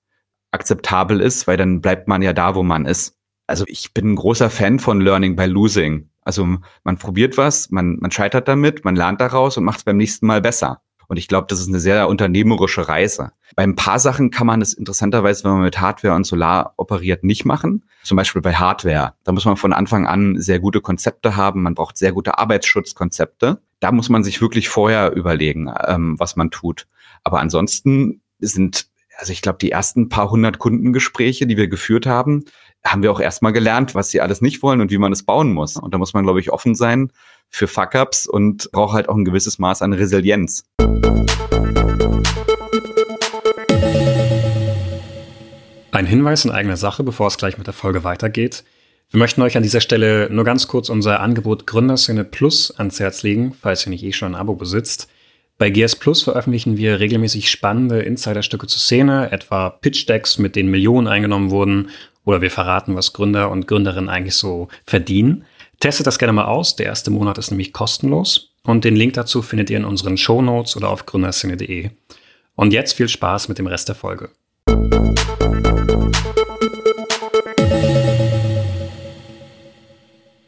akzeptabel 0.53 1.21
ist, 1.21 1.47
weil 1.47 1.59
dann 1.59 1.83
bleibt 1.83 2.09
man 2.09 2.23
ja 2.23 2.33
da, 2.33 2.55
wo 2.55 2.63
man 2.63 2.87
ist. 2.87 3.15
Also 3.47 3.67
ich 3.69 3.93
bin 3.93 4.13
ein 4.13 4.17
großer 4.17 4.49
Fan 4.49 4.79
von 4.79 5.03
Learning 5.03 5.37
by 5.37 5.45
Losing. 5.45 6.09
Also 6.23 6.49
man 6.83 6.97
probiert 6.97 7.37
was, 7.37 7.71
man, 7.71 7.99
man 8.01 8.11
scheitert 8.11 8.49
damit, 8.49 8.87
man 8.87 8.97
lernt 8.97 9.21
daraus 9.21 9.59
und 9.59 9.65
macht 9.65 9.81
es 9.81 9.85
beim 9.85 9.99
nächsten 9.99 10.27
Mal 10.27 10.41
besser. 10.41 10.81
Und 11.11 11.17
ich 11.17 11.27
glaube, 11.27 11.49
das 11.49 11.59
ist 11.59 11.67
eine 11.67 11.81
sehr 11.81 12.09
unternehmerische 12.09 12.87
Reise. 12.87 13.33
Bei 13.57 13.65
ein 13.65 13.75
paar 13.75 13.99
Sachen 13.99 14.31
kann 14.31 14.47
man 14.47 14.63
es 14.63 14.75
interessanterweise, 14.75 15.43
wenn 15.43 15.51
man 15.51 15.63
mit 15.63 15.81
Hardware 15.81 16.15
und 16.15 16.23
Solar 16.23 16.75
operiert, 16.77 17.25
nicht 17.25 17.45
machen. 17.45 17.85
Zum 18.05 18.17
Beispiel 18.17 18.41
bei 18.41 18.55
Hardware. 18.55 19.15
Da 19.25 19.33
muss 19.33 19.45
man 19.45 19.57
von 19.57 19.73
Anfang 19.73 20.07
an 20.07 20.41
sehr 20.41 20.61
gute 20.61 20.81
Konzepte 20.81 21.35
haben. 21.35 21.63
Man 21.63 21.75
braucht 21.75 21.99
sehr 21.99 22.13
gute 22.13 22.39
Arbeitsschutzkonzepte. 22.39 23.61
Da 23.81 23.91
muss 23.91 24.09
man 24.09 24.23
sich 24.23 24.41
wirklich 24.41 24.69
vorher 24.69 25.11
überlegen, 25.13 25.69
ähm, 25.85 26.15
was 26.21 26.37
man 26.37 26.53
tut. 26.53 26.87
Aber 27.25 27.41
ansonsten 27.41 28.23
sind 28.39 28.87
also 29.19 29.33
ich 29.33 29.43
glaube, 29.43 29.59
die 29.59 29.71
ersten 29.71 30.09
paar 30.09 30.31
hundert 30.31 30.59
Kundengespräche, 30.59 31.47
die 31.47 31.59
wir 31.59 31.69
geführt 31.69 32.07
haben, 32.07 32.47
haben 32.83 33.03
wir 33.03 33.13
auch 33.13 33.21
erstmal 33.21 33.53
gelernt, 33.53 33.95
was 33.95 34.09
sie 34.09 34.23
alles 34.23 34.41
nicht 34.41 34.63
wollen 34.63 34.81
und 34.81 34.91
wie 34.91 34.97
man 34.97 35.13
es 35.13 35.25
bauen 35.25 35.53
muss. 35.53 35.77
Und 35.77 35.93
da 35.93 35.99
muss 35.99 36.15
man, 36.15 36.25
glaube 36.25 36.41
ich, 36.41 36.51
offen 36.51 36.75
sein 36.75 37.13
für 37.51 37.67
Fuck-ups 37.67 38.27
und 38.27 38.71
braucht 38.73 38.95
halt 38.95 39.09
auch 39.09 39.17
ein 39.17 39.25
gewisses 39.25 39.59
Maß 39.59 39.83
an 39.83 39.93
Resilienz. 39.93 40.65
Ein 45.93 46.07
Hinweis 46.07 46.45
in 46.45 46.51
eigener 46.51 46.79
Sache, 46.79 47.03
bevor 47.03 47.27
es 47.27 47.37
gleich 47.37 47.59
mit 47.59 47.67
der 47.67 47.75
Folge 47.75 48.05
weitergeht. 48.05 48.65
Wir 49.11 49.19
möchten 49.19 49.43
euch 49.43 49.57
an 49.57 49.65
dieser 49.65 49.81
Stelle 49.81 50.31
nur 50.31 50.45
ganz 50.45 50.69
kurz 50.69 50.89
unser 50.89 51.21
Angebot 51.21 51.67
Gründerszene 51.67 52.25
Plus 52.25 52.71
ans 52.71 53.01
Herz 53.01 53.25
legen, 53.25 53.55
falls 53.61 53.85
ihr 53.85 53.91
nicht 53.91 54.05
eh 54.05 54.13
schon 54.13 54.35
ein 54.35 54.41
Abo 54.41 54.55
besitzt. 54.55 55.09
Bei 55.59 55.69
GS 55.69 55.97
Plus 55.97 56.23
veröffentlichen 56.23 56.77
wir 56.79 57.01
regelmäßig 57.01 57.51
spannende 57.51 58.01
Insiderstücke 58.01 58.67
zur 58.67 58.81
Szene, 58.81 59.31
etwa 59.31 59.69
Pitch-Decks, 59.69 60.39
mit 60.39 60.57
denen 60.57 60.71
Millionen 60.71 61.09
eingenommen 61.09 61.51
wurden, 61.51 61.91
oder 62.25 62.41
wir 62.41 62.51
verraten, 62.51 62.95
was 62.95 63.13
Gründer 63.13 63.51
und 63.51 63.67
Gründerinnen 63.67 64.09
eigentlich 64.09 64.37
so 64.37 64.69
verdienen. 64.87 65.45
Testet 65.81 66.07
das 66.07 66.19
gerne 66.19 66.35
mal 66.35 66.45
aus. 66.45 66.77
Der 66.77 66.85
erste 66.85 67.11
Monat 67.11 67.39
ist 67.39 67.51
nämlich 67.51 67.73
kostenlos. 67.73 68.51
Und 68.65 68.85
den 68.85 68.97
Link 68.97 69.15
dazu 69.15 69.41
findet 69.41 69.71
ihr 69.71 69.79
in 69.79 69.87
unseren 69.87 70.19
Show 70.19 70.43
Notes 70.43 70.77
oder 70.77 70.91
auf 70.91 71.07
gründerszene.de. 71.07 71.89
Und 72.55 72.75
jetzt 72.75 72.93
viel 72.93 73.09
Spaß 73.09 73.49
mit 73.49 73.57
dem 73.57 73.67
Rest 73.67 73.89
der 73.89 73.95
Folge. 73.95 74.29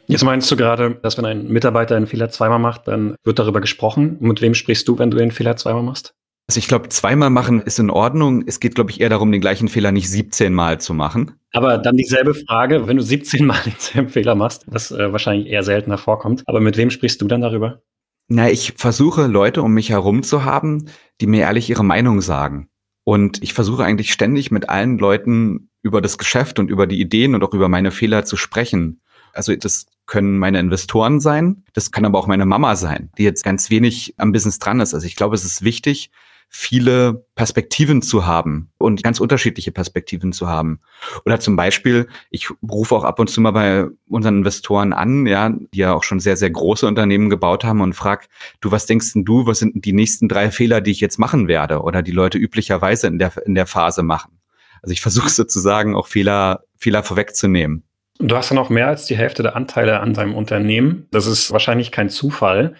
Jetzt 0.05 0.23
meinst 0.23 0.51
du 0.51 0.55
gerade, 0.55 0.99
dass 1.01 1.17
wenn 1.17 1.25
ein 1.25 1.47
Mitarbeiter 1.47 1.95
einen 1.95 2.05
Fehler 2.05 2.29
zweimal 2.29 2.59
macht, 2.59 2.87
dann 2.87 3.15
wird 3.23 3.39
darüber 3.39 3.59
gesprochen. 3.59 4.17
Mit 4.19 4.39
wem 4.41 4.53
sprichst 4.53 4.87
du, 4.87 4.99
wenn 4.99 5.09
du 5.09 5.17
den 5.17 5.31
Fehler 5.31 5.55
zweimal 5.55 5.81
machst? 5.81 6.13
Also 6.47 6.59
ich 6.59 6.67
glaube, 6.67 6.89
zweimal 6.89 7.29
machen 7.29 7.61
ist 7.61 7.79
in 7.79 7.89
Ordnung. 7.89 8.43
Es 8.45 8.59
geht, 8.59 8.75
glaube 8.75 8.91
ich, 8.91 8.99
eher 8.99 9.09
darum, 9.09 9.31
den 9.31 9.39
gleichen 9.39 9.69
Fehler 9.69 9.91
nicht 9.91 10.09
17 10.09 10.53
Mal 10.53 10.81
zu 10.81 10.93
machen. 10.93 11.39
Aber 11.53 11.77
dann 11.77 11.95
dieselbe 11.95 12.33
Frage, 12.33 12.87
wenn 12.87 12.97
du 12.97 13.03
17 13.03 13.45
Mal 13.45 13.59
denselben 13.65 14.09
Fehler 14.09 14.35
machst, 14.35 14.65
was 14.67 14.91
äh, 14.91 15.11
wahrscheinlich 15.11 15.47
eher 15.47 15.63
seltener 15.63 15.97
vorkommt. 15.97 16.43
Aber 16.45 16.59
mit 16.59 16.75
wem 16.75 16.89
sprichst 16.89 17.21
du 17.21 17.27
dann 17.27 17.41
darüber? 17.41 17.81
Na, 18.27 18.49
ich 18.49 18.73
versuche 18.77 19.27
Leute 19.27 19.61
um 19.61 19.73
mich 19.73 19.89
herum 19.89 20.23
zu 20.23 20.43
haben, 20.43 20.89
die 21.21 21.27
mir 21.27 21.41
ehrlich 21.41 21.69
ihre 21.69 21.83
Meinung 21.83 22.21
sagen. 22.21 22.69
Und 23.03 23.43
ich 23.43 23.53
versuche 23.53 23.83
eigentlich 23.83 24.13
ständig 24.13 24.49
mit 24.49 24.69
allen 24.69 24.97
Leuten 24.97 25.69
über 25.81 26.01
das 26.01 26.17
Geschäft 26.17 26.59
und 26.59 26.69
über 26.69 26.87
die 26.87 26.99
Ideen 26.99 27.35
und 27.35 27.43
auch 27.43 27.53
über 27.53 27.67
meine 27.67 27.91
Fehler 27.91 28.23
zu 28.25 28.37
sprechen. 28.37 29.01
Also 29.33 29.55
das 29.55 29.87
können 30.05 30.37
meine 30.37 30.59
Investoren 30.59 31.19
sein, 31.19 31.63
das 31.73 31.91
kann 31.91 32.05
aber 32.05 32.19
auch 32.19 32.27
meine 32.27 32.45
Mama 32.45 32.75
sein, 32.75 33.09
die 33.17 33.23
jetzt 33.23 33.43
ganz 33.43 33.69
wenig 33.69 34.13
am 34.17 34.31
Business 34.31 34.59
dran 34.59 34.79
ist. 34.79 34.93
Also 34.93 35.05
ich 35.05 35.15
glaube, 35.15 35.35
es 35.35 35.43
ist 35.43 35.63
wichtig, 35.63 36.11
viele 36.55 37.25
Perspektiven 37.33 38.03
zu 38.03 38.27
haben 38.27 38.69
und 38.77 39.01
ganz 39.01 39.19
unterschiedliche 39.19 39.71
Perspektiven 39.71 40.33
zu 40.33 40.47
haben. 40.47 40.81
Oder 41.25 41.39
zum 41.39 41.55
Beispiel, 41.55 42.07
ich 42.29 42.49
rufe 42.61 42.93
auch 42.93 43.03
ab 43.03 43.19
und 43.19 43.27
zu 43.27 43.41
mal 43.41 43.51
bei 43.51 43.87
unseren 44.07 44.37
Investoren 44.37 44.93
an, 44.93 45.25
ja, 45.25 45.49
die 45.49 45.79
ja 45.79 45.93
auch 45.93 46.03
schon 46.03 46.19
sehr, 46.19 46.37
sehr 46.37 46.51
große 46.51 46.85
Unternehmen 46.85 47.31
gebaut 47.31 47.63
haben 47.63 47.81
und 47.81 47.93
frag, 47.93 48.29
du, 48.61 48.71
was 48.71 48.85
denkst 48.85 49.13
denn 49.13 49.25
du, 49.25 49.47
was 49.47 49.59
sind 49.59 49.73
denn 49.73 49.81
die 49.81 49.93
nächsten 49.93 50.29
drei 50.29 50.51
Fehler, 50.51 50.79
die 50.79 50.91
ich 50.91 51.01
jetzt 51.01 51.17
machen 51.17 51.47
werde 51.47 51.81
oder 51.81 52.03
die 52.03 52.11
Leute 52.11 52.37
üblicherweise 52.37 53.07
in 53.07 53.17
der, 53.17 53.31
in 53.47 53.55
der 53.55 53.65
Phase 53.65 54.03
machen? 54.03 54.39
Also 54.83 54.93
ich 54.93 55.01
versuche 55.01 55.29
sozusagen 55.29 55.95
auch 55.95 56.05
Fehler, 56.05 56.65
Fehler 56.77 57.01
vorwegzunehmen. 57.01 57.83
Du 58.19 58.35
hast 58.35 58.51
ja 58.51 58.55
noch 58.55 58.69
mehr 58.69 58.87
als 58.87 59.05
die 59.05 59.17
Hälfte 59.17 59.41
der 59.41 59.55
Anteile 59.55 59.99
an 60.01 60.13
deinem 60.13 60.35
Unternehmen. 60.35 61.07
Das 61.09 61.25
ist 61.25 61.51
wahrscheinlich 61.51 61.91
kein 61.91 62.11
Zufall. 62.11 62.75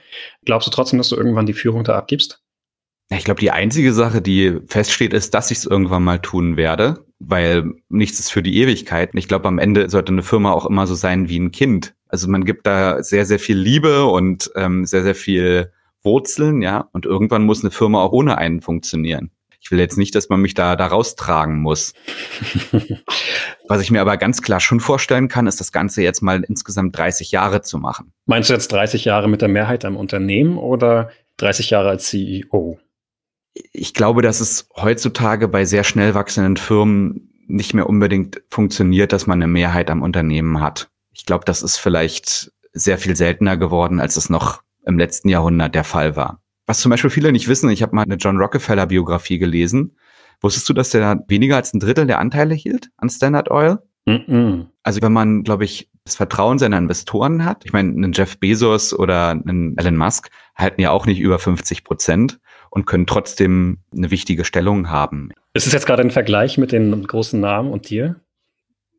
Glaubst 0.46 0.68
du 0.68 0.72
trotzdem, 0.72 1.00
dass 1.00 1.10
du 1.10 1.16
irgendwann 1.16 1.48
die 1.48 1.54
Führung 1.54 1.84
da 1.84 1.98
abgibst? 1.98 2.43
Ich 3.10 3.26
glaube, 3.26 3.40
die 3.40 3.52
einzige 3.52 3.94
Sache, 3.94 4.22
die 4.22 4.60
feststeht, 4.66 5.14
ist, 5.14 5.34
dass 5.34 5.52
ich 5.52 5.60
es 5.60 5.66
irgendwann 5.66 6.04
mal 6.04 6.20
tun 6.20 6.58
werde, 6.58 7.06
weil 7.20 7.74
nichts 7.90 8.20
ist 8.20 8.32
für 8.32 8.42
die 8.42 8.58
Ewigkeit. 8.58 9.12
Ich 9.14 9.28
glaube, 9.28 9.48
am 9.48 9.60
Ende 9.60 9.90
sollte 9.90 10.12
eine 10.12 10.24
Firma 10.24 10.52
auch 10.52 10.66
immer 10.66 10.88
so 10.88 10.96
sein 10.96 11.30
wie 11.30 11.40
ein 11.40 11.52
Kind. 11.52 11.94
Also 12.08 12.28
man 12.28 12.46
gibt 12.46 12.66
da 12.66 13.04
sehr, 13.04 13.26
sehr 13.26 13.40
viel 13.40 13.58
Liebe 13.58 14.06
und 14.06 14.52
ähm, 14.56 14.86
sehr, 14.86 15.04
sehr 15.04 15.16
viel 15.16 15.72
Wurzeln, 16.04 16.62
ja. 16.62 16.90
Und 16.92 17.06
irgendwann 17.06 17.44
muss 17.44 17.64
eine 17.64 17.72
Firma 17.72 18.02
auch 18.02 18.12
ohne 18.12 18.38
einen 18.38 18.62
funktionieren. 18.62 19.32
Ich 19.64 19.72
will 19.72 19.80
jetzt 19.80 19.98
nicht, 19.98 20.14
dass 20.14 20.28
man 20.28 20.42
mich 20.42 20.56
da, 20.56 20.76
da 20.76 20.88
raustragen 20.88 21.62
muss. 21.62 21.94
Was 23.68 23.82
ich 23.82 23.92
mir 23.92 24.02
aber 24.02 24.18
ganz 24.18 24.42
klar 24.42 24.60
schon 24.60 24.82
vorstellen 24.82 25.30
kann, 25.30 25.48
ist 25.48 25.62
das 25.62 25.72
Ganze 25.72 26.04
jetzt 26.04 26.22
mal 26.22 26.44
insgesamt 26.44 26.98
30 26.98 27.32
Jahre 27.32 27.62
zu 27.62 27.78
machen. 27.78 28.12
Meinst 28.26 28.50
du 28.50 28.54
jetzt 28.54 28.72
30 28.74 29.06
Jahre 29.06 29.30
mit 29.30 29.42
der 29.42 29.48
Mehrheit 29.48 29.86
am 29.86 29.96
Unternehmen 29.96 30.58
oder 30.58 31.12
30 31.38 31.70
Jahre 31.70 31.90
als 31.90 32.08
CEO? 32.08 32.78
Ich 33.54 33.94
glaube, 33.94 34.22
dass 34.22 34.40
es 34.40 34.68
heutzutage 34.76 35.48
bei 35.48 35.66
sehr 35.66 35.84
schnell 35.84 36.14
wachsenden 36.14 36.58
Firmen 36.58 37.30
nicht 37.48 37.74
mehr 37.74 37.88
unbedingt 37.88 38.42
funktioniert, 38.50 39.14
dass 39.14 39.28
man 39.28 39.42
eine 39.42 39.52
Mehrheit 39.52 39.90
am 39.90 40.02
Unternehmen 40.02 40.62
hat. 40.62 40.90
Ich 41.12 41.26
glaube, 41.26 41.46
das 41.46 41.62
ist 41.62 41.78
vielleicht 41.78 42.52
sehr 42.72 42.98
viel 42.98 43.16
seltener 43.16 43.58
geworden, 43.58 44.00
als 44.00 44.18
es 44.18 44.30
noch 44.30 44.62
im 44.86 44.98
letzten 44.98 45.30
Jahrhundert 45.30 45.76
der 45.76 45.84
Fall 45.84 46.16
war. 46.16 46.42
Was 46.66 46.80
zum 46.80 46.90
Beispiel 46.90 47.10
viele 47.10 47.32
nicht 47.32 47.48
wissen, 47.48 47.70
ich 47.70 47.84
habe 47.84 47.96
mal 47.96 48.04
eine 48.04 48.16
John 48.16 48.38
Rockefeller 48.38 48.88
Biografie 48.88 49.38
gelesen. 49.38 49.98
Wusstest 50.42 50.68
du, 50.68 50.74
dass 50.74 50.90
der 50.90 51.24
weniger 51.28 51.58
als 51.58 51.74
ein 51.74 51.80
Drittel 51.80 52.08
der 52.08 52.20
Anteile 52.20 52.56
hielt 52.56 52.90
an 52.98 53.10
Standard 53.10 53.52
Oil? 53.52 53.80
Mm 54.06 54.12
-mm. 54.12 54.66
Also 54.84 55.02
wenn 55.02 55.14
man, 55.14 55.44
glaube 55.44 55.64
ich, 55.64 55.90
das 56.04 56.16
Vertrauen 56.16 56.60
seiner 56.60 56.78
Investoren 56.78 57.46
hat, 57.46 57.64
ich 57.66 57.72
meine, 57.72 57.90
einen 57.92 58.12
Jeff 58.12 58.38
Bezos 58.38 58.94
oder 58.94 59.30
einen 59.30 59.78
Elon 59.78 59.96
Musk 59.96 60.30
halten 60.56 60.82
ja 60.82 60.92
auch 60.92 61.06
nicht 61.06 61.20
über 61.20 61.40
50 61.40 61.84
Prozent. 61.84 62.40
und 62.74 62.88
können 62.88 63.06
trotzdem 63.06 63.78
eine 63.96 64.10
wichtige 64.10 64.46
Stellung 64.46 64.90
haben. 64.90 65.30
Ist 65.54 65.68
es 65.68 65.74
jetzt 65.74 65.86
gerade 65.86 66.02
ein 66.02 66.10
Vergleich 66.10 66.58
mit 66.58 66.72
den 66.72 67.06
großen 67.06 67.40
Namen 67.40 67.72
und 67.72 67.88
dir? 67.92 68.16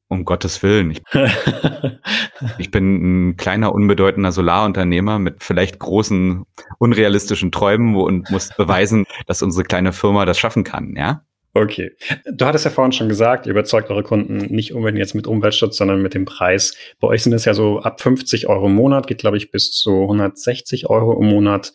Um 0.06 0.24
Gottes 0.24 0.62
Willen. 0.62 0.92
Ich, 0.92 1.02
ich, 2.58 2.70
bin 2.70 3.30
ein 3.30 3.36
kleiner, 3.36 3.74
unbedeutender 3.74 4.30
Solarunternehmer 4.30 5.18
mit 5.18 5.42
vielleicht 5.42 5.80
großen, 5.80 6.44
unrealistischen 6.78 7.50
Träumen 7.50 7.96
und 7.96 8.30
muss 8.30 8.50
beweisen, 8.56 9.06
dass 9.26 9.42
unsere 9.42 9.64
kleine 9.64 9.92
Firma 9.92 10.24
das 10.24 10.38
schaffen 10.38 10.62
kann, 10.62 10.94
ja? 10.96 11.24
Okay. 11.54 11.92
Du 12.32 12.46
hattest 12.46 12.64
ja 12.64 12.70
vorhin 12.72 12.90
schon 12.90 13.08
gesagt, 13.08 13.46
ihr 13.46 13.52
überzeugt 13.52 13.88
eure 13.88 14.02
Kunden 14.02 14.38
nicht 14.52 14.74
unbedingt 14.74 14.98
jetzt 14.98 15.14
mit 15.14 15.28
Umweltschutz, 15.28 15.76
sondern 15.76 16.02
mit 16.02 16.12
dem 16.12 16.24
Preis. 16.24 16.76
Bei 16.98 17.06
euch 17.06 17.22
sind 17.22 17.32
es 17.32 17.44
ja 17.44 17.54
so 17.54 17.78
ab 17.78 18.00
50 18.00 18.48
Euro 18.48 18.66
im 18.66 18.74
Monat, 18.74 19.06
geht 19.06 19.18
glaube 19.18 19.36
ich 19.36 19.52
bis 19.52 19.70
zu 19.70 20.02
160 20.02 20.90
Euro 20.90 21.20
im 21.20 21.28
Monat 21.28 21.72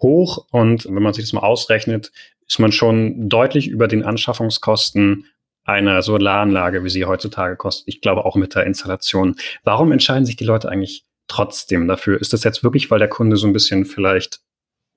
hoch. 0.00 0.46
Und 0.50 0.84
wenn 0.84 1.02
man 1.02 1.14
sich 1.14 1.24
das 1.24 1.32
mal 1.32 1.40
ausrechnet, 1.40 2.12
ist 2.46 2.58
man 2.58 2.72
schon 2.72 3.30
deutlich 3.30 3.68
über 3.68 3.88
den 3.88 4.04
Anschaffungskosten 4.04 5.24
einer 5.64 6.02
Solaranlage, 6.02 6.84
wie 6.84 6.90
sie 6.90 7.06
heutzutage 7.06 7.56
kostet. 7.56 7.88
Ich 7.88 8.02
glaube 8.02 8.26
auch 8.26 8.36
mit 8.36 8.54
der 8.54 8.66
Installation. 8.66 9.36
Warum 9.64 9.92
entscheiden 9.92 10.26
sich 10.26 10.36
die 10.36 10.44
Leute 10.44 10.68
eigentlich 10.68 11.04
trotzdem 11.28 11.88
dafür? 11.88 12.20
Ist 12.20 12.34
das 12.34 12.44
jetzt 12.44 12.62
wirklich, 12.64 12.90
weil 12.90 12.98
der 12.98 13.08
Kunde 13.08 13.36
so 13.36 13.46
ein 13.46 13.54
bisschen 13.54 13.86
vielleicht 13.86 14.40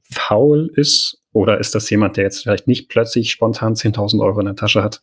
faul 0.01 0.69
ist? 0.75 1.21
Oder 1.35 1.59
ist 1.59 1.75
das 1.75 1.89
jemand, 1.89 2.15
der 2.15 2.23
jetzt 2.23 2.43
vielleicht 2.43 2.65
nicht 2.65 2.87
plötzlich 2.87 3.29
spontan 3.29 3.73
10.000 3.73 4.23
Euro 4.23 4.39
in 4.39 4.45
der 4.45 4.55
Tasche 4.55 4.81
hat? 4.81 5.01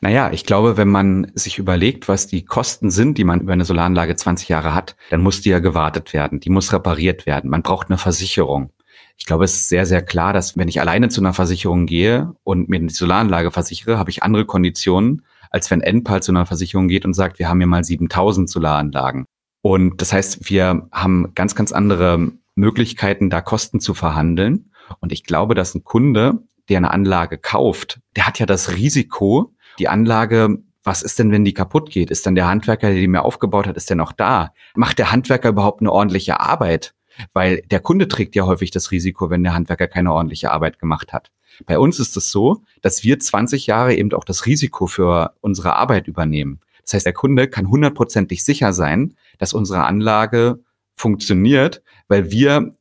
Naja, 0.00 0.30
ich 0.30 0.44
glaube, 0.44 0.76
wenn 0.76 0.88
man 0.88 1.32
sich 1.34 1.58
überlegt, 1.58 2.08
was 2.08 2.26
die 2.26 2.44
Kosten 2.44 2.90
sind, 2.90 3.16
die 3.16 3.24
man 3.24 3.40
über 3.40 3.54
eine 3.54 3.64
Solaranlage 3.64 4.14
20 4.14 4.50
Jahre 4.50 4.74
hat, 4.74 4.96
dann 5.08 5.22
muss 5.22 5.40
die 5.40 5.48
ja 5.48 5.60
gewartet 5.60 6.12
werden, 6.12 6.40
die 6.40 6.50
muss 6.50 6.74
repariert 6.74 7.24
werden. 7.24 7.48
Man 7.48 7.62
braucht 7.62 7.88
eine 7.88 7.96
Versicherung. 7.96 8.70
Ich 9.16 9.24
glaube, 9.24 9.44
es 9.44 9.54
ist 9.54 9.70
sehr, 9.70 9.86
sehr 9.86 10.02
klar, 10.02 10.34
dass 10.34 10.58
wenn 10.58 10.68
ich 10.68 10.78
alleine 10.78 11.08
zu 11.08 11.22
einer 11.22 11.32
Versicherung 11.32 11.86
gehe 11.86 12.34
und 12.44 12.68
mir 12.68 12.78
die 12.78 12.90
Solaranlage 12.90 13.50
versichere, 13.50 13.96
habe 13.96 14.10
ich 14.10 14.22
andere 14.22 14.44
Konditionen, 14.44 15.24
als 15.48 15.70
wenn 15.70 15.80
Enpal 15.80 16.22
zu 16.22 16.32
einer 16.32 16.44
Versicherung 16.44 16.88
geht 16.88 17.06
und 17.06 17.14
sagt, 17.14 17.38
wir 17.38 17.48
haben 17.48 17.60
hier 17.60 17.66
mal 17.66 17.82
7000 17.82 18.50
Solaranlagen. 18.50 19.24
Und 19.62 20.02
das 20.02 20.12
heißt, 20.12 20.50
wir 20.50 20.88
haben 20.92 21.32
ganz, 21.34 21.54
ganz 21.54 21.72
andere 21.72 22.32
Möglichkeiten, 22.56 23.30
da 23.30 23.40
Kosten 23.40 23.80
zu 23.80 23.94
verhandeln. 23.94 24.71
Und 25.00 25.12
ich 25.12 25.24
glaube, 25.24 25.54
dass 25.54 25.74
ein 25.74 25.84
Kunde, 25.84 26.38
der 26.68 26.78
eine 26.78 26.90
Anlage 26.90 27.38
kauft, 27.38 28.00
der 28.16 28.26
hat 28.26 28.38
ja 28.38 28.46
das 28.46 28.72
Risiko, 28.72 29.54
die 29.78 29.88
Anlage 29.88 30.62
was 30.84 31.02
ist 31.02 31.18
denn, 31.18 31.30
wenn 31.30 31.44
die 31.44 31.54
kaputt 31.54 31.90
geht? 31.90 32.10
Ist 32.10 32.26
dann 32.26 32.34
der 32.34 32.48
Handwerker, 32.48 32.88
der 32.88 32.98
die 32.98 33.08
mir 33.08 33.22
aufgebaut 33.22 33.66
hat, 33.66 33.76
ist 33.76 33.88
der 33.88 33.96
noch 33.96 34.12
da? 34.12 34.52
Macht 34.74 34.98
der 34.98 35.12
Handwerker 35.12 35.50
überhaupt 35.50 35.80
eine 35.80 35.92
ordentliche 35.92 36.40
Arbeit? 36.40 36.94
Weil 37.32 37.62
der 37.70 37.80
Kunde 37.80 38.08
trägt 38.08 38.34
ja 38.34 38.46
häufig 38.46 38.70
das 38.70 38.90
Risiko, 38.90 39.30
wenn 39.30 39.44
der 39.44 39.54
Handwerker 39.54 39.86
keine 39.86 40.12
ordentliche 40.12 40.50
Arbeit 40.50 40.78
gemacht 40.78 41.12
hat. 41.12 41.30
Bei 41.66 41.78
uns 41.78 42.00
ist 42.00 42.16
es 42.16 42.30
so, 42.30 42.62
dass 42.80 43.04
wir 43.04 43.20
20 43.20 43.66
Jahre 43.66 43.94
eben 43.94 44.12
auch 44.14 44.24
das 44.24 44.46
Risiko 44.46 44.86
für 44.86 45.34
unsere 45.40 45.76
Arbeit 45.76 46.08
übernehmen. 46.08 46.60
Das 46.84 46.94
heißt, 46.94 47.06
der 47.06 47.12
Kunde 47.12 47.48
kann 47.48 47.68
hundertprozentig 47.68 48.42
sicher 48.42 48.72
sein, 48.72 49.14
dass 49.38 49.52
unsere 49.52 49.84
Anlage 49.84 50.60
funktioniert, 50.96 51.82
weil 52.08 52.30
wir 52.30 52.74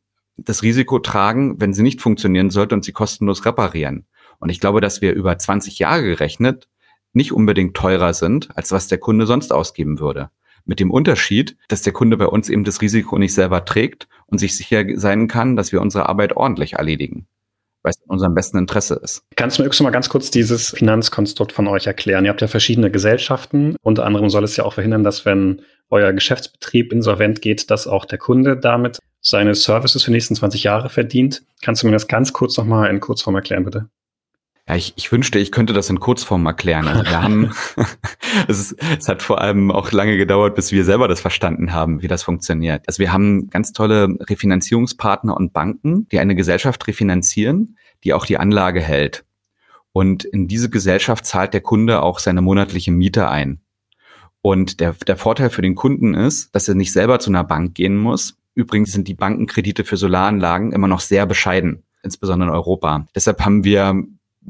das 0.46 0.64
Risiko 0.64 1.00
tragen, 1.00 1.60
wenn 1.60 1.74
sie 1.74 1.84
nicht 1.84 2.02
funktionieren 2.02 2.50
sollte 2.50 2.76
und 2.76 2.84
sie 2.84 2.92
kostenlos 2.92 3.46
reparieren. 3.46 4.06
Und 4.40 4.50
ich 4.50 4.60
glaube, 4.60 4.82
dass 4.82 5.02
wir 5.02 5.14
über 5.14 5.38
20 5.38 5.80
Jahre 5.80 6.04
gerechnet 6.04 6.68
nicht 7.14 7.34
unbedingt 7.34 7.76
teurer 7.76 8.14
sind, 8.14 8.50
als 8.56 8.72
was 8.72 8.88
der 8.88 8.98
Kunde 8.98 9.26
sonst 9.26 9.52
ausgeben 9.52 10.00
würde. 10.00 10.30
Mit 10.64 10.80
dem 10.80 10.92
Unterschied, 10.92 11.58
dass 11.68 11.82
der 11.82 11.94
Kunde 11.94 12.18
bei 12.18 12.28
uns 12.28 12.48
eben 12.50 12.64
das 12.64 12.82
Risiko 12.82 13.18
nicht 13.18 13.34
selber 13.34 13.66
trägt 13.66 14.08
und 14.28 14.38
sich 14.38 14.56
sicher 14.56 14.86
sein 14.96 15.28
kann, 15.28 15.56
dass 15.56 15.72
wir 15.72 15.82
unsere 15.82 16.08
Arbeit 16.08 16.36
ordentlich 16.36 16.74
erledigen 16.74 17.28
weil 17.84 17.92
es 17.92 17.98
in 17.98 18.10
unserem 18.10 18.36
besten 18.36 18.58
Interesse 18.58 19.00
ist. 19.02 19.24
Kannst 19.36 19.58
du 19.58 19.64
mir 19.64 19.70
mal 19.82 19.90
ganz 19.90 20.10
kurz 20.10 20.30
dieses 20.30 20.70
Finanzkonstrukt 20.70 21.52
von 21.52 21.68
euch 21.68 21.88
erklären? 21.88 22.26
Ihr 22.26 22.30
habt 22.30 22.42
ja 22.42 22.48
verschiedene 22.48 22.92
Gesellschaften. 22.92 23.76
Unter 23.82 24.06
anderem 24.06 24.30
soll 24.30 24.44
es 24.44 24.56
ja 24.56 24.64
auch 24.66 24.74
verhindern, 24.74 25.04
dass 25.04 25.26
wenn 25.26 25.62
euer 25.90 26.14
Geschäftsbetrieb 26.14 26.94
insolvent 26.94 27.42
geht, 27.42 27.72
dass 27.72 27.88
auch 27.88 28.06
der 28.06 28.18
Kunde 28.18 28.58
damit 28.58 29.00
seine 29.22 29.56
Services 29.56 30.04
für 30.04 30.12
die 30.12 30.16
nächsten 30.16 30.36
20 30.36 30.64
Jahre 30.64 30.90
verdient. 30.90 31.44
Kannst 31.62 31.84
du 31.84 31.88
mir 31.88 31.94
das 31.94 32.08
ganz 32.08 32.34
kurz 32.34 32.58
nochmal 32.58 32.90
in 32.90 33.00
Kurzform 33.00 33.36
erklären, 33.36 33.64
bitte? 33.64 33.90
Ja, 34.68 34.76
ich, 34.76 34.94
ich 34.96 35.12
wünschte, 35.12 35.40
ich 35.40 35.52
könnte 35.52 35.74
das 35.74 35.90
in 35.90 36.00
Kurzform 36.00 36.46
erklären. 36.46 36.88
Also 36.88 37.04
wir 37.04 37.22
haben, 37.22 37.52
es, 38.48 38.60
ist, 38.60 38.76
es 39.00 39.08
hat 39.08 39.22
vor 39.22 39.42
allem 39.42 39.72
auch 39.72 39.92
lange 39.92 40.18
gedauert, 40.18 40.56
bis 40.56 40.72
wir 40.72 40.86
selber 40.86 41.08
das 41.08 41.20
verstanden 41.20 41.74
haben, 41.74 42.02
wie 42.02 42.08
das 42.08 42.24
funktioniert. 42.24 42.84
Also 42.88 43.00
wir 43.00 43.12
haben 43.12 43.50
ganz 43.50 43.74
tolle 43.74 44.18
Refinanzierungspartner 44.30 45.36
und 45.36 45.54
Banken, 45.54 46.08
die 46.10 46.20
eine 46.20 46.36
Gesellschaft 46.36 46.88
refinanzieren, 46.88 47.78
die 48.04 48.14
auch 48.14 48.26
die 48.26 48.38
Anlage 48.38 48.82
hält. 48.82 49.26
Und 49.94 50.24
in 50.24 50.48
diese 50.48 50.70
Gesellschaft 50.70 51.26
zahlt 51.26 51.54
der 51.54 51.62
Kunde 51.62 52.02
auch 52.02 52.20
seine 52.20 52.42
monatliche 52.42 52.92
Miete 52.92 53.28
ein. 53.28 53.62
Und 54.42 54.80
der, 54.80 54.94
der 55.06 55.18
Vorteil 55.18 55.50
für 55.50 55.62
den 55.62 55.76
Kunden 55.76 56.14
ist, 56.14 56.56
dass 56.56 56.68
er 56.68 56.76
nicht 56.76 56.94
selber 56.94 57.20
zu 57.20 57.30
einer 57.30 57.44
Bank 57.44 57.76
gehen 57.76 57.98
muss. 57.98 58.38
Übrigens 58.54 58.92
sind 58.92 59.08
die 59.08 59.14
Bankenkredite 59.14 59.84
für 59.84 59.98
Solaranlagen 59.98 60.72
immer 60.74 60.88
noch 60.88 61.00
sehr 61.00 61.26
bescheiden, 61.26 61.84
insbesondere 62.04 62.50
in 62.50 62.56
Europa. 62.56 63.08
Deshalb 63.16 63.44
haben 63.46 63.64
wir 63.64 64.04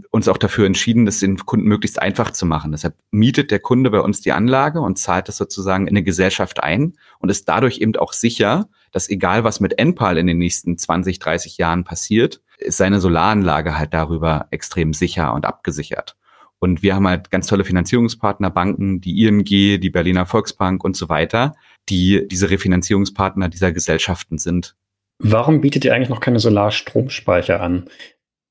uns 0.09 0.27
auch 0.27 0.37
dafür 0.37 0.65
entschieden, 0.65 1.05
das 1.05 1.19
den 1.19 1.37
Kunden 1.37 1.67
möglichst 1.67 2.01
einfach 2.01 2.31
zu 2.31 2.45
machen. 2.45 2.71
Deshalb 2.71 2.95
mietet 3.11 3.51
der 3.51 3.59
Kunde 3.59 3.89
bei 3.91 3.99
uns 3.99 4.21
die 4.21 4.31
Anlage 4.31 4.79
und 4.79 4.97
zahlt 4.97 5.27
das 5.27 5.37
sozusagen 5.37 5.85
in 5.87 5.91
eine 5.91 6.03
Gesellschaft 6.03 6.63
ein 6.63 6.93
und 7.19 7.29
ist 7.29 7.47
dadurch 7.47 7.79
eben 7.79 7.95
auch 7.97 8.13
sicher, 8.13 8.69
dass 8.91 9.09
egal 9.09 9.43
was 9.43 9.59
mit 9.59 9.77
Enpal 9.79 10.17
in 10.17 10.27
den 10.27 10.37
nächsten 10.37 10.77
20, 10.77 11.19
30 11.19 11.57
Jahren 11.57 11.83
passiert, 11.83 12.41
ist 12.57 12.77
seine 12.77 12.99
Solaranlage 12.99 13.77
halt 13.77 13.93
darüber 13.93 14.47
extrem 14.51 14.93
sicher 14.93 15.33
und 15.33 15.45
abgesichert. 15.45 16.15
Und 16.59 16.83
wir 16.83 16.93
haben 16.93 17.07
halt 17.07 17.31
ganz 17.31 17.47
tolle 17.47 17.65
Finanzierungspartner, 17.65 18.51
Banken, 18.51 19.01
die 19.01 19.23
ING, 19.23 19.43
die 19.43 19.89
Berliner 19.89 20.27
Volksbank 20.27 20.83
und 20.83 20.95
so 20.95 21.09
weiter, 21.09 21.55
die 21.89 22.27
diese 22.27 22.49
Refinanzierungspartner 22.49 23.49
dieser 23.49 23.71
Gesellschaften 23.71 24.37
sind. 24.37 24.75
Warum 25.19 25.61
bietet 25.61 25.85
ihr 25.85 25.93
eigentlich 25.93 26.09
noch 26.09 26.19
keine 26.19 26.39
Solarstromspeicher 26.39 27.61
an? 27.61 27.89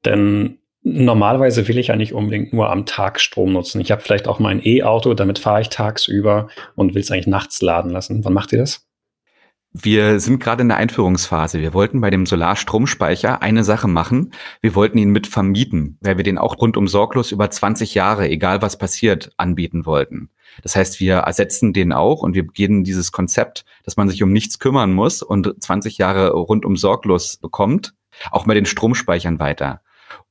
Denn 0.05 0.61
Normalerweise 0.83 1.69
will 1.69 1.77
ich 1.77 1.88
ja 1.88 1.97
nicht 1.97 2.14
unbedingt 2.14 2.55
nur 2.55 2.71
am 2.71 2.87
Tag 2.87 3.21
Strom 3.21 3.53
nutzen. 3.53 3.83
Ich 3.83 3.90
habe 3.90 4.01
vielleicht 4.01 4.27
auch 4.27 4.38
mein 4.38 4.64
E-Auto, 4.64 5.12
damit 5.12 5.38
fahre 5.38 5.61
ich 5.61 5.69
tagsüber 5.69 6.49
und 6.75 6.95
will 6.95 7.03
es 7.03 7.11
eigentlich 7.11 7.27
nachts 7.27 7.61
laden 7.61 7.90
lassen. 7.90 8.25
Wann 8.25 8.33
macht 8.33 8.53
ihr 8.53 8.59
das? 8.59 8.87
Wir 9.73 10.19
sind 10.21 10.40
gerade 10.40 10.62
in 10.62 10.69
der 10.69 10.79
Einführungsphase. 10.79 11.61
Wir 11.61 11.75
wollten 11.75 12.01
bei 12.01 12.09
dem 12.09 12.25
Solarstromspeicher 12.25 13.43
eine 13.43 13.62
Sache 13.62 13.88
machen. 13.88 14.33
Wir 14.62 14.75
wollten 14.75 14.97
ihn 14.97 15.11
mit 15.11 15.27
vermieten, 15.27 15.99
weil 16.01 16.16
wir 16.16 16.25
den 16.25 16.38
auch 16.38 16.59
rundum 16.59 16.88
sorglos 16.88 17.31
über 17.31 17.51
20 17.51 17.95
Jahre, 17.95 18.29
egal 18.29 18.62
was 18.62 18.79
passiert, 18.79 19.33
anbieten 19.37 19.85
wollten. 19.85 20.31
Das 20.63 20.77
heißt, 20.77 21.01
wir 21.01 21.17
ersetzen 21.17 21.73
den 21.73 21.93
auch 21.93 22.23
und 22.23 22.35
wir 22.35 22.45
gehen 22.45 22.85
dieses 22.85 23.13
Konzept, 23.13 23.65
dass 23.85 23.97
man 23.97 24.09
sich 24.09 24.23
um 24.23 24.33
nichts 24.33 24.59
kümmern 24.59 24.93
muss 24.93 25.23
und 25.23 25.55
20 25.63 25.99
Jahre 25.99 26.31
rundum 26.31 26.77
sorglos 26.77 27.37
bekommt, 27.37 27.95
auch 28.31 28.47
bei 28.47 28.55
den 28.55 28.67
Stromspeichern 28.67 29.39
weiter. 29.39 29.81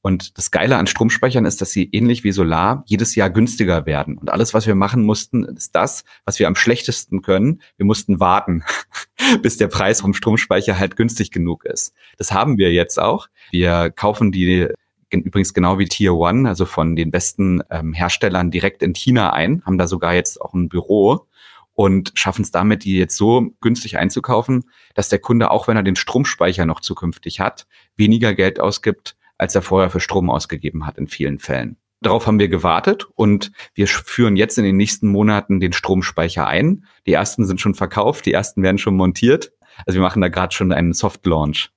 Und 0.02 0.38
das 0.38 0.52
Geile 0.52 0.78
an 0.78 0.88
Stromspeichern 0.88 1.46
ist, 1.46 1.62
dass 1.62 1.72
sie 1.72 1.90
ähnlich 1.92 2.24
wie 2.24 2.32
Solar 2.32 2.84
jedes 2.86 3.16
Jahr 3.16 3.30
günstiger 3.30 3.86
werden. 3.86 4.18
Und 4.18 4.30
alles, 4.30 4.54
was 4.54 4.66
wir 4.66 4.76
machen 4.76 5.04
mussten, 5.04 5.44
ist 5.44 5.76
das, 5.76 6.04
was 6.26 6.40
wir 6.40 6.48
am 6.48 6.56
schlechtesten 6.56 7.22
können. 7.22 7.62
Wir 7.78 7.86
mussten 7.86 8.20
warten, 8.20 8.64
bis 9.42 9.58
der 9.58 9.68
Preis 9.68 10.02
vom 10.02 10.14
Stromspeicher 10.14 10.80
halt 10.80 10.96
günstig 10.96 11.32
genug 11.32 11.66
ist. 11.66 11.94
Das 12.18 12.32
haben 12.32 12.58
wir 12.58 12.72
jetzt 12.72 13.00
auch. 13.00 13.28
Wir 13.52 13.90
kaufen 13.90 14.32
die 14.32 14.70
übrigens 15.12 15.54
genau 15.54 15.80
wie 15.80 15.86
Tier 15.86 16.13
One, 16.13 16.48
also 16.48 16.65
von 16.65 16.95
den 16.95 17.12
besten 17.12 17.62
ähm, 17.69 17.93
Herstellern 17.93 18.52
direkt 18.52 18.84
in 18.84 18.93
China 18.93 19.34
ein, 19.34 19.63
haben 19.65 19.78
da 19.78 19.88
sogar 19.88 20.13
jetzt 20.13 20.41
auch 20.41 20.54
ein 20.54 20.69
Büro 20.69 21.28
und 21.74 22.12
schaffen 22.15 22.41
es 22.41 22.52
damit, 22.52 22.84
die 22.84 22.98
jetzt 22.98 23.15
so 23.15 23.52
günstig 23.62 23.98
einzukaufen, 23.98 24.65
dass 24.95 25.10
der 25.10 25.19
Kunde, 25.19 25.50
auch 25.50 25.67
wenn 25.67 25.78
er 25.78 25.84
den 25.84 25.95
Stromspeicher 25.95 26.65
noch 26.65 26.82
zukünftig 26.82 27.39
hat, 27.39 27.67
weniger 27.95 28.34
Geld 28.34 28.60
ausgibt, 28.60 29.15
als 29.38 29.56
er 29.56 29.62
vorher 29.62 29.89
für 29.89 30.02
Strom 30.02 30.30
ausgegeben 30.30 30.86
hat 30.86 30.98
in 30.98 31.08
vielen 31.08 31.39
Fällen. 31.39 31.78
Darauf 32.02 32.28
haben 32.28 32.39
wir 32.39 32.48
gewartet 32.48 33.08
und 33.15 33.52
wir 33.74 33.88
führen 33.88 34.36
jetzt 34.36 34.58
in 34.58 34.63
den 34.63 34.78
nächsten 34.78 35.08
Monaten 35.08 35.60
den 35.60 35.74
Stromspeicher 35.74 36.48
ein. 36.48 36.86
Die 37.06 37.13
ersten 37.13 37.45
sind 37.45 37.60
schon 37.60 37.76
verkauft, 37.76 38.26
die 38.26 38.34
ersten 38.34 38.63
werden 38.63 38.78
schon 38.78 38.95
montiert. 38.95 39.52
Also 39.86 40.00
wir 40.00 40.04
machen 40.04 40.22
da 40.22 40.30
gerade 40.30 40.54
schon 40.54 40.72
einen 40.72 40.93
Soft 40.93 41.26
Launch. 41.26 41.72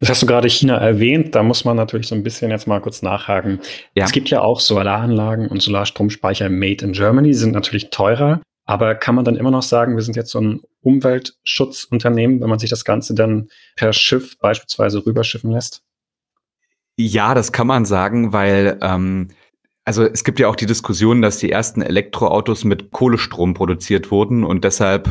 Das 0.00 0.10
hast 0.10 0.22
du 0.22 0.26
gerade 0.26 0.50
China 0.50 0.76
erwähnt, 0.76 1.34
da 1.34 1.42
muss 1.42 1.64
man 1.64 1.76
natürlich 1.76 2.08
so 2.08 2.14
ein 2.14 2.22
bisschen 2.22 2.50
jetzt 2.50 2.66
mal 2.66 2.80
kurz 2.80 3.02
nachhaken. 3.02 3.60
Ja. 3.94 4.04
Es 4.04 4.12
gibt 4.12 4.28
ja 4.28 4.42
auch 4.42 4.60
Solaranlagen 4.60 5.48
und 5.48 5.62
Solarstromspeicher 5.62 6.48
made 6.50 6.84
in 6.84 6.92
Germany, 6.92 7.32
sind 7.32 7.52
natürlich 7.52 7.90
teurer, 7.90 8.40
aber 8.66 8.96
kann 8.96 9.14
man 9.14 9.24
dann 9.24 9.36
immer 9.36 9.50
noch 9.50 9.62
sagen, 9.62 9.94
wir 9.94 10.02
sind 10.02 10.16
jetzt 10.16 10.30
so 10.30 10.40
ein 10.40 10.60
Umweltschutzunternehmen, 10.82 12.40
wenn 12.40 12.50
man 12.50 12.58
sich 12.58 12.70
das 12.70 12.84
Ganze 12.84 13.14
dann 13.14 13.48
per 13.76 13.92
Schiff 13.92 14.38
beispielsweise 14.38 15.06
rüberschiffen 15.06 15.50
lässt? 15.50 15.82
Ja, 16.96 17.34
das 17.34 17.52
kann 17.52 17.66
man 17.66 17.84
sagen, 17.84 18.32
weil 18.32 18.78
ähm, 18.82 19.28
also 19.84 20.04
es 20.04 20.24
gibt 20.24 20.40
ja 20.40 20.48
auch 20.48 20.56
die 20.56 20.66
Diskussion, 20.66 21.20
dass 21.20 21.38
die 21.38 21.50
ersten 21.50 21.82
Elektroautos 21.82 22.64
mit 22.64 22.90
Kohlestrom 22.90 23.54
produziert 23.54 24.10
wurden 24.10 24.44
und 24.44 24.64
deshalb 24.64 25.08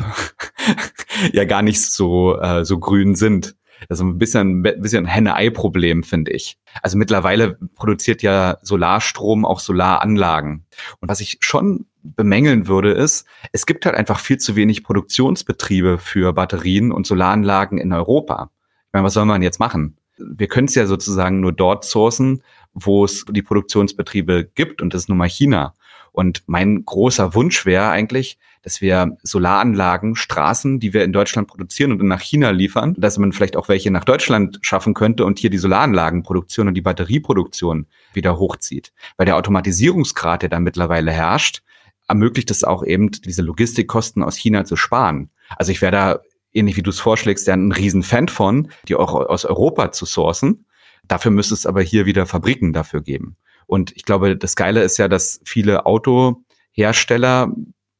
ja 1.31 1.45
gar 1.45 1.61
nicht 1.61 1.81
so 1.81 2.39
äh, 2.39 2.65
so 2.65 2.79
grün 2.79 3.15
sind. 3.15 3.55
Das 3.89 3.99
ist 3.99 4.03
ein 4.03 4.17
bisschen, 4.17 4.65
ein 4.65 4.81
bisschen 4.81 5.05
Henne-Ei-Problem, 5.05 6.03
finde 6.03 6.31
ich. 6.31 6.57
Also 6.81 6.97
mittlerweile 6.97 7.57
produziert 7.75 8.21
ja 8.21 8.57
Solarstrom 8.61 9.45
auch 9.45 9.59
Solaranlagen. 9.59 10.65
Und 10.99 11.09
was 11.09 11.21
ich 11.21 11.37
schon 11.41 11.85
bemängeln 12.03 12.67
würde, 12.67 12.91
ist, 12.91 13.25
es 13.51 13.65
gibt 13.65 13.85
halt 13.85 13.95
einfach 13.95 14.19
viel 14.19 14.37
zu 14.37 14.55
wenig 14.55 14.83
Produktionsbetriebe 14.83 15.97
für 15.97 16.33
Batterien 16.33 16.91
und 16.91 17.07
Solaranlagen 17.07 17.77
in 17.77 17.93
Europa. 17.93 18.51
Ich 18.87 18.93
meine, 18.93 19.05
was 19.05 19.13
soll 19.13 19.25
man 19.25 19.41
jetzt 19.41 19.59
machen? 19.59 19.97
Wir 20.17 20.47
können 20.47 20.67
es 20.67 20.75
ja 20.75 20.85
sozusagen 20.85 21.39
nur 21.39 21.53
dort 21.53 21.85
sourcen, 21.85 22.43
wo 22.73 23.05
es 23.05 23.25
die 23.29 23.41
Produktionsbetriebe 23.41 24.49
gibt 24.55 24.81
und 24.81 24.93
das 24.93 25.03
ist 25.03 25.09
nun 25.09 25.17
mal 25.17 25.29
China. 25.29 25.73
Und 26.11 26.43
mein 26.45 26.85
großer 26.85 27.33
Wunsch 27.33 27.65
wäre 27.65 27.89
eigentlich, 27.89 28.37
dass 28.63 28.81
wir 28.81 29.17
Solaranlagen, 29.23 30.15
Straßen, 30.15 30.79
die 30.79 30.93
wir 30.93 31.03
in 31.03 31.13
Deutschland 31.13 31.47
produzieren 31.47 31.91
und 31.91 32.01
nach 32.07 32.21
China 32.21 32.49
liefern, 32.49 32.95
dass 32.97 33.17
man 33.17 33.33
vielleicht 33.33 33.57
auch 33.57 33.69
welche 33.69 33.91
nach 33.91 34.05
Deutschland 34.05 34.59
schaffen 34.61 34.93
könnte 34.93 35.25
und 35.25 35.37
hier 35.37 35.49
die 35.49 35.57
Solaranlagenproduktion 35.57 36.69
und 36.69 36.73
die 36.73 36.81
Batterieproduktion 36.81 37.87
wieder 38.13 38.39
hochzieht. 38.39 38.93
Weil 39.17 39.25
der 39.25 39.35
Automatisierungsgrad, 39.35 40.41
der 40.41 40.49
da 40.49 40.59
mittlerweile 40.59 41.11
herrscht, 41.11 41.61
ermöglicht 42.07 42.51
es 42.51 42.63
auch 42.63 42.83
eben, 42.83 43.11
diese 43.11 43.41
Logistikkosten 43.41 44.23
aus 44.23 44.37
China 44.37 44.65
zu 44.65 44.75
sparen. 44.75 45.29
Also 45.57 45.71
ich 45.71 45.81
wäre 45.81 45.91
da, 45.91 46.19
ähnlich 46.53 46.77
wie 46.77 46.83
du 46.83 46.89
es 46.89 46.99
vorschlägst, 46.99 47.47
ja 47.47 47.53
ein 47.53 47.71
Riesenfan 47.71 48.29
von, 48.29 48.69
die 48.87 48.95
auch 48.95 49.13
aus 49.13 49.45
Europa 49.45 49.91
zu 49.91 50.05
sourcen. 50.05 50.65
Dafür 51.07 51.31
müsste 51.31 51.53
es 51.53 51.65
aber 51.65 51.81
hier 51.81 52.05
wieder 52.05 52.25
Fabriken 52.25 52.71
dafür 52.71 53.01
geben. 53.01 53.35
Und 53.65 53.91
ich 53.95 54.03
glaube, 54.05 54.37
das 54.37 54.55
Geile 54.55 54.83
ist 54.83 54.97
ja, 54.97 55.07
dass 55.07 55.41
viele 55.43 55.85
Autohersteller 55.85 57.51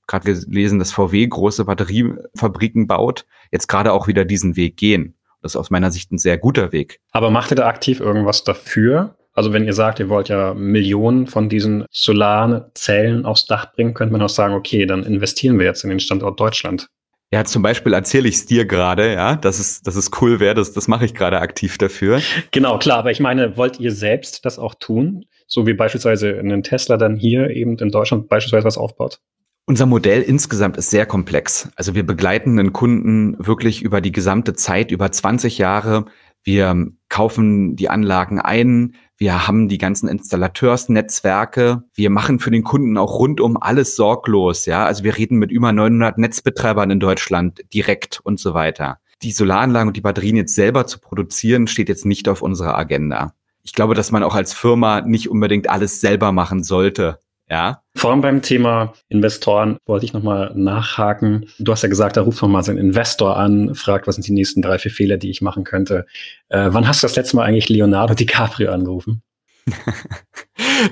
gerade 0.08 0.34
gelesen, 0.34 0.80
dass 0.80 0.92
VW 0.92 1.28
große 1.28 1.66
Batteriefabriken 1.66 2.88
baut, 2.88 3.26
jetzt 3.52 3.68
gerade 3.68 3.94
auch 3.94 4.08
wieder 4.08 4.26
diesen 4.26 4.56
Weg 4.56 4.78
gehen. 4.78 5.16
Das 5.42 5.54
ist 5.54 5.58
aus 5.58 5.70
meiner 5.70 5.92
Sicht 5.92 6.12
ein 6.12 6.18
sehr 6.18 6.38
guter 6.38 6.72
Weg. 6.72 7.00
Aber 7.12 7.30
macht 7.30 7.52
ihr 7.52 7.56
da 7.56 7.68
aktiv 7.68 8.00
irgendwas 8.00 8.44
dafür? 8.44 9.16
Also 9.34 9.52
wenn 9.52 9.66
ihr 9.66 9.74
sagt, 9.74 10.00
ihr 10.00 10.10
wollt 10.10 10.30
ja 10.30 10.54
Millionen 10.54 11.28
von 11.28 11.50
diesen 11.50 11.86
Solarzellen 11.92 13.26
aufs 13.26 13.46
Dach 13.46 13.74
bringen, 13.74 13.94
könnte 13.94 14.12
man 14.12 14.22
auch 14.22 14.30
sagen, 14.30 14.54
okay, 14.54 14.86
dann 14.86 15.04
investieren 15.04 15.58
wir 15.58 15.66
jetzt 15.66 15.84
in 15.84 15.90
den 15.90 16.00
Standort 16.00 16.40
Deutschland. 16.40 16.88
Ja, 17.32 17.44
zum 17.46 17.64
Beispiel 17.64 17.94
erzähle 17.94 18.30
ich 18.30 18.36
es 18.36 18.46
dir 18.46 18.66
gerade, 18.66 19.12
ja, 19.12 19.36
dass 19.36 19.58
es, 19.58 19.82
dass 19.82 19.96
es 19.96 20.12
cool 20.22 20.40
wäre, 20.40 20.54
das, 20.54 20.72
das 20.72 20.88
mache 20.88 21.06
ich 21.06 21.16
gerade 21.16 21.40
aktiv 21.40 21.80
dafür. 21.80 22.22
Genau, 22.52 22.78
klar, 22.78 23.00
aber 23.00 23.10
ich 23.10 23.20
meine, 23.20 23.58
wollt 23.58 23.80
ihr 23.80 23.92
selbst 23.92 24.46
das 24.46 24.60
auch 24.60 24.76
tun? 24.76 25.26
So 25.48 25.66
wie 25.66 25.74
beispielsweise 25.74 26.40
ein 26.40 26.62
Tesla 26.62 26.96
dann 26.98 27.16
hier 27.16 27.50
eben 27.50 27.80
in 27.80 27.90
Deutschland 27.90 28.30
beispielsweise 28.30 28.66
was 28.66 28.78
aufbaut? 28.78 29.20
Unser 29.66 29.86
Modell 29.86 30.22
insgesamt 30.22 30.76
ist 30.76 30.90
sehr 30.90 31.06
komplex. 31.06 31.70
Also 31.78 31.96
wir 31.96 32.06
begleiten 32.06 32.58
den 32.58 32.74
Kunden 32.74 33.38
wirklich 33.40 33.82
über 33.82 34.02
die 34.02 34.12
gesamte 34.12 34.54
Zeit, 34.54 34.92
über 34.92 35.10
20 35.10 35.58
Jahre. 35.58 36.06
Wir 36.44 36.92
kaufen 37.08 37.78
die 37.78 37.90
Anlagen 37.90 38.42
ein. 38.42 38.96
Wir 39.16 39.48
haben 39.48 39.70
die 39.70 39.78
ganzen 39.78 40.10
Installateursnetzwerke. 40.10 41.84
Wir 41.94 42.10
machen 42.10 42.40
für 42.40 42.52
den 42.52 42.66
Kunden 42.66 42.98
auch 42.98 43.20
rundum 43.20 43.56
alles 43.56 43.96
sorglos. 43.96 44.66
Ja, 44.66 44.86
also 44.86 45.06
wir 45.06 45.16
reden 45.16 45.38
mit 45.38 45.50
über 45.50 45.72
900 45.72 46.18
Netzbetreibern 46.18 46.92
in 46.92 47.00
Deutschland 47.00 47.62
direkt 47.74 48.20
und 48.22 48.42
so 48.42 48.54
weiter. 48.54 49.00
Die 49.22 49.32
Solaranlagen 49.32 49.88
und 49.88 49.96
die 49.96 50.02
Batterien 50.02 50.36
jetzt 50.36 50.56
selber 50.56 50.88
zu 50.88 51.00
produzieren, 51.00 51.68
steht 51.68 51.88
jetzt 51.88 52.06
nicht 52.06 52.28
auf 52.28 52.42
unserer 52.42 52.78
Agenda. 52.78 53.34
Ich 53.64 53.72
glaube, 53.72 53.96
dass 53.96 54.12
man 54.12 54.24
auch 54.24 54.36
als 54.36 54.54
Firma 54.54 55.00
nicht 55.00 55.30
unbedingt 55.30 55.70
alles 55.70 56.02
selber 56.02 56.34
machen 56.34 56.66
sollte. 56.66 57.20
Ja. 57.54 57.84
Vor 57.96 58.10
allem 58.10 58.22
beim 58.22 58.42
Thema 58.42 58.94
Investoren 59.10 59.78
wollte 59.86 60.08
ich 60.08 60.14
nochmal 60.14 60.54
nachhaken. 60.56 61.46
Du 61.60 61.72
hast 61.72 61.84
ja 61.84 61.88
gesagt, 61.88 62.18
da 62.18 62.22
ruft 62.22 62.42
man 62.42 62.50
mal 62.50 62.64
seinen 62.64 62.80
Investor 62.80 63.38
an, 63.38 63.76
fragt, 63.76 64.08
was 64.08 64.16
sind 64.16 64.26
die 64.26 64.34
nächsten 64.34 64.64
drei, 64.64 64.80
vier 64.80 64.90
Fehler, 64.90 65.18
die 65.18 65.30
ich 65.30 65.44
machen 65.44 65.64
könnte. 65.64 66.08
Äh, 66.50 66.70
wann 66.72 66.88
hast 66.88 67.04
du 67.04 67.06
das 67.06 67.16
letzte 67.16 67.36
Mal 67.36 67.44
eigentlich 67.44 67.70
Leonardo 67.70 68.16
DiCaprio 68.16 68.72
angerufen? 68.72 69.22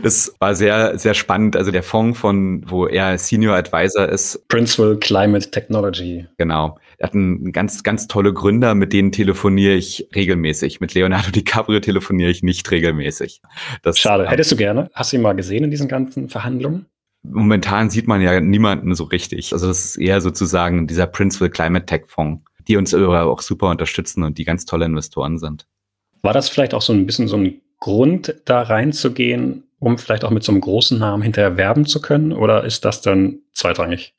das 0.03 0.35
war 0.37 0.53
sehr, 0.53 0.99
sehr 0.99 1.15
spannend. 1.15 1.55
Also 1.55 1.71
der 1.71 1.81
Fonds 1.81 2.19
von, 2.19 2.63
wo 2.69 2.85
er 2.85 3.17
Senior 3.17 3.55
Advisor 3.55 4.07
ist. 4.07 4.47
Principal 4.47 4.97
Climate 4.97 5.49
Technology. 5.49 6.27
Genau. 6.37 6.77
Er 7.01 7.07
hat 7.07 7.15
einen 7.15 7.51
ganz, 7.51 7.81
ganz 7.81 8.05
tolle 8.05 8.31
Gründer, 8.31 8.75
mit 8.75 8.93
denen 8.93 9.11
telefoniere 9.11 9.73
ich 9.73 10.07
regelmäßig. 10.13 10.81
Mit 10.81 10.93
Leonardo 10.93 11.31
DiCaprio 11.35 11.79
telefoniere 11.79 12.29
ich 12.29 12.43
nicht 12.43 12.69
regelmäßig. 12.69 13.41
Das, 13.81 13.97
Schade. 13.97 14.29
Hättest 14.29 14.51
du 14.51 14.55
gerne? 14.55 14.91
Hast 14.93 15.11
du 15.11 15.17
ihn 15.17 15.23
mal 15.23 15.33
gesehen 15.33 15.63
in 15.63 15.71
diesen 15.71 15.87
ganzen 15.87 16.29
Verhandlungen? 16.29 16.85
Momentan 17.23 17.89
sieht 17.89 18.07
man 18.07 18.21
ja 18.21 18.39
niemanden 18.39 18.93
so 18.93 19.05
richtig. 19.05 19.51
Also 19.51 19.67
das 19.67 19.83
ist 19.83 19.95
eher 19.95 20.21
sozusagen 20.21 20.85
dieser 20.85 21.07
Principal 21.07 21.49
Climate 21.49 21.87
Tech 21.87 22.03
Fonds, 22.05 22.43
die 22.67 22.77
uns 22.77 22.93
auch 22.93 23.41
super 23.41 23.71
unterstützen 23.71 24.21
und 24.21 24.37
die 24.37 24.43
ganz 24.43 24.65
tolle 24.65 24.85
Investoren 24.85 25.39
sind. 25.39 25.65
War 26.21 26.33
das 26.33 26.49
vielleicht 26.49 26.75
auch 26.75 26.83
so 26.83 26.93
ein 26.93 27.07
bisschen 27.07 27.27
so 27.27 27.37
ein 27.37 27.61
Grund, 27.79 28.35
da 28.45 28.61
reinzugehen, 28.61 29.63
um 29.79 29.97
vielleicht 29.97 30.23
auch 30.23 30.29
mit 30.29 30.43
so 30.43 30.51
einem 30.51 30.61
großen 30.61 30.99
Namen 30.99 31.23
hinterher 31.23 31.57
werben 31.57 31.87
zu 31.87 31.99
können? 31.99 32.31
Oder 32.31 32.63
ist 32.63 32.85
das 32.85 33.01
dann 33.01 33.39
zweitrangig? 33.53 34.13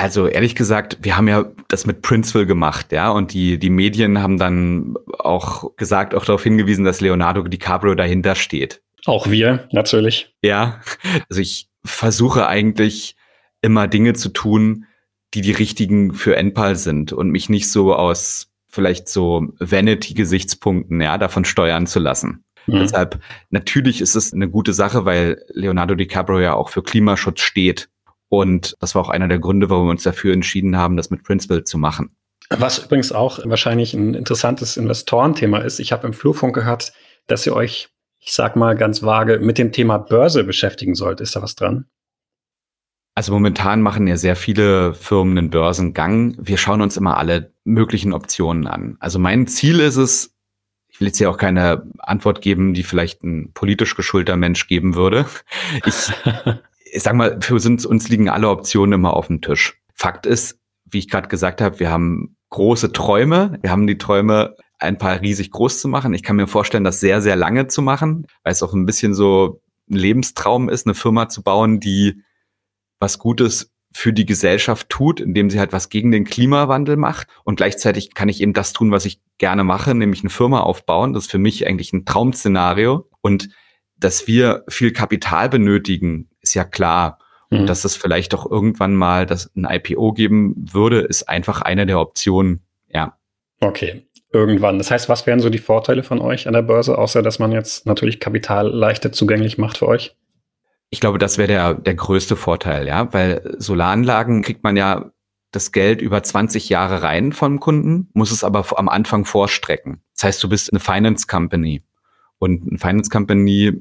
Also 0.00 0.28
ehrlich 0.28 0.54
gesagt, 0.54 0.96
wir 1.02 1.18
haben 1.18 1.28
ja 1.28 1.44
das 1.68 1.84
mit 1.84 2.00
Princeville 2.00 2.46
gemacht, 2.46 2.90
ja, 2.90 3.10
und 3.10 3.34
die, 3.34 3.58
die 3.58 3.68
Medien 3.68 4.22
haben 4.22 4.38
dann 4.38 4.94
auch 5.18 5.76
gesagt, 5.76 6.14
auch 6.14 6.24
darauf 6.24 6.42
hingewiesen, 6.42 6.86
dass 6.86 7.02
Leonardo 7.02 7.42
DiCaprio 7.42 7.94
dahinter 7.94 8.34
steht. 8.34 8.80
Auch 9.04 9.28
wir, 9.28 9.68
natürlich. 9.72 10.34
Ja, 10.42 10.80
also 11.28 11.42
ich 11.42 11.68
versuche 11.84 12.46
eigentlich 12.46 13.14
immer 13.60 13.88
Dinge 13.88 14.14
zu 14.14 14.30
tun, 14.30 14.86
die 15.34 15.42
die 15.42 15.52
richtigen 15.52 16.14
für 16.14 16.34
Enpal 16.34 16.76
sind 16.76 17.12
und 17.12 17.28
mich 17.28 17.50
nicht 17.50 17.70
so 17.70 17.94
aus 17.94 18.48
vielleicht 18.70 19.06
so 19.06 19.48
Vanity-Gesichtspunkten, 19.58 20.98
ja, 21.02 21.18
davon 21.18 21.44
steuern 21.44 21.86
zu 21.86 21.98
lassen. 21.98 22.44
Mhm. 22.66 22.78
Deshalb, 22.78 23.20
natürlich 23.50 24.00
ist 24.00 24.14
es 24.14 24.32
eine 24.32 24.48
gute 24.48 24.72
Sache, 24.72 25.04
weil 25.04 25.44
Leonardo 25.50 25.94
DiCaprio 25.94 26.40
ja 26.40 26.54
auch 26.54 26.70
für 26.70 26.82
Klimaschutz 26.82 27.42
steht. 27.42 27.90
Und 28.30 28.76
das 28.80 28.94
war 28.94 29.02
auch 29.02 29.10
einer 29.10 29.28
der 29.28 29.38
Gründe, 29.38 29.68
warum 29.68 29.88
wir 29.88 29.90
uns 29.90 30.04
dafür 30.04 30.32
entschieden 30.32 30.76
haben, 30.76 30.96
das 30.96 31.10
mit 31.10 31.24
Princeville 31.24 31.64
zu 31.64 31.76
machen. 31.76 32.16
Was 32.48 32.78
übrigens 32.78 33.12
auch 33.12 33.40
wahrscheinlich 33.44 33.92
ein 33.92 34.14
interessantes 34.14 34.76
Investorenthema 34.76 35.58
ist. 35.58 35.78
Ich 35.80 35.92
habe 35.92 36.06
im 36.06 36.12
Flurfunk 36.14 36.54
gehört, 36.54 36.92
dass 37.26 37.44
ihr 37.46 37.54
euch, 37.54 37.90
ich 38.18 38.32
sag 38.32 38.56
mal 38.56 38.76
ganz 38.76 39.02
vage, 39.02 39.38
mit 39.40 39.58
dem 39.58 39.72
Thema 39.72 39.98
Börse 39.98 40.44
beschäftigen 40.44 40.94
sollt. 40.94 41.20
Ist 41.20 41.36
da 41.36 41.42
was 41.42 41.54
dran? 41.54 41.86
Also 43.14 43.32
momentan 43.32 43.82
machen 43.82 44.06
ja 44.06 44.16
sehr 44.16 44.36
viele 44.36 44.94
Firmen 44.94 45.36
einen 45.36 45.50
Börsengang. 45.50 46.36
Wir 46.40 46.56
schauen 46.56 46.80
uns 46.80 46.96
immer 46.96 47.18
alle 47.18 47.52
möglichen 47.64 48.12
Optionen 48.12 48.66
an. 48.66 48.96
Also 49.00 49.18
mein 49.18 49.46
Ziel 49.46 49.80
ist 49.80 49.96
es, 49.96 50.34
will 51.00 51.08
jetzt 51.08 51.18
hier 51.18 51.30
auch 51.30 51.38
keine 51.38 51.82
Antwort 51.98 52.42
geben, 52.42 52.74
die 52.74 52.82
vielleicht 52.82 53.24
ein 53.24 53.52
politisch 53.52 53.96
geschulter 53.96 54.36
Mensch 54.36 54.68
geben 54.68 54.94
würde. 54.94 55.26
Ich, 55.86 56.12
ich 56.92 57.02
sag 57.02 57.14
mal, 57.14 57.38
für 57.40 57.54
uns, 57.54 57.86
uns 57.86 58.08
liegen 58.08 58.28
alle 58.28 58.48
Optionen 58.48 58.94
immer 58.94 59.14
auf 59.14 59.28
dem 59.28 59.40
Tisch. 59.40 59.80
Fakt 59.94 60.26
ist, 60.26 60.58
wie 60.84 60.98
ich 60.98 61.08
gerade 61.08 61.28
gesagt 61.28 61.60
habe, 61.60 61.78
wir 61.80 61.90
haben 61.90 62.36
große 62.50 62.92
Träume. 62.92 63.58
Wir 63.62 63.70
haben 63.70 63.86
die 63.86 63.98
Träume, 63.98 64.56
ein 64.78 64.98
paar 64.98 65.20
riesig 65.20 65.50
groß 65.50 65.80
zu 65.80 65.88
machen. 65.88 66.14
Ich 66.14 66.22
kann 66.22 66.36
mir 66.36 66.46
vorstellen, 66.46 66.84
das 66.84 67.00
sehr, 67.00 67.20
sehr 67.20 67.36
lange 67.36 67.68
zu 67.68 67.82
machen, 67.82 68.26
weil 68.42 68.52
es 68.52 68.62
auch 68.62 68.72
ein 68.72 68.86
bisschen 68.86 69.14
so 69.14 69.60
ein 69.90 69.96
Lebenstraum 69.96 70.68
ist, 70.68 70.86
eine 70.86 70.94
Firma 70.94 71.28
zu 71.28 71.42
bauen, 71.42 71.80
die 71.80 72.22
was 72.98 73.18
Gutes 73.18 73.72
für 73.92 74.12
die 74.12 74.26
Gesellschaft 74.26 74.88
tut, 74.88 75.20
indem 75.20 75.50
sie 75.50 75.58
halt 75.58 75.72
was 75.72 75.88
gegen 75.88 76.12
den 76.12 76.24
Klimawandel 76.24 76.96
macht. 76.96 77.26
Und 77.44 77.56
gleichzeitig 77.56 78.14
kann 78.14 78.28
ich 78.28 78.40
eben 78.40 78.52
das 78.52 78.72
tun, 78.72 78.90
was 78.90 79.04
ich 79.04 79.20
gerne 79.38 79.64
mache, 79.64 79.94
nämlich 79.94 80.22
eine 80.22 80.30
Firma 80.30 80.60
aufbauen. 80.60 81.12
Das 81.12 81.24
ist 81.24 81.30
für 81.30 81.38
mich 81.38 81.66
eigentlich 81.66 81.92
ein 81.92 82.04
Traum-Szenario. 82.04 83.08
Und 83.20 83.48
dass 83.96 84.26
wir 84.26 84.64
viel 84.68 84.92
Kapital 84.92 85.48
benötigen, 85.48 86.29
ist 86.42 86.54
ja 86.54 86.64
klar. 86.64 87.18
Und 87.50 87.62
mhm. 87.62 87.66
dass 87.66 87.84
es 87.84 87.96
vielleicht 87.96 88.34
auch 88.34 88.48
irgendwann 88.48 88.94
mal 88.94 89.26
das 89.26 89.50
ein 89.56 89.66
IPO 89.68 90.12
geben 90.12 90.54
würde, 90.56 91.00
ist 91.00 91.28
einfach 91.28 91.62
eine 91.62 91.86
der 91.86 91.98
Optionen. 91.98 92.62
Ja. 92.88 93.16
Okay. 93.60 94.06
Irgendwann. 94.32 94.78
Das 94.78 94.92
heißt, 94.92 95.08
was 95.08 95.26
wären 95.26 95.40
so 95.40 95.50
die 95.50 95.58
Vorteile 95.58 96.04
von 96.04 96.20
euch 96.20 96.46
an 96.46 96.52
der 96.52 96.62
Börse, 96.62 96.96
außer 96.96 97.20
dass 97.22 97.40
man 97.40 97.50
jetzt 97.50 97.86
natürlich 97.86 98.20
Kapital 98.20 98.68
leichter 98.68 99.10
zugänglich 99.10 99.58
macht 99.58 99.78
für 99.78 99.88
euch? 99.88 100.14
Ich 100.90 101.00
glaube, 101.00 101.18
das 101.18 101.38
wäre 101.38 101.48
der, 101.48 101.74
der 101.74 101.94
größte 101.94 102.36
Vorteil, 102.36 102.86
ja, 102.86 103.12
weil 103.12 103.56
Solaranlagen 103.58 104.42
kriegt 104.42 104.62
man 104.62 104.76
ja 104.76 105.10
das 105.52 105.72
Geld 105.72 106.00
über 106.00 106.22
20 106.22 106.68
Jahre 106.68 107.02
rein 107.02 107.32
vom 107.32 107.58
Kunden, 107.58 108.08
muss 108.12 108.30
es 108.30 108.44
aber 108.44 108.64
am 108.78 108.88
Anfang 108.88 109.24
vorstrecken. 109.24 110.00
Das 110.14 110.24
heißt, 110.24 110.42
du 110.44 110.48
bist 110.48 110.72
eine 110.72 110.80
Finance 110.80 111.26
Company 111.26 111.82
und 112.38 112.68
eine 112.68 112.78
Finance 112.78 113.10
Company 113.10 113.72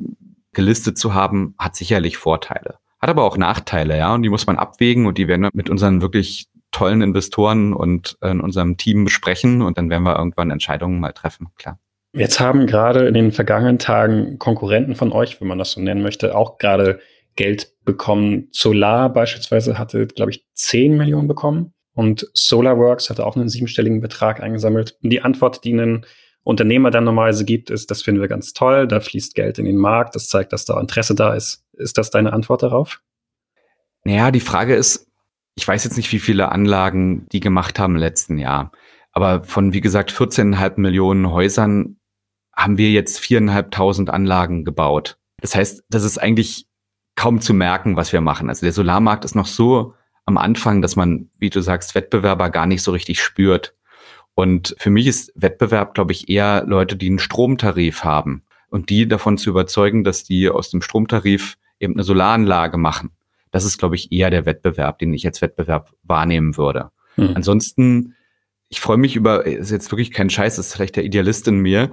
gelistet 0.54 0.98
zu 0.98 1.14
haben, 1.14 1.56
hat 1.58 1.76
sicherlich 1.76 2.18
Vorteile. 2.18 2.76
Hat 3.00 3.10
aber 3.10 3.24
auch 3.24 3.38
Nachteile, 3.38 3.98
ja, 3.98 4.14
und 4.14 4.24
die 4.24 4.30
muss 4.30 4.48
man 4.48 4.58
abwägen 4.58 5.06
und 5.06 5.18
die 5.18 5.28
werden 5.28 5.44
wir 5.44 5.50
mit 5.54 5.70
unseren 5.70 6.02
wirklich 6.02 6.48
tollen 6.72 7.02
Investoren 7.02 7.74
und 7.74 8.18
äh, 8.22 8.30
in 8.30 8.42
unserem 8.42 8.78
Team 8.78 9.06
besprechen 9.06 9.62
und 9.62 9.78
dann 9.78 9.90
werden 9.90 10.04
wir 10.04 10.18
irgendwann 10.18 10.52
Entscheidungen 10.52 11.00
mal 11.00 11.14
treffen, 11.14 11.48
klar. 11.58 11.80
Jetzt 12.14 12.40
haben 12.40 12.66
gerade 12.66 13.08
in 13.08 13.14
den 13.14 13.32
vergangenen 13.32 13.78
Tagen 13.78 14.40
Konkurrenten 14.40 14.96
von 14.96 15.12
euch, 15.12 15.40
wenn 15.40 15.48
man 15.48 15.60
das 15.60 15.72
so 15.72 15.82
nennen 15.82 16.02
möchte, 16.02 16.36
auch 16.36 16.58
gerade 16.58 17.00
Geld 17.36 17.72
bekommen. 17.86 18.48
Solar 18.52 19.14
beispielsweise 19.14 19.78
hatte, 19.78 20.08
glaube 20.08 20.32
ich, 20.32 20.44
10 20.56 20.98
Millionen 20.98 21.28
bekommen 21.28 21.74
und 21.94 22.28
SolarWorks 22.34 23.10
hatte 23.10 23.26
auch 23.26 23.36
einen 23.36 23.50
siebenstelligen 23.50 24.02
Betrag 24.02 24.42
eingesammelt. 24.42 24.98
Und 25.04 25.10
die 25.10 25.22
Antwort, 25.22 25.64
die 25.64 25.74
ein 25.74 26.06
Unternehmer 26.50 26.90
dann 26.90 27.04
normalerweise 27.04 27.46
gibt, 27.46 27.70
ist, 27.70 27.92
das 27.92 28.02
finden 28.02 28.22
wir 28.22 28.28
ganz 28.28 28.54
toll, 28.54 28.88
da 28.88 29.00
fließt 29.00 29.36
Geld 29.36 29.60
in 29.60 29.66
den 29.66 29.78
Markt, 29.78 30.16
das 30.16 30.28
zeigt, 30.28 30.52
dass 30.52 30.66
da 30.66 30.80
Interesse 30.80 31.14
da 31.14 31.34
ist. 31.34 31.64
Ist 31.74 31.98
das 32.00 32.10
deine 32.10 32.34
Antwort 32.34 32.64
darauf? 32.64 33.02
Naja, 34.04 34.32
die 34.32 34.40
Frage 34.40 34.76
ist, 34.76 35.08
ich 35.56 35.68
weiß 35.68 35.84
jetzt 35.84 35.98
nicht, 35.98 36.12
wie 36.12 36.20
viele 36.20 36.52
Anlagen 36.52 37.28
die 37.32 37.40
gemacht 37.40 37.78
haben 37.78 37.96
im 37.96 38.00
letzten 38.00 38.40
Jahr. 38.40 38.72
Aber 39.12 39.44
von, 39.44 39.74
wie 39.74 39.82
gesagt, 39.82 40.12
14,5 40.12 40.80
Millionen 40.80 41.32
Häusern 41.32 41.98
haben 42.56 42.78
wir 42.78 42.90
jetzt 42.90 43.20
4.500 43.20 44.10
Anlagen 44.10 44.66
gebaut. 44.66 45.20
Das 45.42 45.56
heißt, 45.56 45.84
das 45.90 46.04
ist 46.04 46.18
eigentlich 46.18 46.68
kaum 47.16 47.42
zu 47.42 47.54
merken, 47.54 47.96
was 47.96 48.12
wir 48.12 48.22
machen. 48.22 48.50
Also 48.50 48.66
der 48.66 48.74
Solarmarkt 48.74 49.24
ist 49.24 49.36
noch 49.36 49.46
so 49.46 49.94
am 50.26 50.38
Anfang, 50.38 50.82
dass 50.82 50.96
man, 50.96 51.30
wie 51.38 51.50
du 51.50 51.62
sagst, 51.62 51.94
Wettbewerber 51.94 52.50
gar 52.50 52.66
nicht 52.66 52.82
so 52.82 52.92
richtig 52.92 53.22
spürt. 53.22 53.76
Und 54.40 54.74
für 54.78 54.90
mich 54.90 55.06
ist 55.06 55.34
Wettbewerb, 55.36 55.94
glaube 55.94 56.14
ich, 56.14 56.30
eher 56.30 56.64
Leute, 56.66 56.96
die 56.96 57.08
einen 57.10 57.20
Stromtarif 57.20 58.06
haben 58.06 58.44
und 58.70 58.90
die 58.90 59.06
davon 59.06 59.38
zu 59.38 59.50
überzeugen, 59.50 60.06
dass 60.06 60.24
die 60.24 60.48
aus 60.50 60.70
dem 60.70 60.82
Stromtarif 60.82 61.58
eben 61.78 61.96
eine 61.96 62.04
Solaranlage 62.04 62.78
machen. 62.78 63.10
Das 63.52 63.66
ist, 63.66 63.80
glaube 63.80 63.96
ich, 63.96 64.14
eher 64.14 64.30
der 64.30 64.46
Wettbewerb, 64.46 65.00
den 65.00 65.14
ich 65.14 65.26
als 65.26 65.42
Wettbewerb 65.42 65.92
wahrnehmen 66.04 66.56
würde. 66.56 66.90
Hm. 67.16 67.34
Ansonsten, 67.36 68.16
ich 68.70 68.80
freue 68.80 68.96
mich 68.96 69.18
über, 69.18 69.46
ist 69.46 69.72
jetzt 69.72 69.92
wirklich 69.92 70.12
kein 70.12 70.30
Scheiß, 70.30 70.58
ist 70.58 70.74
vielleicht 70.74 70.96
der 70.96 71.04
Idealist 71.04 71.46
in 71.50 71.58
mir. 71.58 71.92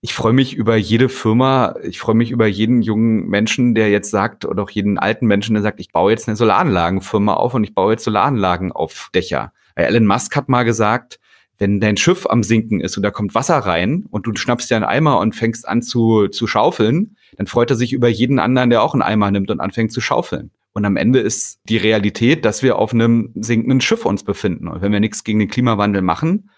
Ich 0.00 0.14
freue 0.14 0.32
mich 0.32 0.54
über 0.54 0.76
jede 0.76 1.10
Firma, 1.10 1.74
ich 1.82 1.98
freue 1.98 2.14
mich 2.14 2.30
über 2.30 2.46
jeden 2.46 2.80
jungen 2.80 3.28
Menschen, 3.28 3.74
der 3.74 3.90
jetzt 3.90 4.10
sagt, 4.10 4.46
oder 4.46 4.62
auch 4.62 4.70
jeden 4.70 4.96
alten 4.98 5.26
Menschen, 5.26 5.52
der 5.52 5.62
sagt, 5.62 5.78
ich 5.78 5.92
baue 5.92 6.12
jetzt 6.12 6.26
eine 6.26 6.38
Solaranlagenfirma 6.38 7.34
auf 7.34 7.52
und 7.52 7.64
ich 7.64 7.74
baue 7.74 7.92
jetzt 7.92 8.04
Solaranlagen 8.04 8.72
auf 8.72 9.10
Dächer. 9.14 9.52
Elon 9.74 10.06
Musk 10.06 10.34
hat 10.36 10.48
mal 10.48 10.62
gesagt, 10.62 11.18
wenn 11.62 11.78
dein 11.78 11.96
Schiff 11.96 12.26
am 12.26 12.42
Sinken 12.42 12.80
ist 12.80 12.96
und 12.96 13.04
da 13.04 13.12
kommt 13.12 13.36
Wasser 13.36 13.56
rein 13.56 14.04
und 14.10 14.26
du 14.26 14.34
schnappst 14.34 14.68
dir 14.68 14.74
einen 14.74 14.84
Eimer 14.84 15.20
und 15.20 15.36
fängst 15.36 15.66
an 15.68 15.80
zu, 15.80 16.26
zu 16.26 16.48
schaufeln, 16.48 17.16
dann 17.36 17.46
freut 17.46 17.70
er 17.70 17.76
sich 17.76 17.92
über 17.92 18.08
jeden 18.08 18.40
anderen, 18.40 18.68
der 18.68 18.82
auch 18.82 18.94
einen 18.94 19.02
Eimer 19.02 19.30
nimmt 19.30 19.48
und 19.48 19.60
anfängt 19.60 19.92
zu 19.92 20.00
schaufeln. 20.00 20.50
Und 20.72 20.84
am 20.84 20.96
Ende 20.96 21.20
ist 21.20 21.60
die 21.68 21.76
Realität, 21.76 22.44
dass 22.44 22.64
wir 22.64 22.80
auf 22.80 22.92
einem 22.92 23.30
sinkenden 23.36 23.80
Schiff 23.80 24.04
uns 24.04 24.24
befinden. 24.24 24.66
Und 24.66 24.82
wenn 24.82 24.90
wir 24.90 24.98
nichts 24.98 25.22
gegen 25.22 25.38
den 25.38 25.48
Klimawandel 25.48 26.02
machen, 26.02 26.50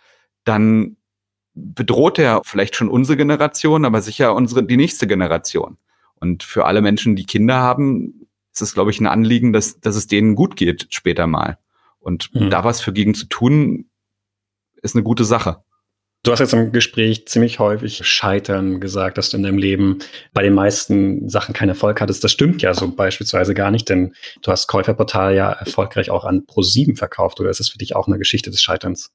dann 0.44 0.96
bedroht 1.52 2.18
er 2.18 2.40
vielleicht 2.42 2.74
schon 2.74 2.88
unsere 2.88 3.18
Generation, 3.18 3.84
aber 3.84 4.00
sicher 4.00 4.34
unsere, 4.34 4.64
die 4.64 4.78
nächste 4.78 5.06
Generation. 5.06 5.76
Und 6.14 6.44
für 6.44 6.64
alle 6.64 6.80
Menschen, 6.80 7.14
die 7.14 7.26
Kinder 7.26 7.56
haben, 7.56 8.26
ist 8.54 8.62
es, 8.62 8.72
glaube 8.72 8.90
ich, 8.90 9.00
ein 9.00 9.06
Anliegen, 9.06 9.52
dass, 9.52 9.80
dass 9.80 9.96
es 9.96 10.06
denen 10.06 10.34
gut 10.34 10.56
geht 10.56 10.86
später 10.88 11.26
mal. 11.26 11.58
Und 11.98 12.34
mhm. 12.34 12.48
da 12.48 12.64
was 12.64 12.80
für 12.80 12.94
gegen 12.94 13.14
zu 13.14 13.26
tun, 13.26 13.90
ist 14.84 14.94
eine 14.94 15.02
gute 15.02 15.24
Sache. 15.24 15.64
Du 16.22 16.32
hast 16.32 16.40
jetzt 16.40 16.54
im 16.54 16.72
Gespräch 16.72 17.26
ziemlich 17.28 17.58
häufig 17.58 18.06
Scheitern 18.06 18.80
gesagt, 18.80 19.18
dass 19.18 19.28
du 19.28 19.36
in 19.36 19.42
deinem 19.42 19.58
Leben 19.58 19.98
bei 20.32 20.42
den 20.42 20.54
meisten 20.54 21.28
Sachen 21.28 21.52
keinen 21.52 21.68
Erfolg 21.70 22.00
hattest. 22.00 22.24
Das 22.24 22.32
stimmt 22.32 22.62
ja 22.62 22.72
so 22.72 22.90
beispielsweise 22.90 23.52
gar 23.52 23.70
nicht, 23.70 23.90
denn 23.90 24.14
du 24.40 24.50
hast 24.50 24.66
Käuferportal 24.66 25.34
ja 25.34 25.52
erfolgreich 25.52 26.08
auch 26.10 26.24
an 26.24 26.46
Pro7 26.46 26.96
verkauft 26.96 27.40
oder 27.40 27.50
ist 27.50 27.60
es 27.60 27.68
für 27.68 27.76
dich 27.76 27.94
auch 27.94 28.06
eine 28.06 28.16
Geschichte 28.16 28.50
des 28.50 28.62
Scheiterns? 28.62 29.12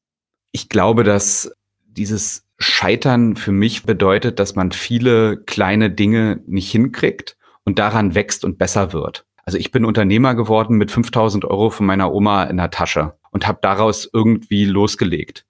Ich 0.51 0.69
glaube, 0.69 1.03
dass 1.03 1.51
dieses 1.87 2.45
Scheitern 2.59 3.35
für 3.35 3.51
mich 3.51 3.83
bedeutet, 3.83 4.39
dass 4.39 4.53
man 4.53 4.71
viele 4.71 5.37
kleine 5.37 5.89
Dinge 5.89 6.43
nicht 6.45 6.71
hinkriegt 6.71 7.37
und 7.63 7.79
daran 7.79 8.13
wächst 8.13 8.45
und 8.45 8.59
besser 8.59 8.93
wird. 8.93 9.25
Also 9.45 9.57
ich 9.57 9.71
bin 9.71 9.83
Unternehmer 9.83 10.35
geworden 10.35 10.77
mit 10.77 10.91
5000 10.91 11.43
Euro 11.45 11.71
von 11.71 11.87
meiner 11.87 12.13
Oma 12.13 12.43
in 12.43 12.57
der 12.57 12.69
Tasche 12.69 13.15
und 13.31 13.47
habe 13.47 13.57
daraus 13.63 14.07
irgendwie 14.13 14.65
losgelegt. 14.65 15.47